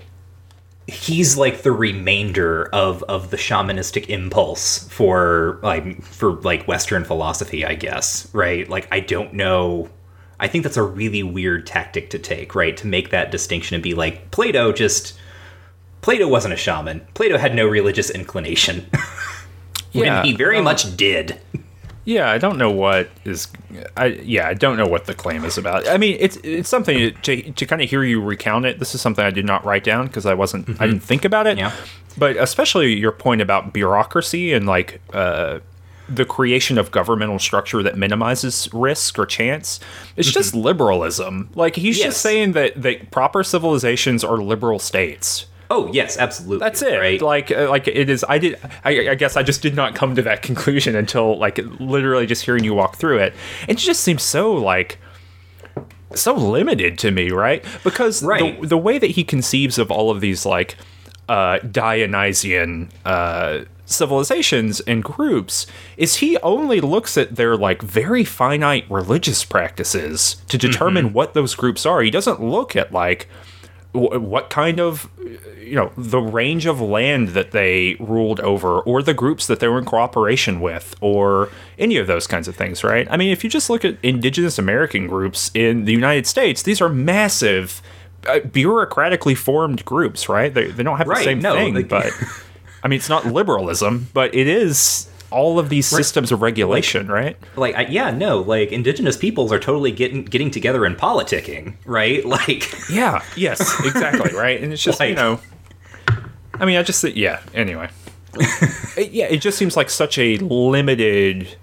[0.89, 7.63] he's like the remainder of of the shamanistic impulse for like for like western philosophy
[7.65, 8.69] i guess right?
[8.69, 9.91] Like i don't know.
[10.41, 12.77] I think that's a really weird tactic to take right?
[12.79, 15.19] To make that distinction and be like plato just
[16.01, 17.07] plato wasn't a shaman.
[17.15, 18.87] Plato had no religious inclination.
[19.93, 21.41] When yeah, he very um, much did
[22.09, 23.49] yeah, I don't know what is.
[23.95, 25.87] I yeah, I don't know what the claim is about.
[25.87, 28.79] I mean, it's it's something to, to kind of hear you recount it.
[28.79, 30.67] This is something I did not write down because I wasn't.
[30.67, 30.83] Mm-hmm.
[30.83, 31.59] I didn't think about it.
[31.59, 31.71] Yeah.
[32.17, 35.59] But especially your point about bureaucracy and like uh,
[36.09, 39.79] the creation of governmental structure that minimizes risk or chance.
[40.17, 40.33] It's mm-hmm.
[40.33, 41.51] just liberalism.
[41.55, 42.07] Like he's yes.
[42.07, 45.45] just saying that that proper civilizations are liberal states.
[45.71, 46.65] Oh yes, absolutely.
[46.65, 46.99] That's it.
[46.99, 47.21] Right?
[47.21, 48.25] Like uh, like it is.
[48.29, 48.59] I did.
[48.85, 52.45] I, I, guess I just did not come to that conclusion until like literally just
[52.45, 53.35] hearing you walk through it.
[53.69, 54.99] It just seems so like
[56.15, 57.65] so limited to me, right?
[57.85, 58.61] Because right.
[58.61, 60.77] The, the way that he conceives of all of these like
[61.29, 65.67] uh, Dionysian uh, civilizations and groups
[65.97, 71.15] is he only looks at their like very finite religious practices to determine mm-hmm.
[71.15, 72.01] what those groups are.
[72.01, 73.29] He doesn't look at like
[73.99, 75.09] what kind of
[75.61, 79.69] you know the range of land that they ruled over or the groups that they
[79.69, 83.07] were in cooperation with or any of those kinds of things right?
[83.11, 86.81] I mean if you just look at indigenous american groups in the united states these
[86.81, 87.83] are massive
[88.27, 90.53] uh, bureaucratically formed groups right?
[90.53, 92.13] They, they don't have right, the same no, thing they, but
[92.83, 97.15] i mean it's not liberalism but it is all of these systems of regulation, like,
[97.15, 97.37] right?
[97.57, 102.25] Like, I, yeah, no, like indigenous peoples are totally getting getting together and politicking, right?
[102.39, 104.63] Like, yeah, yes, exactly, right.
[104.63, 105.41] And it's just like, you know,
[106.55, 107.41] I mean, I just yeah.
[107.55, 107.89] Anyway,
[108.97, 111.57] yeah, it just seems like such a limited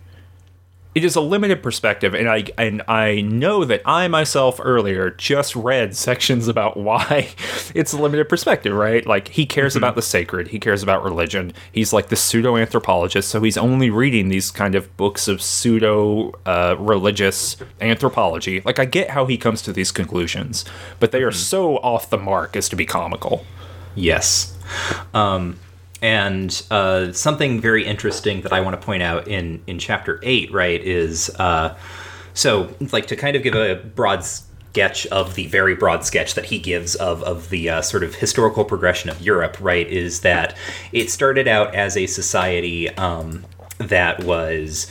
[0.96, 5.56] it is a limited perspective and i and i know that i myself earlier just
[5.56, 7.30] read sections about why
[7.76, 9.84] it's a limited perspective right like he cares mm-hmm.
[9.84, 13.90] about the sacred he cares about religion he's like the pseudo anthropologist so he's only
[13.90, 19.38] reading these kind of books of pseudo uh, religious anthropology like i get how he
[19.38, 20.64] comes to these conclusions
[21.00, 21.38] but they are mm-hmm.
[21.38, 23.46] so off the mark as to be comical
[23.96, 24.58] yes
[25.14, 25.58] um
[26.06, 30.52] and uh, something very interesting that I want to point out in in chapter eight,
[30.54, 31.76] right, is uh,
[32.36, 36.46] so like to kind of give a broad sketch of the very broad sketch that
[36.46, 40.56] he gives of of the uh, sort of historical progression of Europe, right, is that
[40.92, 43.44] it started out as a society um,
[43.80, 44.86] that was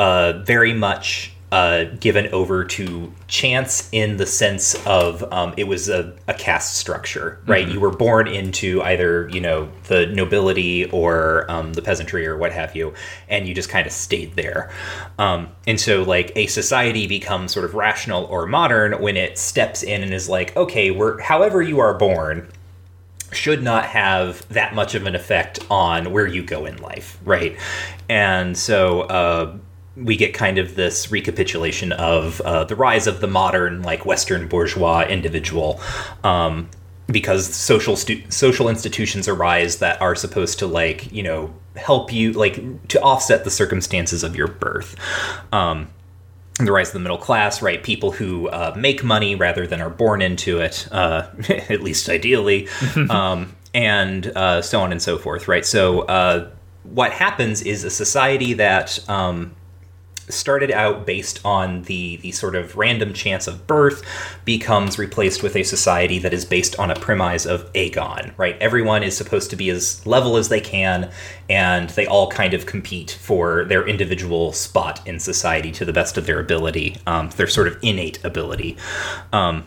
[0.00, 5.88] uh, very much uh, given over to chance in the sense of um, it was
[5.88, 7.64] a, a caste structure, right?
[7.64, 7.74] Mm-hmm.
[7.74, 12.52] You were born into either, you know, the nobility or um, the peasantry or what
[12.52, 12.94] have you,
[13.28, 14.72] and you just kind of stayed there.
[15.18, 19.84] Um, and so, like, a society becomes sort of rational or modern when it steps
[19.84, 22.48] in and is like, okay, we're however you are born,
[23.32, 27.56] should not have that much of an effect on where you go in life, right?
[28.08, 29.56] And so, uh,
[29.96, 34.46] we get kind of this recapitulation of uh, the rise of the modern, like Western
[34.46, 35.80] bourgeois individual,
[36.22, 36.68] um,
[37.06, 42.32] because social stu- social institutions arise that are supposed to like you know help you
[42.32, 44.96] like to offset the circumstances of your birth.
[45.52, 45.88] Um,
[46.58, 47.82] the rise of the middle class, right?
[47.82, 52.68] People who uh, make money rather than are born into it, uh, at least ideally,
[53.10, 55.66] um, and uh, so on and so forth, right?
[55.66, 56.50] So, uh,
[56.84, 59.54] what happens is a society that um,
[60.28, 64.02] started out based on the the sort of random chance of birth
[64.44, 68.56] becomes replaced with a society that is based on a premise of agon right?
[68.60, 71.10] Everyone is supposed to be as level as they can
[71.48, 76.18] and they all kind of compete for their individual spot in society to the best
[76.18, 78.76] of their ability um, their sort of innate ability.
[79.32, 79.66] Um,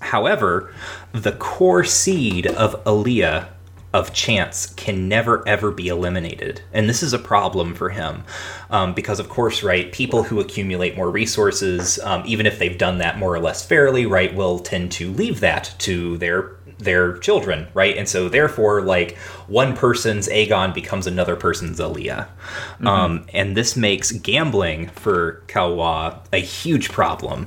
[0.00, 0.72] however,
[1.12, 3.48] the core seed of Alea
[3.96, 6.60] of chance can never ever be eliminated.
[6.70, 8.24] And this is a problem for him
[8.68, 12.98] um, because, of course, right, people who accumulate more resources, um, even if they've done
[12.98, 17.68] that more or less fairly, right, will tend to leave that to their their children,
[17.72, 17.96] right?
[17.96, 19.16] And so therefore, like
[19.46, 22.28] one person's Agon becomes another person's Alea.
[22.74, 22.86] Mm-hmm.
[22.86, 27.46] Um, and this makes gambling for Caillois a huge problem.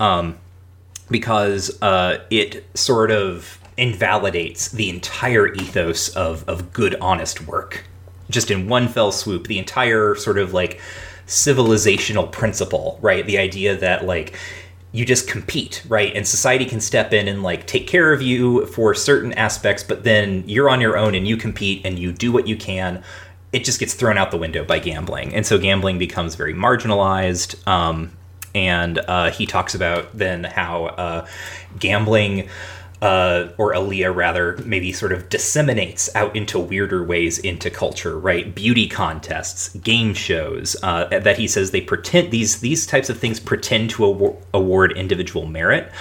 [0.00, 0.36] Um,
[1.08, 7.84] because uh, it sort of invalidates the entire ethos of, of good, honest work.
[8.30, 10.80] Just in one fell swoop, the entire sort of like
[11.26, 13.26] civilizational principle, right?
[13.26, 14.36] The idea that like
[14.92, 16.14] you just compete, right?
[16.14, 20.04] And society can step in and like take care of you for certain aspects, but
[20.04, 23.02] then you're on your own and you compete and you do what you can.
[23.52, 25.34] It just gets thrown out the window by gambling.
[25.34, 27.66] And so gambling becomes very marginalized.
[27.68, 28.12] Um,
[28.54, 31.26] and uh, he talks about then how uh,
[31.78, 32.48] gambling
[33.02, 38.54] uh, or Alea rather, maybe sort of disseminates out into weirder ways into culture, right?
[38.54, 43.38] Beauty contests, game shows, uh, that he says they pretend these these types of things
[43.38, 45.92] pretend to award, award individual merit.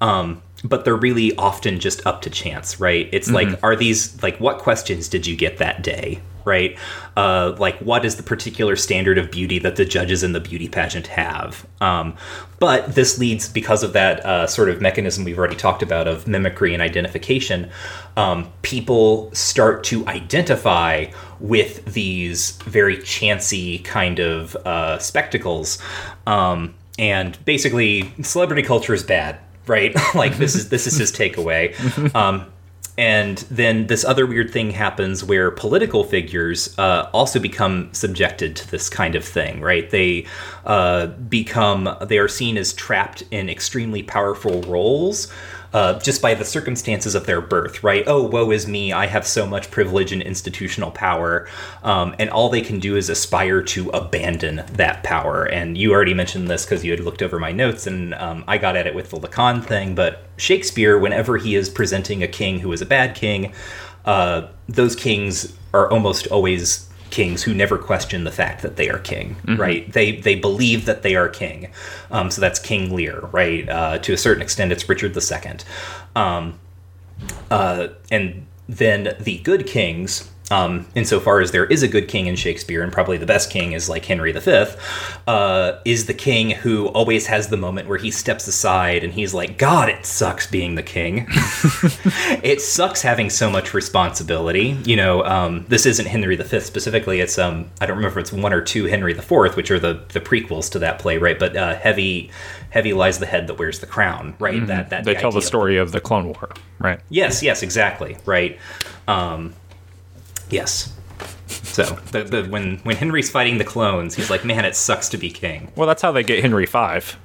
[0.00, 3.08] Um, but they're really often just up to chance, right?
[3.12, 3.52] It's mm-hmm.
[3.52, 6.78] like, are these like what questions did you get that day, right?
[7.16, 10.68] Uh, like, what is the particular standard of beauty that the judges in the beauty
[10.68, 11.66] pageant have?
[11.80, 12.16] Um,
[12.58, 16.26] but this leads, because of that uh, sort of mechanism we've already talked about of
[16.26, 17.70] mimicry and identification,
[18.16, 21.06] um, people start to identify
[21.40, 25.80] with these very chancy kind of uh, spectacles.
[26.26, 29.94] Um, and basically, celebrity culture is bad right?
[30.14, 31.74] like this is this is his takeaway.
[32.14, 32.46] Um,
[32.96, 38.70] and then this other weird thing happens where political figures uh, also become subjected to
[38.70, 39.90] this kind of thing, right?
[39.90, 40.26] They
[40.64, 45.32] uh, become they are seen as trapped in extremely powerful roles
[45.74, 48.04] uh, just by the circumstances of their birth, right?
[48.06, 48.92] Oh, woe is me!
[48.92, 51.48] I have so much privilege and institutional power,
[51.82, 55.44] um, and all they can do is aspire to abandon that power.
[55.44, 58.56] And you already mentioned this because you had looked over my notes, and um, I
[58.56, 59.96] got at it with the Lacan thing.
[59.96, 63.52] But Shakespeare, whenever he is presenting a king who is a bad king,
[64.04, 68.98] uh, those kings are almost always kings who never question the fact that they are
[68.98, 69.56] king, mm-hmm.
[69.56, 69.90] right?
[69.92, 71.70] They they believe that they are king.
[72.10, 73.68] Um, so that's King Lear, right?
[73.68, 75.58] Uh, to a certain extent, it's Richard II.
[76.16, 76.58] Um,
[77.50, 82.36] uh, and then the good kings um, insofar as there is a good king in
[82.36, 84.66] Shakespeare, and probably the best king is like Henry V,
[85.26, 89.32] uh, is the king who always has the moment where he steps aside and he's
[89.32, 91.26] like, God, it sucks being the king.
[92.42, 94.76] it sucks having so much responsibility.
[94.84, 97.20] You know, um, this isn't Henry V specifically.
[97.20, 100.04] It's, um, I don't remember if it's one or two Henry IV, which are the,
[100.12, 101.38] the prequels to that play, right?
[101.38, 102.30] But uh, Heavy
[102.74, 104.56] heavy lies the head that wears the crown, right?
[104.56, 104.66] Mm-hmm.
[104.66, 106.50] That, that They the tell the story of the, of the Clone War,
[106.80, 106.98] right?
[107.08, 108.58] Yes, yes, exactly, right.
[109.06, 109.54] Um,
[110.50, 110.92] Yes.
[111.46, 115.16] So the, the, when when Henry's fighting the clones, he's like, "Man, it sucks to
[115.16, 117.18] be king." Well, that's how they get Henry Five.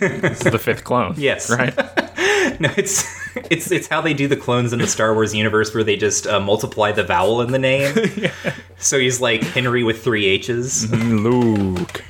[0.00, 1.14] this is the fifth clone.
[1.18, 1.50] Yes.
[1.50, 1.76] Right.
[2.60, 3.04] no, it's
[3.50, 6.26] it's it's how they do the clones in the Star Wars universe, where they just
[6.26, 7.94] uh, multiply the vowel in the name.
[8.16, 8.32] yeah.
[8.78, 10.86] So he's like Henry with three H's.
[10.86, 12.04] Mm-hmm, Luke.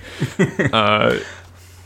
[0.72, 1.18] uh,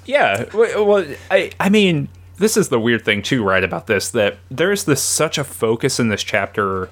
[0.07, 0.45] yeah.
[0.55, 3.63] Well, I I mean, this is the weird thing too, right?
[3.63, 6.89] About this that there's this such a focus in this chapter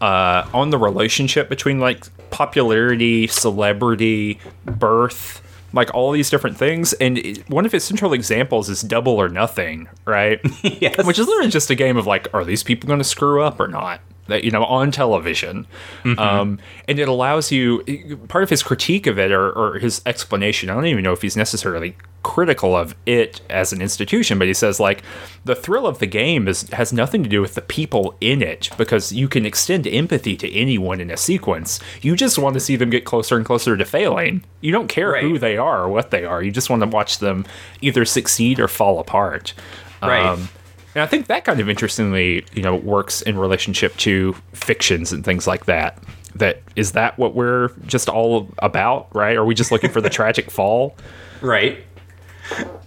[0.00, 5.42] uh, on the relationship between like popularity, celebrity, birth,
[5.72, 6.92] like all these different things.
[6.94, 10.40] And one of its central examples is Double or Nothing, right?
[10.62, 11.04] yes.
[11.04, 13.60] Which is literally just a game of like, are these people going to screw up
[13.60, 14.00] or not?
[14.28, 15.66] That you know on television.
[16.04, 16.18] Mm-hmm.
[16.18, 17.82] um, and it allows you
[18.28, 21.22] part of his critique of it or, or, his explanation i don't even know if
[21.22, 25.02] he's necessarily critical of it as an institution but he says like
[25.44, 28.70] the thrill of the game is has nothing to do with the people in it
[28.76, 31.80] because you can extend empathy to anyone in a sequence.
[32.02, 34.44] You just want to see them get closer and closer to failing.
[34.60, 35.22] You don't care right.
[35.22, 36.42] who they are or what they are.
[36.42, 37.46] You just want to watch them
[37.80, 39.54] either succeed or fall apart.
[40.02, 40.24] Right.
[40.24, 40.48] Um,
[40.94, 45.24] and I think that kind of interestingly, you know, works in relationship to fictions and
[45.24, 46.02] things like that.
[46.34, 49.36] That is that what we're just all about, right?
[49.36, 50.96] Are we just looking for the tragic fall?
[51.40, 51.84] Right.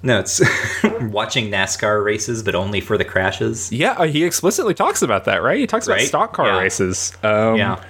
[0.03, 0.41] No, it's
[1.01, 3.71] watching NASCAR races, but only for the crashes.
[3.71, 5.59] Yeah, uh, he explicitly talks about that, right?
[5.59, 6.07] He talks about right?
[6.07, 6.59] stock car yeah.
[6.59, 7.13] races.
[7.23, 7.83] Um, yeah.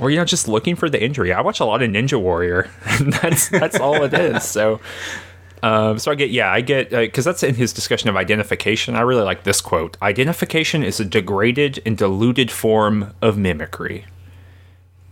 [0.00, 1.32] Or you know, just looking for the injury.
[1.32, 4.44] I watch a lot of Ninja Warrior, and that's that's all it is.
[4.44, 4.80] So
[5.62, 8.94] um, so I get, yeah, I get, because uh, that's in his discussion of identification.
[8.96, 14.06] I really like this quote Identification is a degraded and diluted form of mimicry.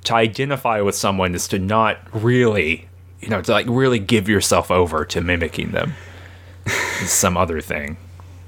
[0.04, 2.88] To identify with someone is to not really,
[3.20, 5.94] you know, to like really give yourself over to mimicking them.
[6.66, 7.96] it's some other thing.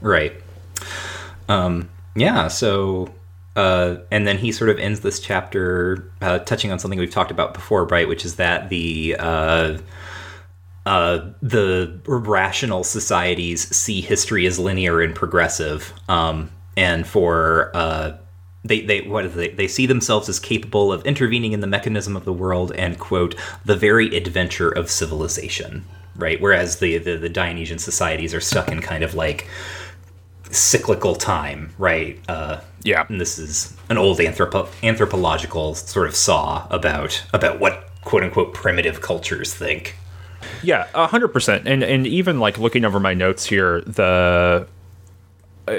[0.00, 0.32] Right.
[1.48, 3.12] Um, yeah, so
[3.56, 7.30] uh, and then he sort of ends this chapter uh, touching on something we've talked
[7.30, 8.08] about before, right?
[8.08, 9.78] Which is that the uh,
[10.90, 18.16] uh, the rational societies see history as linear and progressive, um, and for uh,
[18.64, 22.24] they they what they they see themselves as capable of intervening in the mechanism of
[22.24, 23.34] the world and quote
[23.64, 25.84] the very adventure of civilization,
[26.16, 26.40] right?
[26.40, 29.46] Whereas the the, the Dionysian societies are stuck in kind of like
[30.50, 32.18] cyclical time, right?
[32.28, 33.06] Uh, Yeah.
[33.08, 38.54] and this is an old anthropo- anthropological sort of saw about about what quote unquote
[38.54, 39.94] primitive cultures think.
[40.62, 41.66] Yeah, hundred percent.
[41.66, 44.66] And and even like looking over my notes here, the
[45.68, 45.72] uh,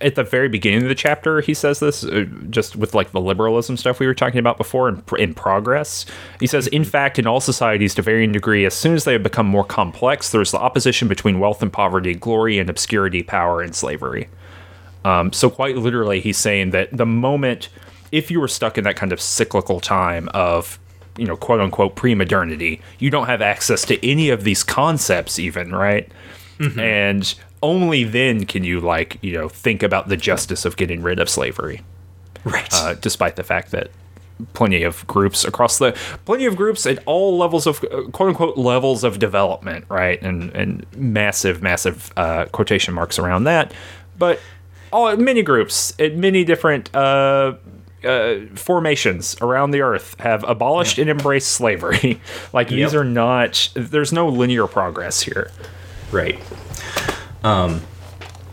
[0.00, 3.20] at the very beginning of the chapter, he says this uh, just with like the
[3.20, 6.06] liberalism stuff we were talking about before in, in progress.
[6.40, 9.22] He says, in fact, in all societies to varying degree, as soon as they have
[9.22, 13.74] become more complex, there's the opposition between wealth and poverty, glory and obscurity, power and
[13.74, 14.28] slavery.
[15.04, 17.68] Um, so quite literally, he's saying that the moment
[18.12, 20.78] if you were stuck in that kind of cyclical time of
[21.16, 25.72] you know quote unquote pre-modernity, you don't have access to any of these concepts, even
[25.72, 26.10] right,
[26.78, 31.18] and only then can you like you know think about the justice of getting rid
[31.18, 31.82] of slavery,
[32.44, 32.68] Right.
[32.72, 33.90] uh, despite the fact that
[34.52, 38.58] plenty of groups across the plenty of groups at all levels of uh, quote unquote
[38.58, 40.20] levels of development right?
[40.22, 43.72] And and massive massive uh, quotation marks around that.
[44.18, 44.38] But
[44.92, 47.54] all many groups at many different uh,
[48.06, 52.20] uh, formations around the earth have abolished and embraced slavery.
[52.52, 55.50] Like these are not there's no linear progress here.
[56.10, 56.38] Right.
[57.44, 57.82] Um,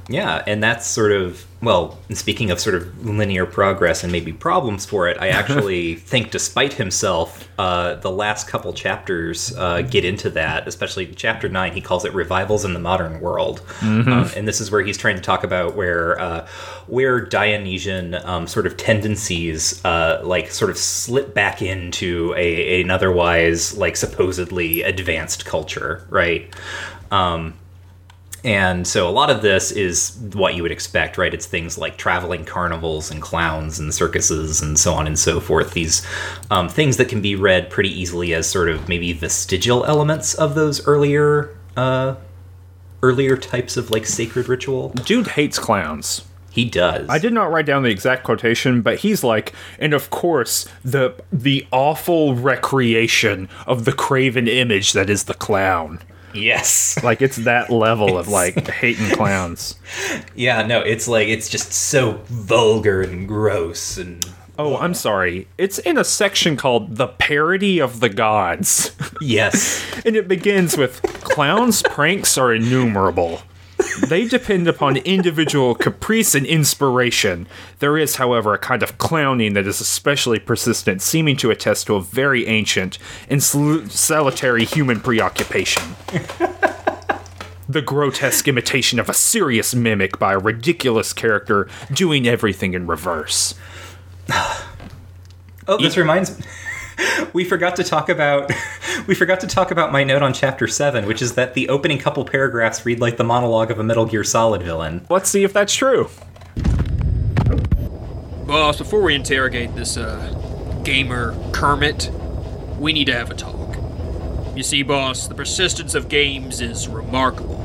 [0.09, 1.97] yeah, and that's sort of well.
[2.11, 6.73] Speaking of sort of linear progress and maybe problems for it, I actually think, despite
[6.73, 10.67] himself, uh, the last couple chapters uh, get into that.
[10.67, 14.71] Especially chapter nine, he calls it "Revivals in the Modern World," um, and this is
[14.71, 16.47] where he's trying to talk about where uh,
[16.87, 22.91] where Dionysian um, sort of tendencies, uh, like sort of slip back into a an
[22.91, 26.53] otherwise like supposedly advanced culture, right?
[27.11, 27.53] Um,
[28.43, 31.33] and so a lot of this is what you would expect, right?
[31.33, 35.73] It's things like traveling carnivals and clowns and circuses and so on and so forth.
[35.73, 36.05] These
[36.51, 40.55] um, things that can be read pretty easily as sort of maybe vestigial elements of
[40.55, 42.15] those earlier, uh,
[43.01, 44.89] earlier types of like sacred ritual.
[44.89, 47.07] dude hates clowns He does.
[47.09, 51.15] I did not write down the exact quotation, but he's like, and of course, the
[51.31, 55.99] the awful recreation of the craven image that is the clown.
[56.33, 56.97] Yes.
[57.03, 59.75] Like it's that level of like hating clowns.
[60.35, 60.65] Yeah.
[60.65, 60.79] No.
[60.79, 64.25] It's like it's just so vulgar and gross and
[64.57, 65.47] Oh, I'm sorry.
[65.57, 68.91] It's in a section called The Parody of the Gods.
[69.19, 69.83] yes.
[70.05, 73.41] and it begins with clowns' pranks are innumerable.
[74.07, 77.47] They depend upon individual caprice and inspiration.
[77.79, 81.95] There is, however, a kind of clowning that is especially persistent, seeming to attest to
[81.95, 82.97] a very ancient
[83.29, 85.95] and sal- salutary human preoccupation.
[87.69, 93.55] the grotesque imitation of a serious mimic by a ridiculous character doing everything in reverse.
[95.65, 96.45] Oh, this reminds me.
[97.33, 98.51] We forgot to talk about
[99.07, 101.97] we forgot to talk about my note on chapter 7, which is that the opening
[101.97, 105.05] couple paragraphs read like the monologue of a Metal Gear Solid villain.
[105.09, 106.09] Let's see if that's true.
[108.45, 112.11] Boss, before we interrogate this uh, gamer Kermit,
[112.77, 113.77] we need to have a talk.
[114.55, 117.61] You see, boss, the persistence of games is remarkable.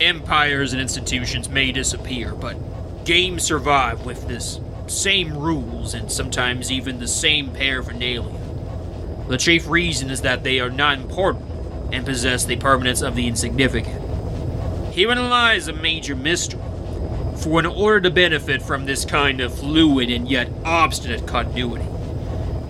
[0.00, 6.98] Empires and institutions may disappear, but games survive with this same rules and sometimes even
[6.98, 8.38] the same paraphernalia.
[9.28, 11.44] The chief reason is that they are not important
[11.92, 14.02] and possess the permanence of the insignificant.
[14.92, 16.60] Herein lies a major mystery.
[17.36, 21.86] For in order to benefit from this kind of fluid and yet obstinate continuity,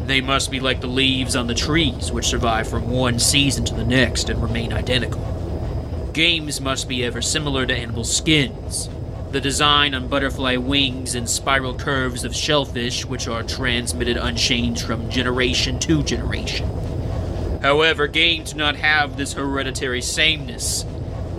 [0.06, 3.74] they must be like the leaves on the trees, which survive from one season to
[3.74, 6.10] the next and remain identical.
[6.12, 8.88] Games must be ever similar to animal skins.
[9.34, 15.10] The design on butterfly wings and spiral curves of shellfish, which are transmitted unchanged from
[15.10, 16.70] generation to generation.
[17.60, 20.84] However, games do not have this hereditary sameness.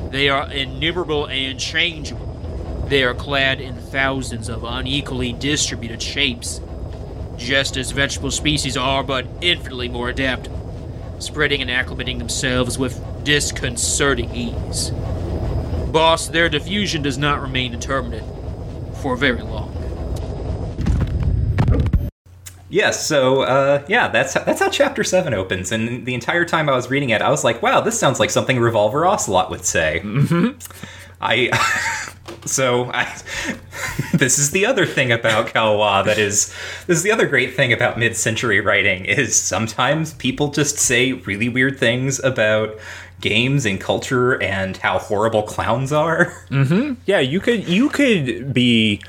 [0.10, 2.86] They are innumerable and changeable.
[2.90, 6.60] They are clad in thousands of unequally distributed shapes,
[7.38, 10.50] just as vegetable species are, but infinitely more adept,
[11.20, 14.92] spreading and acclimating themselves with disconcerting ease.
[15.96, 18.26] Boss, their diffusion does not remain determinate
[18.98, 19.72] for very long.
[22.68, 26.74] Yes, so uh, yeah, that's that's how chapter 7 opens and the entire time I
[26.76, 30.02] was reading it, I was like, wow, this sounds like something Revolver Ocelot would say.
[30.04, 30.60] Mm-hmm.
[31.22, 32.12] I
[32.46, 33.06] So I,
[34.14, 36.54] this is the other thing about Caillois that is
[36.86, 41.50] this is the other great thing about mid-century writing is sometimes people just say really
[41.50, 42.78] weird things about
[43.22, 46.34] games and culture and how horrible clowns are.
[46.50, 46.96] Mm-hmm.
[47.06, 49.02] Yeah, you could you could be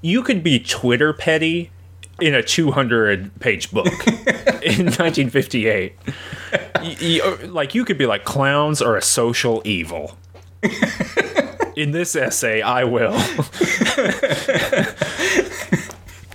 [0.00, 1.70] you could be Twitter petty
[2.20, 3.86] in a 200 page book
[4.62, 5.94] in 1958.
[6.82, 10.16] Y- y- like you could be like clowns are a social evil.
[11.76, 13.14] in this essay, I will.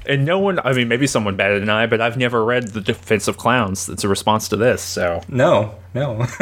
[0.06, 2.82] and no one, I mean, maybe someone better than I, but I've never read The
[2.82, 3.86] Defense of Clowns.
[3.86, 5.22] That's a response to this, so.
[5.30, 6.26] No, no.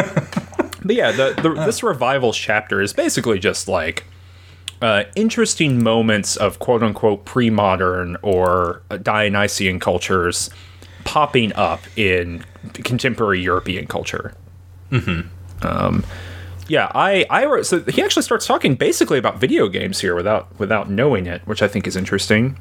[0.86, 4.06] But yeah, the, the, this revivals chapter is basically just like
[4.82, 10.50] uh, interesting moments of quote unquote pre modern or Dionysian cultures
[11.04, 14.34] popping up in contemporary European culture.
[14.92, 15.28] Mm-hmm.
[15.66, 16.04] Um,
[16.68, 20.48] yeah, I, I wrote, so he actually starts talking basically about video games here without
[20.60, 22.58] without knowing it, which I think is interesting.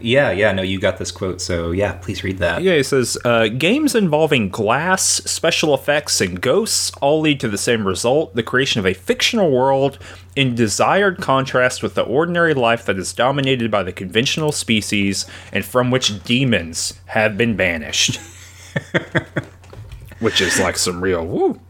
[0.00, 2.62] yeah, yeah, no, you got this quote, so yeah, please read that.
[2.62, 7.58] Yeah, he says uh, games involving glass, special effects, and ghosts all lead to the
[7.58, 9.98] same result: the creation of a fictional world
[10.34, 15.64] in desired contrast with the ordinary life that is dominated by the conventional species and
[15.64, 18.18] from which demons have been banished.
[20.20, 21.60] Which is like some real woo.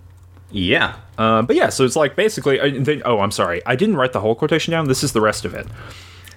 [0.50, 0.96] Yeah.
[1.18, 2.58] Uh, but yeah, so it's like basically.
[2.60, 4.88] Uh, then, oh, I'm sorry, I didn't write the whole quotation down.
[4.88, 5.66] This is the rest of it.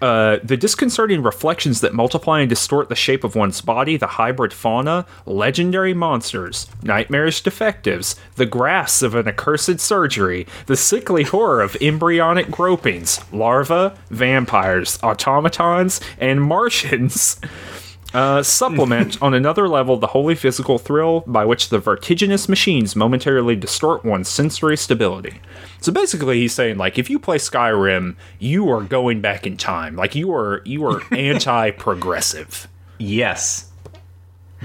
[0.01, 4.51] Uh, the disconcerting reflections that multiply and distort the shape of one's body, the hybrid
[4.51, 11.77] fauna, legendary monsters, nightmarish defectives, the grass of an accursed surgery, the sickly horror of
[11.81, 17.39] embryonic gropings, larvae, vampires, automatons, and Martians.
[18.15, 23.57] Uh, supplement on another level the wholly physical thrill by which the vertiginous machines momentarily
[23.57, 25.41] distort one's sensory stability.
[25.81, 29.97] So basically, he's saying like if you play Skyrim, you are going back in time.
[29.97, 32.69] Like you are you are anti-progressive.
[32.99, 33.69] Yes.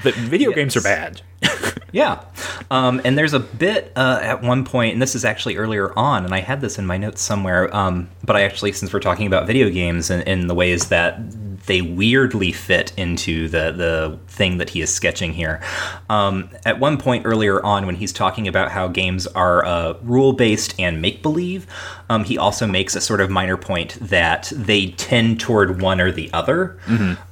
[0.05, 1.22] The video games are bad.
[1.93, 2.23] Yeah.
[2.71, 6.25] Um, and there's a bit uh, at one point, and this is actually earlier on,
[6.25, 9.27] and I had this in my notes somewhere, um, but I actually, since we're talking
[9.27, 11.19] about video games and in the ways that
[11.67, 15.61] they weirdly fit into the, the thing that he is sketching here.
[16.09, 20.33] Um, at one point earlier on, when he's talking about how games are uh, rule
[20.33, 21.67] based and make believe,
[22.09, 26.11] um, he also makes a sort of minor point that they tend toward one or
[26.11, 26.79] the other.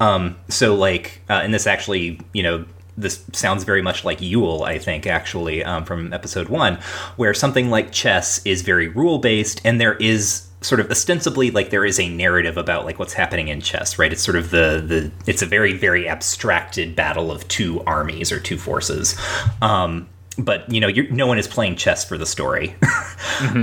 [0.01, 2.65] Um, so, like, uh, and this actually, you know,
[2.99, 6.79] this sounds very much like Juul, I think, actually, um, from episode one,
[7.17, 11.71] where something like chess is very rule based, and there is sort of ostensibly like
[11.71, 14.13] there is a narrative about like what's happening in chess right?
[14.13, 18.41] It's sort of the the it's a very very abstracted battle of two armies or
[18.41, 19.17] two forces.
[19.63, 20.09] Um
[20.39, 22.75] but you know you're, no one is playing chess for the story.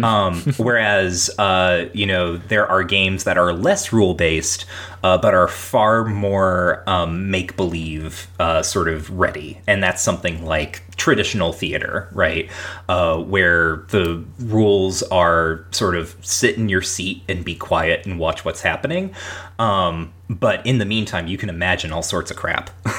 [0.04, 4.66] Um, whereas uh, you know there are games that are less rule based
[5.04, 9.60] uh, but are far more um, make believe uh, sort of ready.
[9.68, 12.50] And that's something like traditional theater right?
[12.88, 18.18] Uh, where the rules are sort of sit in your seat and be quiet and
[18.18, 19.14] watch what's happening.
[19.60, 22.70] Um, but in the meantime you can imagine all sorts of crap.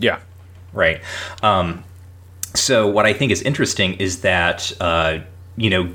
[0.00, 0.20] Yeah.
[0.72, 1.00] right.
[1.42, 1.84] Um,
[2.54, 5.18] so what I think is interesting is that uh,
[5.56, 5.92] you know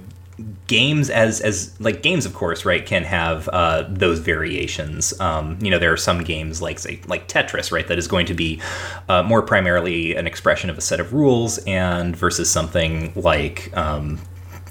[0.67, 5.19] games as as like games of course right can have uh, those variations.
[5.19, 8.25] Um, you know there are some games like say like tetris right that is going
[8.27, 8.61] to be
[9.07, 14.19] uh, more primarily an expression of a set of rules and versus something like um,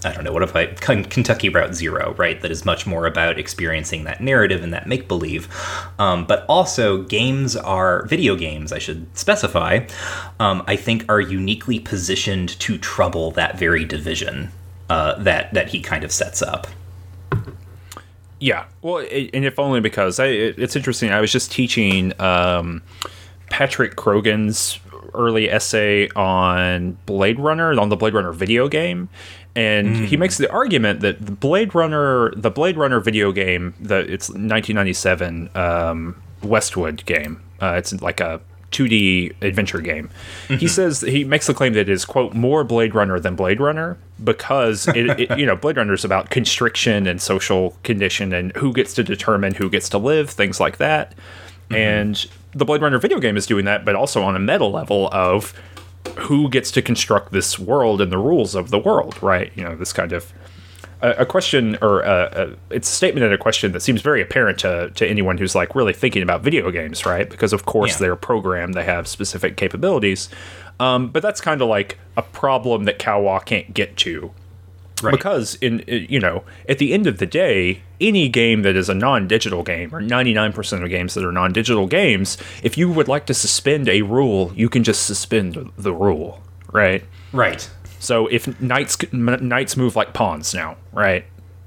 [0.05, 2.41] I don't know, what if I Kentucky Route Zero, right?
[2.41, 5.49] That is much more about experiencing that narrative and that make believe.
[5.99, 9.87] Um, but also, games are video games, I should specify,
[10.39, 14.53] um, I think are uniquely positioned to trouble that very division
[14.89, 16.69] uh, that, that he kind of sets up.
[18.41, 18.67] Yeah.
[18.83, 21.11] Well, it, and if only because I, it, it's interesting.
[21.11, 22.83] I was just teaching um,
[23.51, 24.79] Patrick Crogan's
[25.15, 29.09] early essay on Blade Runner, on the Blade Runner video game.
[29.57, 33.99] And he makes the argument that the Blade Runner, the Blade Runner video game, the
[33.99, 37.43] it's 1997 um, Westwood game.
[37.61, 40.11] Uh, it's like a 2D adventure game.
[40.47, 43.61] He says he makes the claim that it is quote more Blade Runner than Blade
[43.61, 48.55] Runner because it, it you know Blade Runner is about constriction and social condition and
[48.57, 51.15] who gets to determine who gets to live, things like that.
[51.71, 55.09] And the Blade Runner video game is doing that, but also on a meta level
[55.13, 55.53] of
[56.17, 59.53] who gets to construct this world and the rules of the world, right?
[59.55, 60.33] You know, this kind of
[61.03, 64.23] a, a question or a, a, it's a statement and a question that seems very
[64.23, 67.29] apparent to, to anyone who's like really thinking about video games, right?
[67.29, 67.99] Because of course Yeah.
[67.99, 70.29] they're programmed, they have specific capabilities.
[70.81, 74.33] Um, but that's kind of like a problem that Caillois can't get to
[75.01, 75.13] Right.
[75.13, 78.89] because in uh, you know at the end of the day any game that is
[78.89, 83.27] a non-digital game or 99% of games that are non-digital games if you would like
[83.27, 86.41] to suspend a rule you can just suspend the rule
[86.73, 87.05] right?
[87.33, 87.69] Right.
[87.99, 91.25] so if knights knights move like pawns now right?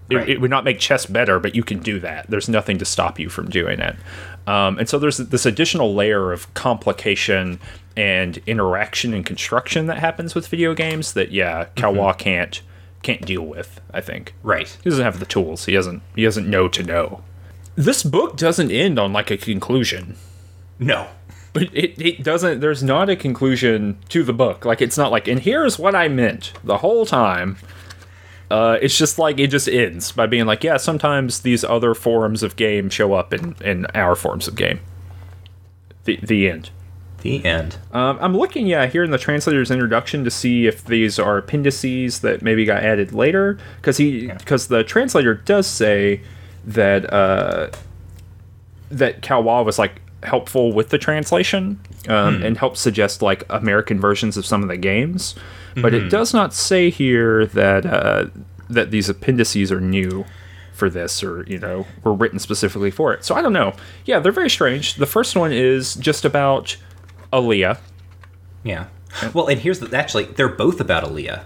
[0.09, 0.27] It, Right.
[0.29, 2.29] it would not make chess better but you can do that.
[2.29, 3.95] There's nothing to stop you from doing it.
[4.45, 7.59] Um, and so there's this additional layer of complication
[7.95, 12.61] and interaction and construction that happens with video games that yeah Caillois can't
[13.01, 14.77] can't deal with i think Right.
[14.83, 15.65] he doesn't have the tools.
[15.65, 16.01] He doesn't.
[16.15, 17.23] He doesn't know to know.
[17.75, 20.15] This book doesn't end on like a conclusion.
[20.79, 21.07] No.
[21.53, 22.59] But it, it doesn't.
[22.59, 24.65] There's not a conclusion to the book.
[24.65, 27.57] Like it's not like, and here's what I meant the whole time.
[28.49, 32.43] Uh, it's just like it just ends by being like, yeah, sometimes these other forms
[32.43, 34.79] of game show up in in our forms of game.
[36.05, 36.69] The the end.
[37.22, 37.77] The end.
[37.91, 42.22] Um, I'm looking, yeah, here in the translator's introduction to see if these are appendices
[42.22, 46.22] that maybe got added later, because he, because the translator does say
[46.65, 47.69] that uh,
[48.89, 54.38] that Caillois was like helpful with the translation um, and helped suggest like American versions
[54.38, 55.35] of some of the games,
[55.76, 58.26] but it does not say here that uh,
[58.69, 60.26] that these appendices are new
[60.73, 63.23] for this or you know were written specifically for it.
[63.23, 63.73] So I don't know.
[64.06, 64.95] Yeah, they're very strange.
[64.95, 66.77] The first one is just about
[67.31, 67.77] Alea.
[68.63, 68.87] Yeah.
[69.33, 71.43] Well, and here's the actually they're both about Alea,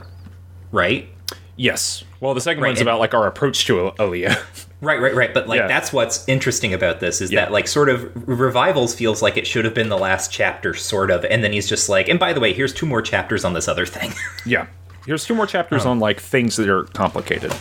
[0.72, 1.10] right?
[1.58, 2.04] Yes.
[2.20, 4.38] Well, the second Right, one's and- about like our approach to Alea.
[4.82, 5.34] Right, right, right.
[5.34, 5.68] But like Yeah.
[5.68, 7.46] that's what's interesting about this is Yeah.
[7.46, 11.10] that like sort of revivals feels like it should have been the last chapter, sort
[11.10, 13.54] of, and then he's just like, and by the way, here's two more chapters on
[13.54, 14.12] this other thing.
[14.46, 14.68] yeah.
[15.08, 15.92] Here's two more chapters oh.
[15.92, 17.52] on like things that are complicated.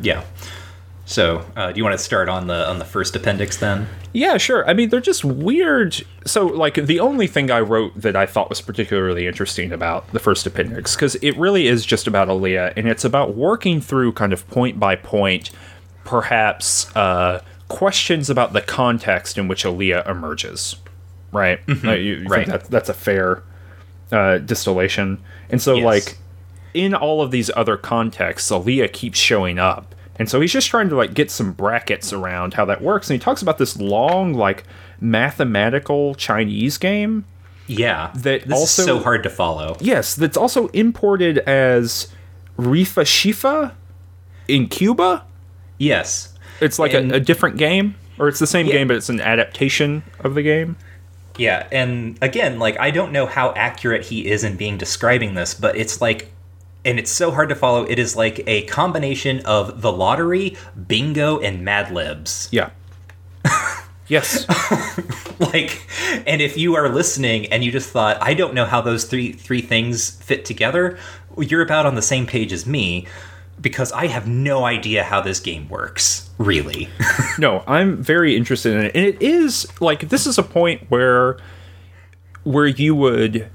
[0.00, 0.24] yeah.
[1.06, 3.86] So, uh, do you want to start on the on the first appendix then?
[4.14, 4.66] Yeah, sure.
[4.68, 6.00] I mean, they're just weird.
[6.24, 10.18] So, like, the only thing I wrote that I thought was particularly interesting about the
[10.18, 14.32] first appendix, because it really is just about Alea, and it's about working through kind
[14.32, 15.50] of point by point,
[16.04, 20.76] perhaps uh, questions about the context in which Alea emerges.
[21.32, 21.58] Right?
[21.68, 22.46] Uh, you, you Right.
[22.46, 23.42] that, that's a fair
[24.12, 25.18] uh, distillation.
[25.50, 25.84] And so, Yes.
[25.84, 26.18] like,
[26.72, 29.94] in all of these other contexts, Alea keeps showing up.
[30.18, 33.10] And so he's just trying to like get some brackets around how that works.
[33.10, 34.64] And he talks about this long, like
[35.00, 37.24] mathematical Chinese game.
[37.66, 38.10] Yeah.
[38.14, 39.76] That this also- is so hard to follow.
[39.80, 42.08] Yes, that's also imported as
[42.58, 43.72] Rifa Shifa
[44.46, 45.24] in Cuba.
[45.78, 46.34] Yes.
[46.60, 48.74] It's like And- a, a different game, or it's the same Yeah.
[48.74, 50.76] game, but it's an adaptation of the game.
[51.36, 55.52] Yeah, and again, like I don't know how accurate he is in being describing this,
[55.52, 56.30] but it's like
[56.84, 57.84] and it's so hard to follow.
[57.84, 60.56] It is like a combination of the lottery,
[60.86, 62.48] bingo, and Mad Libs.
[62.50, 62.70] Yeah.
[64.08, 64.46] yes.
[65.40, 65.88] Like,
[66.26, 69.32] and if you are listening and you just thought, I don't know how those three
[69.32, 70.96] three things fit together,
[71.36, 73.06] you're about on the same page as me
[73.60, 76.30] because I have no idea how this game works.
[76.38, 76.88] Really.
[77.36, 81.36] No, I'm very interested in it, and it is like this is a point where
[82.44, 83.50] where you would,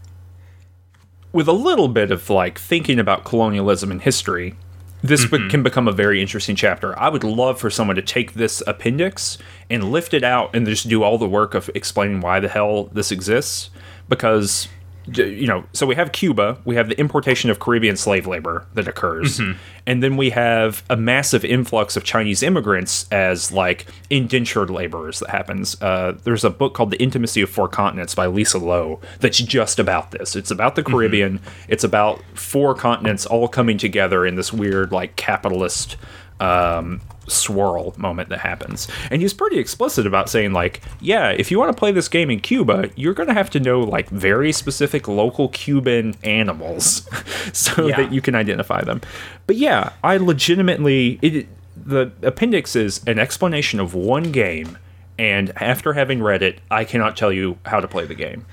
[1.31, 4.55] with a little bit of like thinking about colonialism and history,
[5.01, 5.47] this be- mm-hmm.
[5.49, 6.97] can become a very interesting chapter.
[6.99, 9.37] I would love for someone to take this appendix
[9.69, 12.85] and lift it out and just do all the work of explaining why the hell
[12.85, 13.69] this exists,
[14.07, 14.67] because.
[15.15, 18.87] You know, so we have Cuba, we have the importation of Caribbean slave labor that
[18.87, 19.39] occurs,
[19.87, 25.29] and then we have a massive influx of Chinese immigrants as like indentured laborers that
[25.29, 25.81] happens.
[25.81, 29.79] Uh, there's a book called The Intimacy of Four Continents by Lisa Lowe that's just
[29.79, 30.35] about this.
[30.35, 31.39] It's about the Caribbean.
[31.67, 35.97] It's about four continents all coming together in this weird like capitalist
[36.39, 38.87] um, swirl moment that happens.
[39.11, 42.29] And he's pretty explicit about saying like, yeah, if you want to play this game
[42.29, 47.07] in Cuba, you're going to have to know like very specific local Cuban animals
[47.53, 47.97] so Yeah.
[47.97, 49.01] that you can identify them.
[49.47, 54.77] But yeah, I legitimately it the appendix is an explanation of one game
[55.17, 58.45] and after having read it, I cannot tell you how to play the game.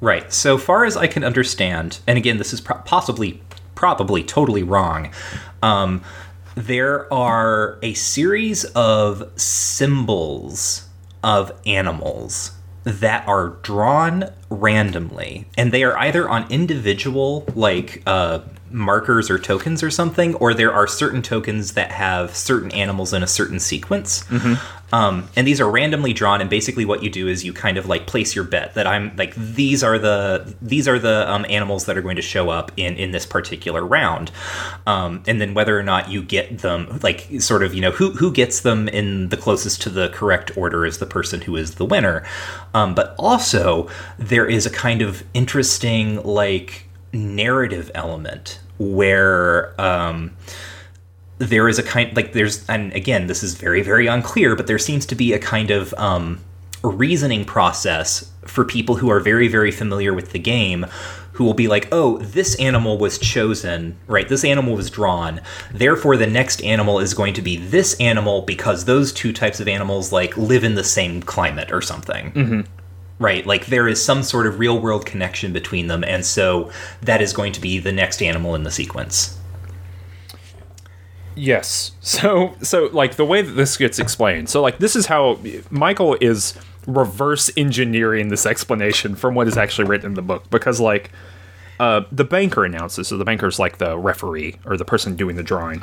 [0.00, 0.30] Right.
[0.32, 3.40] So far as I can understand, and again, this is pro- possibly,
[3.74, 5.10] probably totally wrong.
[5.62, 6.02] Um,
[6.54, 10.88] there are a series of symbols
[11.22, 12.52] of animals
[12.84, 18.40] that are drawn randomly, and they are either on individual like uh,
[18.74, 23.22] markers or tokens or something, or there are certain tokens that have certain animals in
[23.22, 24.24] a certain sequence.
[24.92, 27.86] Um, and these are randomly drawn, and basically what you do is you kind of
[27.86, 31.86] like place your bet that I'm like these are the these are the um, animals
[31.86, 34.30] that are going to show up in in this particular round,
[34.86, 38.10] um, and then whether or not you get them, like sort of you know who
[38.10, 41.76] who gets them in the closest to the correct order is the person who is
[41.76, 42.24] the winner.
[42.72, 43.88] Um, but also
[44.18, 49.78] there is a kind of interesting like narrative element where.
[49.80, 50.36] Um,
[51.38, 54.78] there is a kind like there's and again this is very very unclear, but there
[54.78, 56.40] seems to be a kind of um,
[56.82, 60.86] reasoning process for people who are very very familiar with the game
[61.34, 64.28] who will be like, oh, this animal was chosen, right?
[64.28, 65.40] This animal was drawn.
[65.72, 69.66] Therefore, the next animal is going to be this animal because those two types of
[69.66, 72.30] animals like live in the same climate or something.
[72.32, 72.60] Mm-hmm.
[73.24, 73.46] Right?
[73.46, 76.70] Like there is some sort of real world connection between them, and so
[77.00, 79.38] that is going to be the next animal in the sequence.
[81.34, 81.92] Yes.
[82.00, 84.50] So so like the way that this gets explained.
[84.50, 85.38] So like this is how
[85.70, 86.54] Michael is
[86.86, 91.10] reverse engineering this explanation from what is actually written in the book because like
[91.80, 95.42] uh, the banker announces so the banker's like the referee or the person doing the
[95.42, 95.82] drawing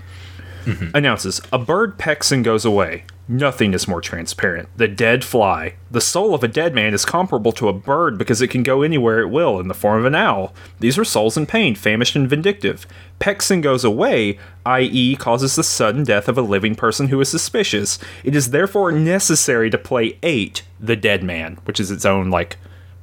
[0.66, 0.96] Mm-hmm.
[0.96, 3.04] announces a bird pecks and goes away.
[3.28, 4.68] Nothing is more transparent.
[4.76, 5.76] The dead fly.
[5.90, 8.82] The soul of a dead man is comparable to a bird because it can go
[8.82, 10.54] anywhere it will in the form of an owl.
[10.80, 12.86] These are souls in pain famished and vindictive.
[13.20, 17.30] Pecks and goes away i.e causes the sudden death of a living person who is
[17.30, 17.98] suspicious.
[18.26, 22.58] It is therefore necessary to play eight the dead man which is its own like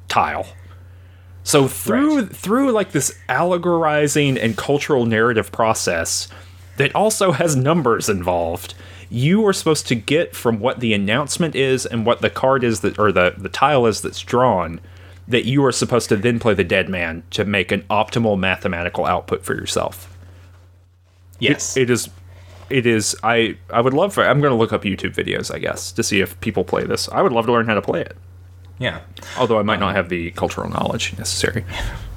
[0.09, 0.47] tile.
[1.43, 2.37] So through Right.
[2.37, 6.29] through like this allegorizing and cultural narrative process
[6.79, 8.75] that also has numbers involved,
[9.11, 12.81] you are supposed to get from what the announcement is and what the card is
[12.81, 14.81] that or the the tile is that's drawn
[15.27, 19.05] that you are supposed to then play the dead man to make an optimal mathematical
[19.05, 20.17] output for yourself.
[21.39, 21.77] Yes.
[21.77, 22.09] It is
[22.71, 25.59] it is I I would love for I'm going to look up YouTube videos I
[25.59, 27.09] guess to see if people play this.
[27.11, 28.17] I would love to learn how to play it.
[28.79, 29.01] yeah.
[29.39, 31.65] Although I might um, not have the cultural knowledge necessary.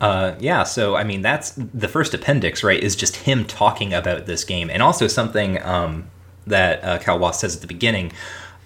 [0.00, 2.82] Uh, yeah, so I mean, that's the first appendix, right?
[2.82, 6.08] Is just him talking about this game, and also something um,
[6.46, 8.12] that uh, Caillois says at the beginning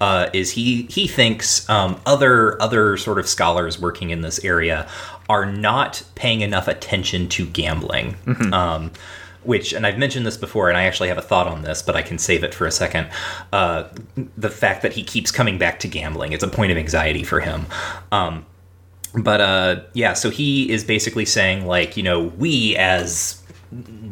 [0.01, 4.89] uh, is he he thinks um, other other sort of scholars working in this area
[5.29, 8.17] are not paying enough attention to gambling.
[8.53, 8.91] Um,
[9.43, 11.97] which, and I've mentioned this before, and I actually have a thought on this, but
[11.97, 13.09] I can save it for a second.
[13.53, 13.85] Uh,
[14.37, 17.41] the fact that he keeps coming back to gambling, it's a point of anxiety for
[17.41, 17.65] him.
[18.12, 18.45] Um,
[19.15, 23.43] but uh yeah so he is basically saying like you know we as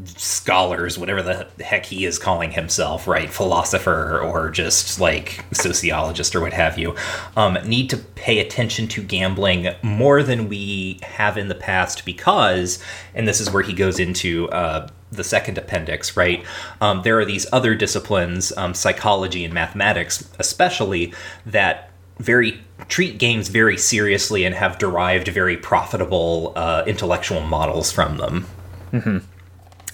[0.04, 6.40] scholars whatever the heck he is calling himself right philosopher or just like sociologist or
[6.40, 6.94] what have you
[7.36, 12.82] um, need to pay attention to gambling more than we have in the past because
[13.14, 16.44] and this is where he goes into uh, the second appendix, right?
[16.80, 21.14] Um, there are these other disciplines, um, psychology and mathematics, especially,
[21.46, 28.16] that very treat games very seriously and have derived very profitable uh, intellectual models from
[28.16, 28.46] them.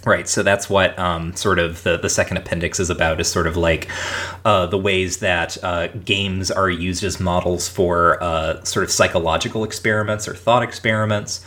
[0.07, 3.47] Right, so that's what um, sort of the, the second appendix is about is sort
[3.47, 3.89] of like
[4.45, 9.65] uh, the ways that uh, games are used as models for uh, sort of psychological
[9.65, 11.43] experiments or thought experiments.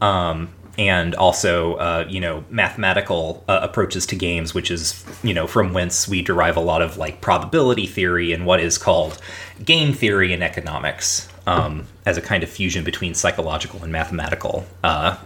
[0.00, 0.48] Um,
[0.80, 5.74] and also, uh, you know, mathematical uh, approaches to games, which is, you know, from
[5.74, 9.20] whence we derive a lot of like probability theory and what is called
[9.62, 15.18] game theory in economics um, as a kind of fusion between psychological and mathematical uh,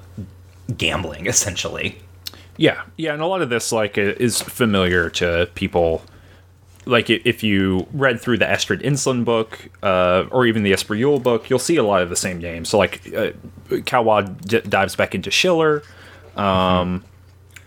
[0.77, 2.01] gambling, essentially.
[2.57, 6.03] Yeah, yeah, and a lot of this like is familiar to people.
[6.87, 11.49] Like if you read through the Astrid Ensslin book, uh, or even the Espriul book,
[11.49, 12.69] you'll see a lot of the same names.
[12.69, 13.31] So like, uh,
[13.71, 15.83] Kawad d- dives back into Schiller.
[16.37, 17.05] Um,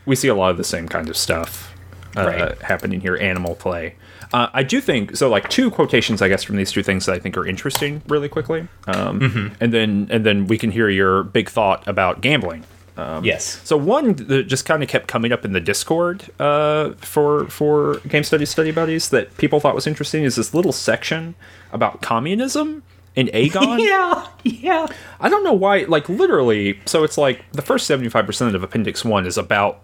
[0.06, 1.74] We see a lot of the same kind of stuff
[2.16, 2.62] uh, Right.
[2.62, 3.18] happening here.
[3.18, 3.96] Animal play.
[4.34, 5.30] Uh, I do think so.
[5.30, 8.28] Like two quotations, I guess, from these two things that I think are interesting, really
[8.30, 12.64] quickly, um, and then and then we can hear your big thought about gambling.
[13.24, 13.62] Yes.
[13.64, 18.00] So one that just kind of kept coming up in the Discord uh, for for
[18.08, 21.36] Game Study Study Buddies that people thought was interesting is this little section
[21.72, 22.84] about communism
[23.16, 23.80] in agon.
[23.80, 24.88] Yeah, yeah.
[25.20, 25.80] I don't know why.
[25.84, 29.82] Like literally, so it's like the first seventy five percent of Appendix One is about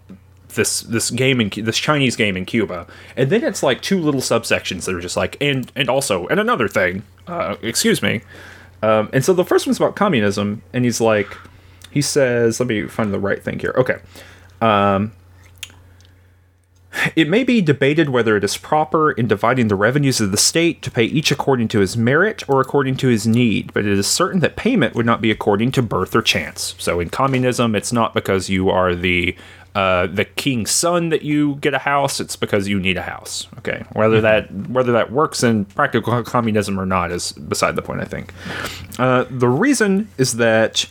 [0.54, 2.86] this this game in this Chinese game in Cuba,
[3.16, 6.40] and then it's like two little subsections that are just like and and also and
[6.40, 7.02] another thing.
[7.26, 8.22] Uh, excuse me.
[8.82, 11.34] Um, and so the first one's about communism, and he's like,
[11.94, 13.72] he says, let me find the right thing here.
[13.78, 13.98] Okay.
[14.60, 15.12] Um,
[17.16, 20.82] it may be debated whether it is proper in dividing the revenues of the state
[20.82, 24.06] to pay each according to his merit or according to his need, but it is
[24.06, 26.74] certain that payment would not be according to birth or chance.
[26.78, 29.36] So in communism, it's not because you are the
[29.74, 33.48] uh, the king's son that you get a house; it's because you need a house.
[33.58, 38.00] Okay, whether that whether that works in practical communism or not is beside the point.
[38.00, 38.32] I think
[39.00, 40.86] uh, the reason is that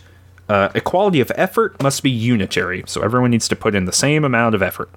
[0.54, 4.24] uh, equality of effort must be unitary, so everyone needs to put in the same
[4.24, 4.90] amount of effort.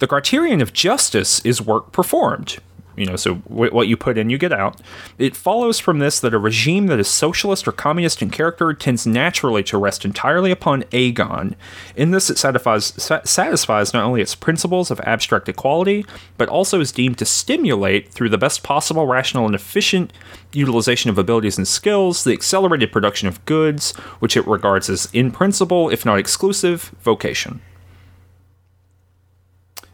[0.00, 2.58] The criterion of justice is work performed.
[2.98, 4.80] You know, so w- what you put in, you get out.
[5.18, 9.06] It follows from this that a regime that is socialist or communist in character tends
[9.06, 11.54] naturally to rest entirely upon agon.
[11.94, 16.04] In this, it satisfies, sa- satisfies not only its principles of abstract equality,
[16.36, 20.12] but also is deemed to stimulate, through the best possible rational and efficient
[20.52, 25.30] utilization of abilities and skills, the accelerated production of goods, which it regards as in
[25.30, 27.60] principle, if not exclusive, vocation.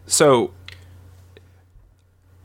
[0.07, 0.53] So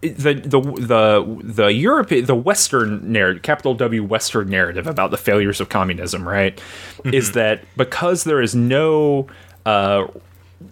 [0.02, 5.60] the the the the Europe the Western narrative, capital W Western narrative about the failures
[5.60, 6.60] of communism, right,
[7.06, 9.28] is that because there is no
[9.66, 10.08] uh,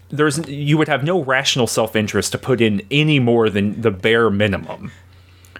[0.10, 3.92] there's you would have no rational self interest to put in any more than the
[3.92, 4.92] bare minimum.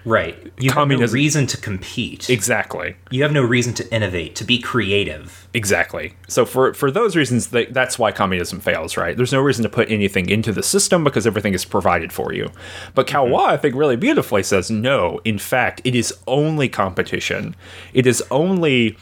[0.04, 0.52] Right.
[0.58, 2.30] You Communism- have no reason to compete.
[2.30, 2.96] Exactly.
[3.10, 5.48] you have no reason to innovate, to be creative.
[5.54, 6.14] Exactly.
[6.28, 9.16] So for for those reasons, that, that's why communism fails, right?
[9.16, 12.50] There's no reason to put anything into the system because everything is provided for you.
[12.94, 13.16] But mm-hmm.
[13.16, 15.20] Caillois, I think, really beautifully says no.
[15.24, 17.56] In fact, it is only competition.
[17.92, 18.96] It is only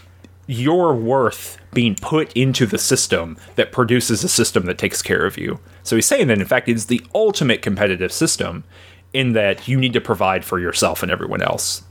[0.47, 5.37] your worth being put into the system that produces a system that takes care of
[5.37, 5.59] you.
[5.83, 8.65] So he's saying that in fact it is the ultimate competitive system
[9.13, 11.83] in that you need to provide for yourself and everyone else.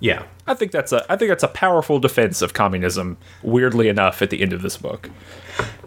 [0.00, 0.24] Yeah.
[0.46, 3.16] I think that's a I think that's a powerful defense of communism.
[3.42, 5.08] Weirdly enough, at the end of this book,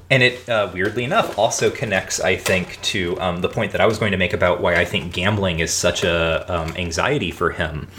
[0.10, 3.86] And it, uh, weirdly enough, also connects, I think, to um, the point that I
[3.86, 7.52] was going to make about why I think gambling is such a um, anxiety for
[7.52, 7.90] him.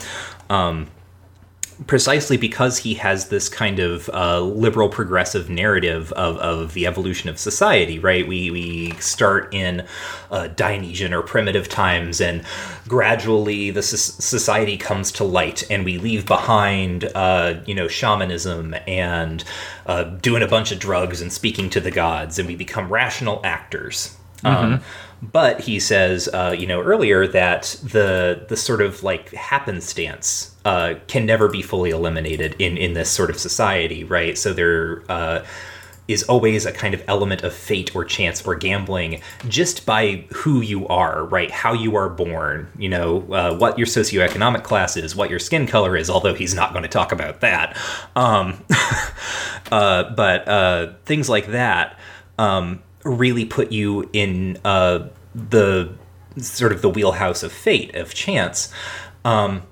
[0.49, 0.89] Um,
[1.86, 7.30] precisely because he has this kind of uh, liberal progressive narrative of, of the evolution
[7.30, 8.26] of society, right?
[8.26, 9.86] We, we start in
[10.30, 12.42] uh, Dionysian or primitive times, and
[12.88, 19.44] gradually the society comes to light, and we leave behind, uh, you know, shamanism and
[19.86, 23.40] uh, doing a bunch of drugs and speaking to the gods, and we become rational
[23.44, 24.16] actors.
[24.44, 24.82] Um,
[25.23, 30.95] but he says, uh, you know, earlier that the the sort of like happenstance uh,
[31.07, 34.39] can never be fully eliminated in in this sort of society, right?
[34.39, 35.45] So there uh,
[36.09, 40.62] is always a kind of element of fate or chance or gambling just by who
[40.62, 41.51] you are, right?
[41.51, 45.66] How you are born, you know, uh, what your socioeconomic class is, what your skin
[45.66, 46.09] color is.
[46.09, 47.77] Although he's not going to talk about that,
[48.16, 48.65] um,
[49.73, 51.99] uh, but uh, things like that.
[52.39, 55.93] Um, really put you in uh, the
[56.39, 58.73] sort of the wheelhouse of fate of chance.
[59.25, 59.62] Um,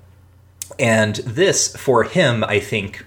[0.79, 3.05] and this for him i think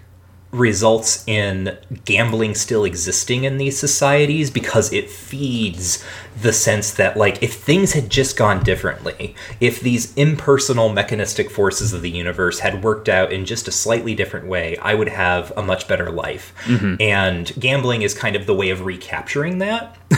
[0.53, 6.05] results in gambling still existing in these societies because it feeds
[6.43, 11.93] the sense that like if things had just gone differently if these impersonal mechanistic forces
[11.93, 15.53] of the universe had worked out in just a slightly different way i would have
[15.57, 16.53] a much better life.
[16.65, 16.97] Mm-hmm.
[17.01, 19.97] And gambling is kind of the way of recapturing that.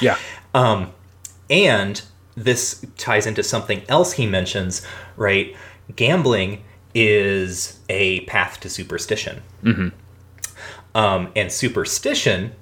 [0.00, 0.16] Yeah,
[0.54, 0.90] um,
[1.50, 2.00] and
[2.34, 4.84] this ties into something else he mentions,
[5.16, 5.54] right?
[5.94, 6.64] Gambling
[6.94, 9.42] is a path to superstition.
[10.94, 12.52] Um, and superstition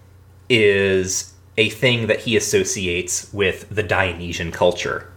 [0.48, 5.12] is a thing that he associates with the Dionysian culture.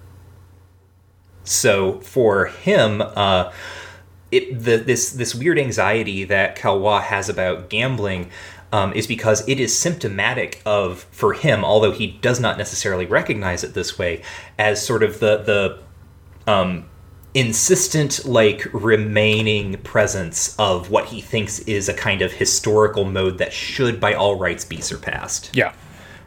[1.44, 3.52] So for him, uh,
[4.31, 8.31] it the this this weird anxiety that Caillois has about gambling
[8.72, 13.64] um, is because it is symptomatic of for him, although he does not necessarily recognize
[13.64, 14.23] it this way,
[14.57, 16.90] as sort of the the um,
[17.34, 23.51] insistent like remaining presence of what he thinks is a kind of historical mode that
[23.51, 25.49] should by all rights be surpassed.
[25.55, 25.73] Yeah,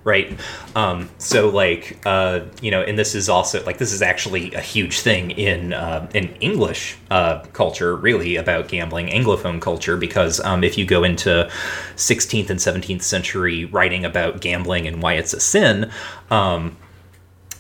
[0.07, 0.39] right?
[0.77, 4.61] Um, so like uh, you know and this is also like this is actually a
[4.61, 10.63] huge thing in uh, in english uh, culture really about gambling anglophone culture because um,
[10.63, 11.51] if you go into
[11.97, 15.91] 16th and 17th century writing about gambling and why it's a sin
[16.31, 16.77] um,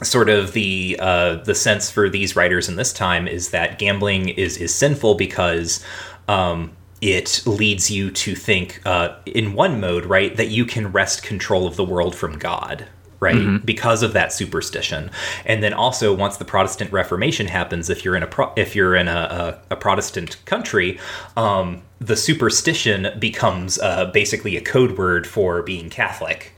[0.02, 4.28] sort of the uh, the sense for these writers in this time is that gambling
[4.28, 5.84] is is sinful because
[6.28, 11.22] um, it leads you to think uh, in one mode, right, that you can wrest
[11.22, 12.86] control of the world from God.
[13.18, 15.10] Right, because of that superstition,
[15.46, 18.94] and then also once the Protestant Reformation happens, if you're in a pro- if you're
[18.94, 21.00] in a, a, a Protestant country,
[21.34, 26.52] um, the superstition becomes uh, basically a code word for being Catholic,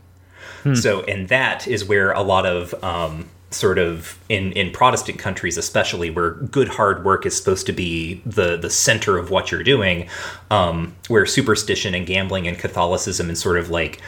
[0.75, 5.57] so, and that is where a lot of um, sort of in in Protestant countries,
[5.57, 9.63] especially where good hard work is supposed to be the the center of what you're
[9.63, 10.09] doing,
[10.51, 14.01] um, where superstition and gambling and Catholicism and sort of like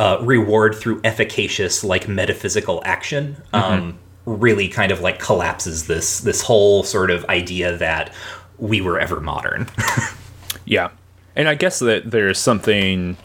[0.00, 3.36] uh, reward through efficacious like metaphysical action.
[3.52, 8.12] Um, really kind of like collapses this this whole sort of idea that
[8.58, 9.66] we were ever modern
[10.68, 10.90] yeah.
[11.34, 13.16] And I guess that there's something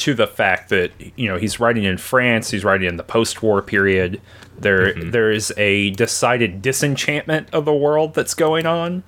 [0.00, 3.62] to the fact that you know he's writing in France, he's writing in the post-war
[3.62, 4.20] period.
[4.58, 9.02] There, there is a decided disenchantment of the world that's going on,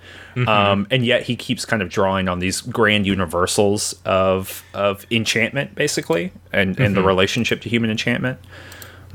[0.46, 5.74] um, and yet he keeps kind of drawing on these grand universals of of enchantment,
[5.74, 8.38] basically, and and the relationship to human enchantment.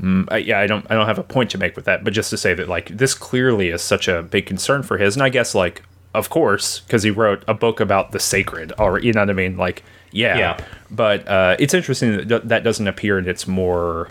[0.00, 2.12] Mm, I, yeah, I don't I don't have a point to make with that, but
[2.12, 5.22] just to say that like this clearly is such a big concern for his, and
[5.22, 5.82] I guess like
[6.14, 9.32] of course because he wrote a book about the sacred, or you know what I
[9.32, 10.64] mean, like yeah, Yeah.
[10.90, 14.08] But uh, it's interesting that th- that doesn't appear in its more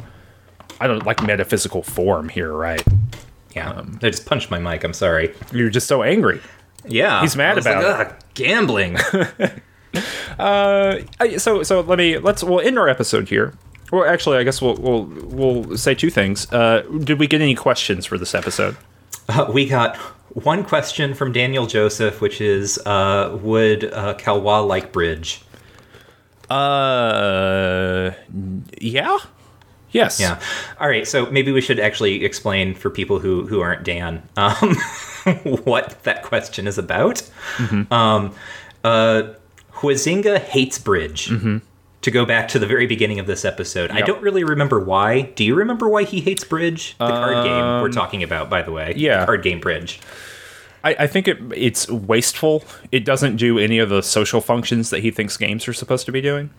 [0.80, 2.84] I don't like metaphysical form here, right?
[3.56, 4.84] Yeah, Um, I just punched my mic.
[4.84, 5.34] I'm sorry.
[5.52, 6.40] You're just so angry.
[6.86, 8.98] Yeah, He's mad about like, "Ugh, gambling.
[10.40, 13.53] I, so so let me let's we'll end our episode here.
[13.91, 16.52] Well, actually, I guess we'll we'll we'll say two things.
[16.52, 18.78] Uh, did we get any questions for this episode?
[19.30, 19.98] Uh, we got
[20.30, 25.41] one question from Daniel Joseph, which is, uh, would uh, Caillois like bridge?
[26.49, 28.11] Uh,
[28.80, 29.18] yeah,
[29.91, 30.40] yes, Yeah.
[30.80, 31.07] All right.
[31.07, 34.76] So maybe we should actually explain for people who who aren't Dan um,
[35.44, 37.22] what that question is about.
[37.91, 38.34] Um,
[38.84, 39.34] uh,
[39.74, 41.30] Huizinga hates bridge.
[42.02, 45.24] To go back to the very beginning of this episode, I don't really remember why.
[45.36, 46.95] Do you remember why he hates bridge?
[46.99, 48.94] The card game we're talking about, by the way.
[48.95, 49.22] yeah.
[49.22, 49.99] The card game bridge.
[50.88, 52.64] I, I think it it's wasteful.
[52.91, 56.11] It doesn't do any of the social functions that he thinks games are supposed to
[56.11, 56.49] be doing.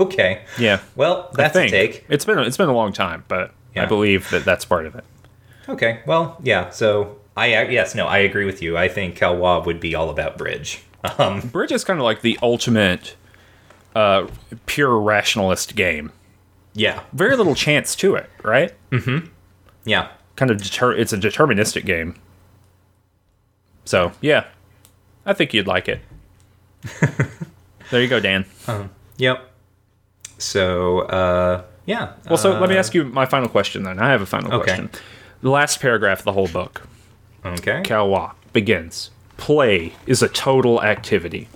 [0.00, 0.42] Okay.
[0.58, 2.04] Yeah, Well, that's a take.
[2.08, 5.04] it's been it's been a long time, but I believe that that's part of it.
[5.68, 6.00] Okay.
[6.06, 6.70] Well, yeah.
[6.70, 8.76] So I uh, yes, no, I agree with you.
[8.76, 10.82] I think Caillois would be all about bridge.
[11.18, 13.14] Um, Bridge is kind of like the ultimate
[13.94, 14.26] uh,
[14.66, 16.10] pure rationalist game.
[16.74, 17.00] yeah.
[17.12, 18.72] Very little chance to it, right?
[18.90, 19.28] Mm-hmm.
[19.84, 20.08] Yeah.
[20.34, 22.16] Kind of deter- it's a deterministic game.
[23.86, 24.44] So yeah,
[25.24, 26.00] I think you'd like it.
[27.90, 28.44] there you go, Dan.
[29.16, 29.50] Yep.
[30.38, 32.12] So, uh, yeah.
[32.28, 33.98] Well, so let me ask you my final question then.
[33.98, 34.64] I have a final Okay.
[34.64, 34.90] question.
[35.40, 36.82] The last paragraph of the whole book,
[37.44, 37.82] Okay.
[37.82, 41.48] Caillois, begins Play is a total activity.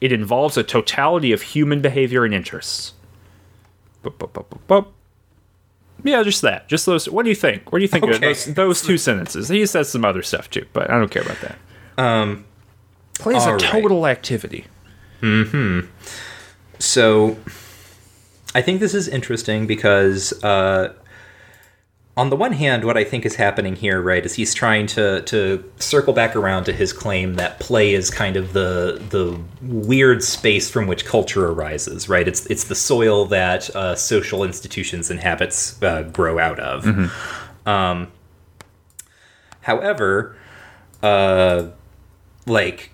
[0.00, 2.94] It involves a totality of human behavior and interests.
[4.02, 4.92] Bup, bup, bup.
[6.04, 6.68] Yeah, just that.
[6.68, 7.08] Just those.
[7.08, 7.72] What do you think?
[7.72, 9.48] What do you think of those, those two sentences?
[9.48, 12.02] He says some other stuff too, but I don't care about that.
[12.02, 12.44] Um,
[13.14, 13.60] Play is a right.
[13.60, 14.66] total activity.
[15.20, 15.80] Hmm.
[16.78, 17.36] So
[18.54, 20.94] I think this is interesting because, uh,
[22.20, 25.22] on the one hand, what I think is happening here, right, is he's trying to
[25.22, 30.22] to circle back around to his claim that play is kind of the the weird
[30.22, 32.28] space from which culture arises, right?
[32.28, 36.84] It's it's the soil that uh, social institutions and habits uh, grow out of.
[37.64, 38.12] Um,
[39.62, 40.36] however,
[41.02, 41.68] uh,
[42.44, 42.90] like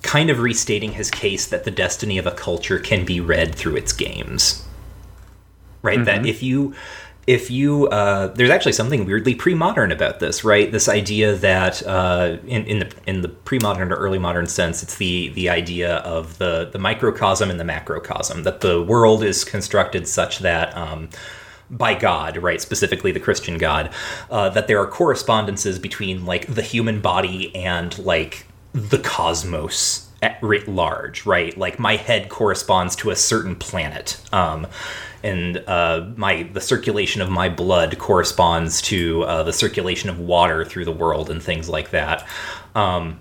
[0.00, 3.76] kind of restating his case that the destiny of a culture can be read through
[3.76, 4.64] its games
[5.82, 6.74] right that if you
[7.28, 12.38] if you uh, there's actually something weirdly pre-modern about this right this idea that uh,
[12.46, 16.38] in, in the in the pre-modern or early modern sense it's the the idea of
[16.38, 21.10] the the microcosm and the macrocosm that the world is constructed such that um,
[21.70, 22.62] by God, right?
[22.62, 23.92] Specifically the Christian God,
[24.30, 30.42] uh, that there are correspondences between like the human body and like the cosmos at
[30.42, 31.56] writ large, right?
[31.58, 34.66] Like my head corresponds to a certain planet, um,
[35.22, 40.64] and uh, my the circulation of my blood corresponds to uh, the circulation of water
[40.64, 42.26] through the world and things like that.
[42.74, 43.20] Um,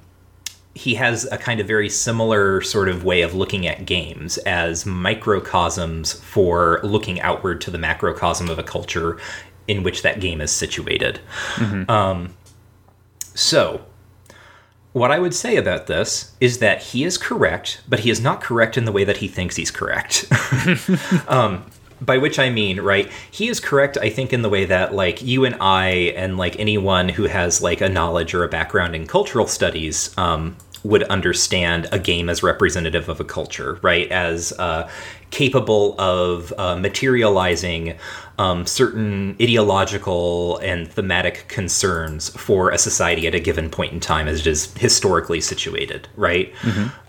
[0.78, 4.86] he has a kind of very similar sort of way of looking at games as
[4.86, 9.18] microcosms for looking outward to the macrocosm of a culture
[9.68, 11.20] in which that game is situated.
[11.90, 12.36] Um,
[13.34, 13.86] so,
[14.94, 18.42] what I would say about this is that he is correct, but he is not
[18.42, 20.26] correct in the way that he thinks he's correct.
[21.28, 21.66] um,
[22.02, 25.22] by which I mean, right, he is correct, I think, in the way that, like,
[25.22, 29.08] you and I, and, like, anyone who has, like, a knowledge or a background in
[29.08, 34.10] cultural studies, um, would understand a game as representative of a culture, right?
[34.12, 34.90] As uh,
[35.32, 37.98] capable of uh, materializing
[38.38, 44.28] um, certain ideological and thematic concerns for a society at a given point in time
[44.28, 46.54] as it is historically situated, right?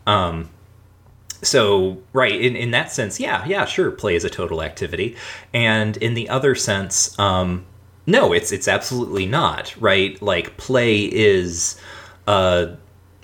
[0.07, 0.49] Um,
[1.43, 5.17] so right in, in that sense yeah yeah sure play is a total activity.
[5.55, 7.65] And in the other sense um
[8.07, 10.21] no it's it's absolutely not right?
[10.21, 11.81] Like play is
[12.27, 12.69] uh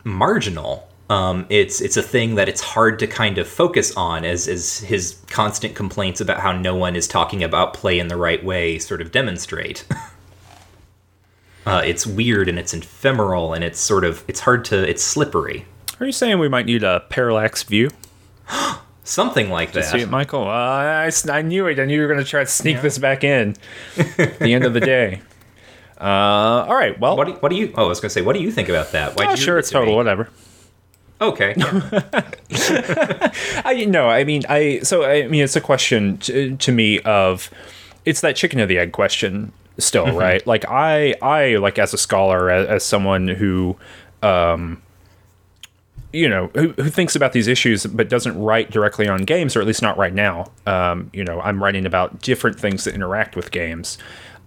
[0.05, 0.89] marginal.
[1.11, 4.79] Um it's it's a thing that it's hard to kind of focus on as as
[4.79, 8.79] his constant complaints about how no one is talking about play in the right way
[8.79, 9.85] sort of demonstrate.
[11.67, 15.65] Uh it's weird and it's ephemeral and it's sort of it's hard to it's slippery.
[15.99, 17.89] Are you saying we might need a parallax view?
[19.05, 19.95] Something like that.
[19.95, 20.45] It, Michael?
[20.45, 21.79] Uh, I, I knew it.
[21.79, 23.55] I knew you were going to try to sneak this back in.
[23.99, 25.21] At the end of the day.
[26.01, 26.99] Uh, all right.
[26.99, 27.73] Well, What do, what do you?
[27.77, 29.17] Oh, I was gonna say, what do you think about that?
[29.17, 29.95] Why oh, sure, it's total.
[29.95, 30.29] Whatever.
[31.21, 31.55] Okay.
[33.65, 37.49] I no, I mean, I so I mean, it's a question to, to me of
[38.05, 40.47] it's that chicken or the egg question still, right?
[40.47, 43.77] Like I, I like as a scholar, as, as someone who,
[44.23, 44.83] um,
[46.15, 49.61] you know, who, who thinks about these issues but doesn't write directly on games, or
[49.61, 50.47] at least not right now.
[50.65, 53.99] Um, you know, I'm writing about different things that interact with games.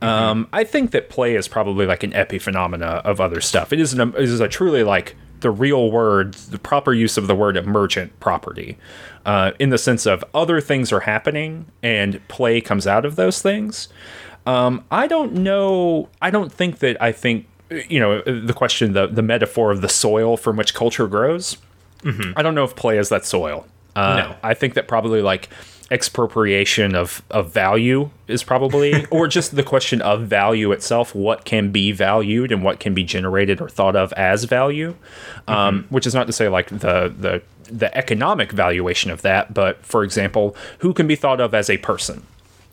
[0.01, 3.73] Um, I think that play is probably like an epiphenomena of other stuff.
[3.73, 7.27] It is an, it is a truly like the real word, the proper use of
[7.27, 8.77] the word emergent property,
[9.25, 13.41] uh, in the sense of other things are happening and play comes out of those
[13.41, 13.89] things.
[14.45, 16.09] Um, I don't know.
[16.21, 19.89] I don't think that I think you know the question, the the metaphor of the
[19.89, 21.57] soil from which culture grows.
[22.37, 23.65] I don't know if play is that soil.
[23.95, 24.35] Uh, No.
[24.43, 25.49] I think that probably like
[25.91, 31.71] expropriation of of value is probably or just the question of value itself what can
[31.71, 34.93] be valued and what can be generated or thought of as value
[35.47, 37.41] um, which is not to say like the the
[37.71, 41.77] the economic valuation of that but for example who can be thought of as a
[41.77, 42.21] person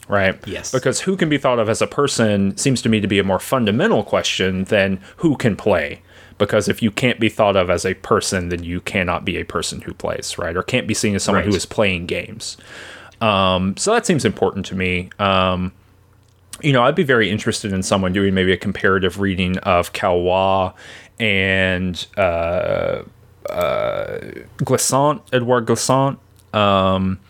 [0.08, 0.70] right Yes.
[0.72, 3.24] because who can be thought of as a person seems to me to be a
[3.24, 6.02] more fundamental question than who can play
[6.36, 9.44] because if you can't be thought of as a person then you cannot be a
[9.44, 11.56] person who plays right or can't be seen as someone who Right.
[11.56, 12.56] is playing games
[13.20, 15.72] um, so that seems important to me um,
[16.60, 20.74] you know i'd be very interested in someone doing maybe a comparative reading of Caillois
[21.20, 23.02] and uh,
[23.48, 24.18] uh,
[24.58, 26.18] Glissant, Edouard Glissant.
[26.52, 27.20] Um,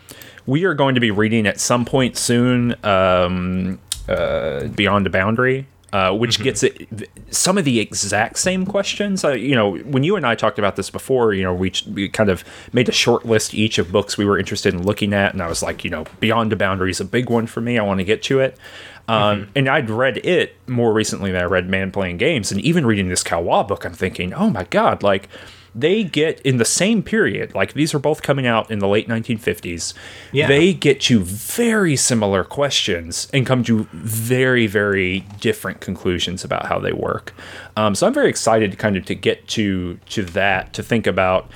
[0.47, 5.67] we are going to be reading at some point soon um, uh, Beyond the Boundary,
[5.93, 9.25] uh, which gets it some of the exact same questions.
[9.25, 12.09] Uh, you know, when you and I talked about this before, you know, we, we
[12.09, 15.33] kind of made a short list each of books we were interested in looking at,
[15.33, 17.79] and I was like, you know, Beyond the Boundary is a big one for me.
[17.79, 18.59] I want to get to it.
[19.07, 22.87] Um, And I'd read it more recently than I read Man Playing Games, and even
[22.87, 25.29] reading this Caillois book, I'm thinking, oh my god, like
[25.75, 29.09] they get in the same period, like these are both coming out in the late
[29.09, 29.95] 1950s.
[30.33, 30.47] Yeah.
[30.47, 36.79] They get you very similar questions and come to very, very different conclusions about how
[36.79, 37.35] they work.
[37.77, 41.07] Um, so I'm very excited to kind of to get to to that to think
[41.07, 41.51] about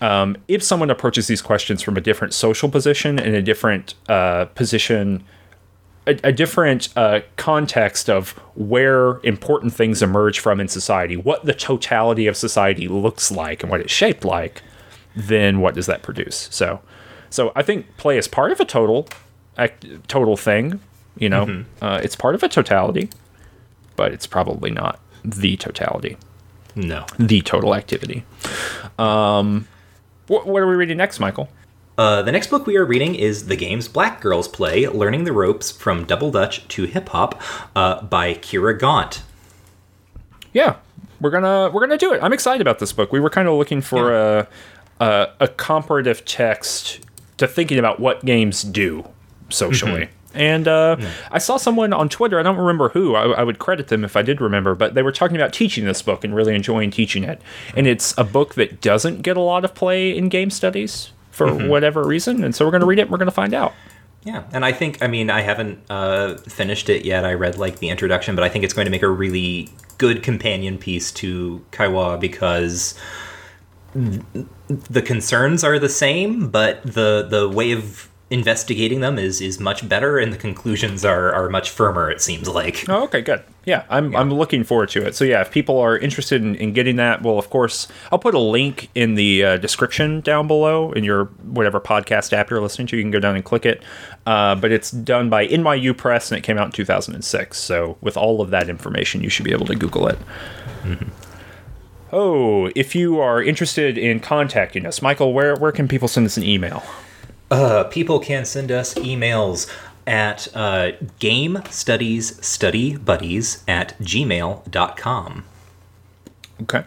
[0.00, 4.44] um, if someone approaches these questions from a different social position and a different uh,
[4.46, 5.24] position
[6.08, 11.52] a, a different uh, context of where important things emerge from in society, what the
[11.54, 14.62] totality of society looks like and what it's shaped like,
[15.14, 16.48] then what does that produce?
[16.50, 16.80] So,
[17.30, 19.08] so I think play is part of a total,
[19.56, 20.80] act, total thing.
[21.18, 23.10] You know, uh, it's part of a totality,
[23.96, 26.16] but it's probably not the totality,
[26.76, 27.04] no.
[27.18, 28.24] the total activity.
[28.98, 29.66] Um,
[30.28, 31.48] what, what are we reading next, Michael?
[31.98, 35.32] Uh, the next book we are reading is The Games Black Girls Play Learning the
[35.32, 37.42] Ropes from Double Dutch to Hip Hop
[37.74, 39.24] uh, by Kyra Gaunt.
[40.52, 40.76] yeah
[41.20, 43.54] we're gonna we're gonna do it i'm excited about this book we were kind of
[43.54, 44.48] looking for a,
[45.00, 47.00] a a comparative text
[47.36, 49.04] to thinking about what games do
[49.48, 50.96] socially and uh,
[51.32, 52.38] I saw someone on Twitter.
[52.38, 53.14] I don't remember who.
[53.14, 55.86] I, I would credit them if I did remember, but they were talking about teaching
[55.86, 57.40] this book and really enjoying teaching it.
[57.74, 61.68] And it's a book that doesn't get a lot of play in game studies for
[61.68, 62.44] whatever reason.
[62.44, 63.02] And so we're going to read it.
[63.02, 63.72] and We're going to find out.
[64.24, 67.24] Yeah, and I think, I mean, I haven't uh, finished it yet.
[67.24, 70.22] I read like the introduction, but I think it's going to make a really good
[70.22, 72.98] companion piece to Caillois because
[73.94, 79.88] the concerns are the same, but the the way of investigating them is is much
[79.88, 82.10] better, and the conclusions are are much firmer.
[82.10, 82.84] It seems like.
[82.88, 83.42] Oh, okay, good.
[83.64, 85.14] Yeah, I'm, I'm looking forward to it.
[85.14, 88.32] So, yeah, if people are interested in, in getting that, well, of course, I'll put
[88.32, 92.86] a link in the uh, description down below in your whatever podcast app you're listening
[92.86, 92.96] to.
[92.96, 93.82] You can go down and click it.
[94.24, 97.58] Uh, but it's done by NYU Press and it came out in 2006.
[97.58, 100.18] So, with all of that information, you should be able to Google it.
[102.10, 106.38] Oh, if you are interested in contacting us, Michael, where, where can people send us
[106.38, 106.82] an email?
[107.50, 109.70] Uh, people can send us emails
[110.06, 115.44] at uh, game studies study buddies at gmail.com.
[116.62, 116.84] Okay.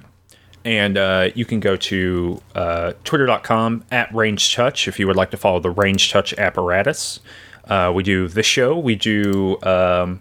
[0.63, 5.31] And uh, you can go to uh, twitter.com at Ranged Touch if you would like
[5.31, 7.19] to follow the Ranged Touch apparatus.
[7.65, 8.77] Uh, we do this show.
[8.77, 10.19] We do um,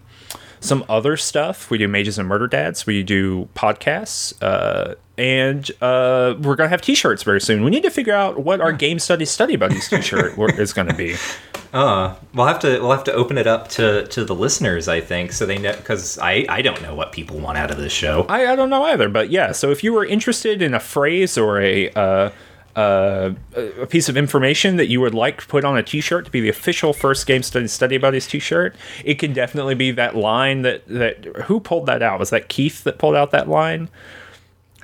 [0.61, 1.69] some other stuff.
[1.69, 2.85] We do Mages and Murder Dads.
[2.85, 4.33] We do podcasts.
[4.41, 7.63] Uh, and uh, we're going to have t shirts very soon.
[7.63, 10.87] We need to figure out what our Game study Study Buddies t shirt is going
[10.87, 11.15] to be.
[11.73, 14.99] Uh, we'll have to we'll have to open it up to, to the listeners, I
[14.99, 17.93] think, so they know because I, I don't know what people want out of this
[17.93, 18.25] show.
[18.27, 19.53] I, I don't know either, but yeah.
[19.53, 22.31] So if you were interested in a phrase or a uh,
[22.75, 26.31] uh, a piece of information that you would like to put on a T-shirt to
[26.31, 30.61] be the official first game study study buddies T-shirt, it can definitely be that line
[30.61, 32.19] that that who pulled that out?
[32.19, 33.89] Was that Keith that pulled out that line?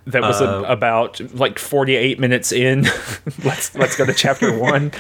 [0.06, 2.84] That was Uh, a, about like 48 minutes in.
[3.44, 4.92] let's let's go to chapter one.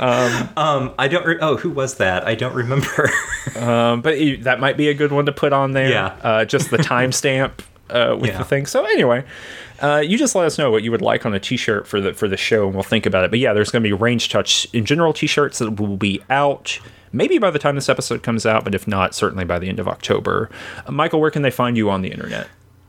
[0.00, 1.26] Um, I don't.
[1.26, 2.26] Re- oh, who was that?
[2.26, 3.10] I don't remember.
[3.56, 5.88] Um, but you- that might be a good one to put on there.
[5.88, 6.16] Yeah.
[6.22, 7.52] Uh, just the timestamp
[7.88, 8.38] uh, with Yeah.
[8.38, 8.66] the thing.
[8.66, 9.22] So anyway,
[9.82, 12.14] uh, you just let us know what you would like on a T-shirt for the
[12.14, 13.30] for the show, and we'll think about it.
[13.30, 16.78] But yeah, there's going to be Ranged Touch in general T-shirts that will be out.
[17.12, 19.78] Maybe by the time this episode comes out, but if not, certainly by the end
[19.78, 20.50] of October.
[20.86, 22.48] Uh, Michael, where can they find you on the internet?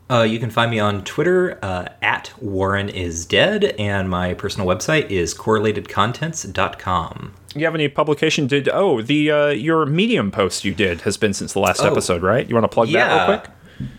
[0.09, 4.67] Uh, you can find me on Twitter uh, at Warren is dead, and my personal
[4.67, 7.33] website is correlatedcontents.com.
[7.55, 8.47] You have any publication?
[8.47, 11.89] Did oh the uh, your Medium post you did has been since the last Oh.
[11.91, 12.47] episode, right?
[12.47, 13.49] You want to plug that real quick?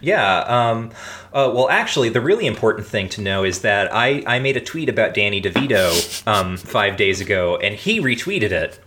[0.00, 0.38] Yeah.
[0.40, 0.90] Um,
[1.32, 4.60] uh, well, actually, the really important thing to know is that I, I made a
[4.60, 8.78] tweet about Danny DeVito um, five days ago, and he retweeted it.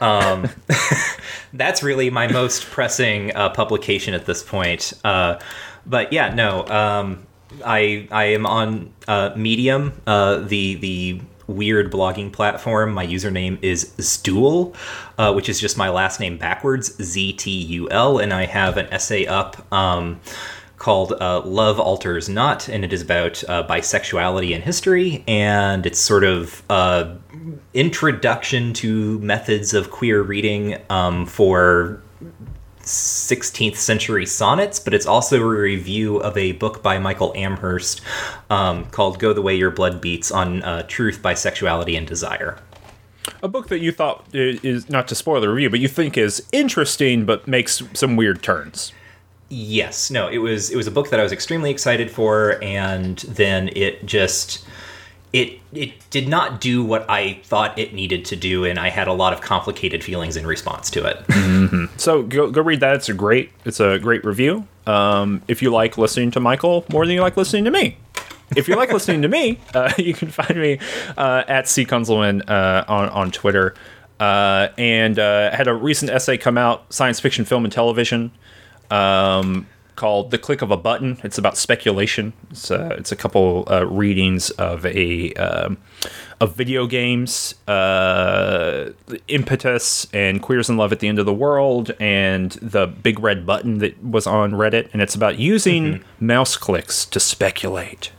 [0.00, 0.48] Um,
[1.52, 4.92] that's really my most pressing uh, publication at this point.
[5.04, 5.38] Uh,
[5.86, 7.26] but yeah, no, um,
[7.64, 12.92] I I am on uh, Medium, uh, the the weird blogging platform.
[12.92, 14.74] My username is Ztul,
[15.18, 18.76] uh, which is just my last name backwards, Z T U L, and I have
[18.76, 19.72] an essay up.
[19.72, 20.20] Um,
[20.78, 26.00] called uh, Love Alters Not, and it is about uh, bisexuality in history, and it's
[26.00, 27.14] sort of uh,
[27.72, 32.02] introduction to methods of queer reading um, for
[32.82, 38.00] 16th century sonnets, but it's also a review of a book by Michael Amherst
[38.50, 42.58] um, called Go the Way Your Blood Beats on uh, Truth, Bisexuality, and Desire.
[43.42, 46.46] A book that you thought is not to spoil the review, but you think is
[46.52, 48.92] interesting, but makes some weird turns.
[49.48, 53.18] Yes, no, it was it was a book that I was extremely excited for, and
[53.18, 54.66] then it just
[55.32, 59.08] it it did not do what I thought it needed to do, and I had
[59.08, 61.88] a lot of complicated feelings in response to it.
[61.98, 62.96] So go go read that.
[62.96, 64.66] It's a great it's a great review.
[64.86, 67.96] Um, if you like listening to Michael more than you like listening to me.
[68.56, 70.78] If you like listening to me, uh, you can find me
[71.16, 73.74] uh, at C Kunzelman uh, on on Twitter.
[74.20, 78.30] Uh, and uh, had a recent essay come out, science fiction, film, and television,
[78.88, 82.32] um, called "The Click of a Button." It's about speculation.
[82.50, 85.78] It's uh, it's a couple uh, readings of a um,
[86.40, 88.90] of video games, uh,
[89.28, 93.46] impetus, and queers in love at the end of the world, and the big red
[93.46, 98.10] button that was on Reddit, and it's about using mouse clicks to speculate.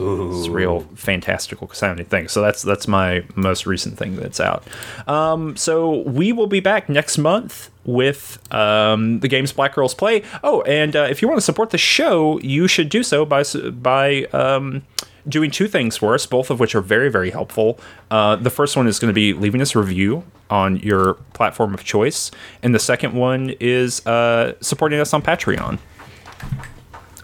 [0.00, 2.28] It's real fantastical sounding thing.
[2.28, 4.66] So that's that's my most recent thing that's out.
[5.06, 10.22] Um, so we will be back next month with um, the games Black Girls Play.
[10.44, 13.42] Oh, and uh, if you want to support the show, you should do so by
[13.72, 14.82] by um,
[15.28, 17.80] doing two things for us, both of which are very very helpful.
[18.10, 21.74] Uh, the first one is going to be leaving us a review on your platform
[21.74, 22.30] of choice,
[22.62, 25.78] and the second one is uh, supporting us on Patreon.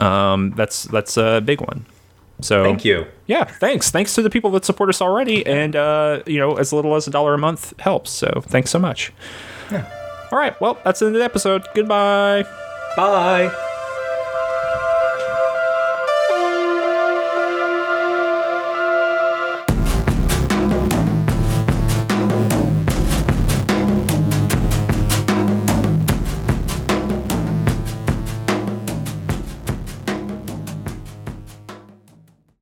[0.01, 1.87] Um, that's that's a big one.
[2.45, 3.07] So Thank you.
[3.27, 3.91] yeah, thanks.
[3.91, 7.07] Thanks to the people that support us already, and uh, you know, as little as
[7.07, 8.11] a dollar a month helps.
[8.11, 9.13] So thanks so much.
[9.71, 9.91] Yeah.
[10.31, 11.63] All right, well, that's the end of the episode.
[11.75, 12.45] Goodbye.
[12.97, 13.71] Bye.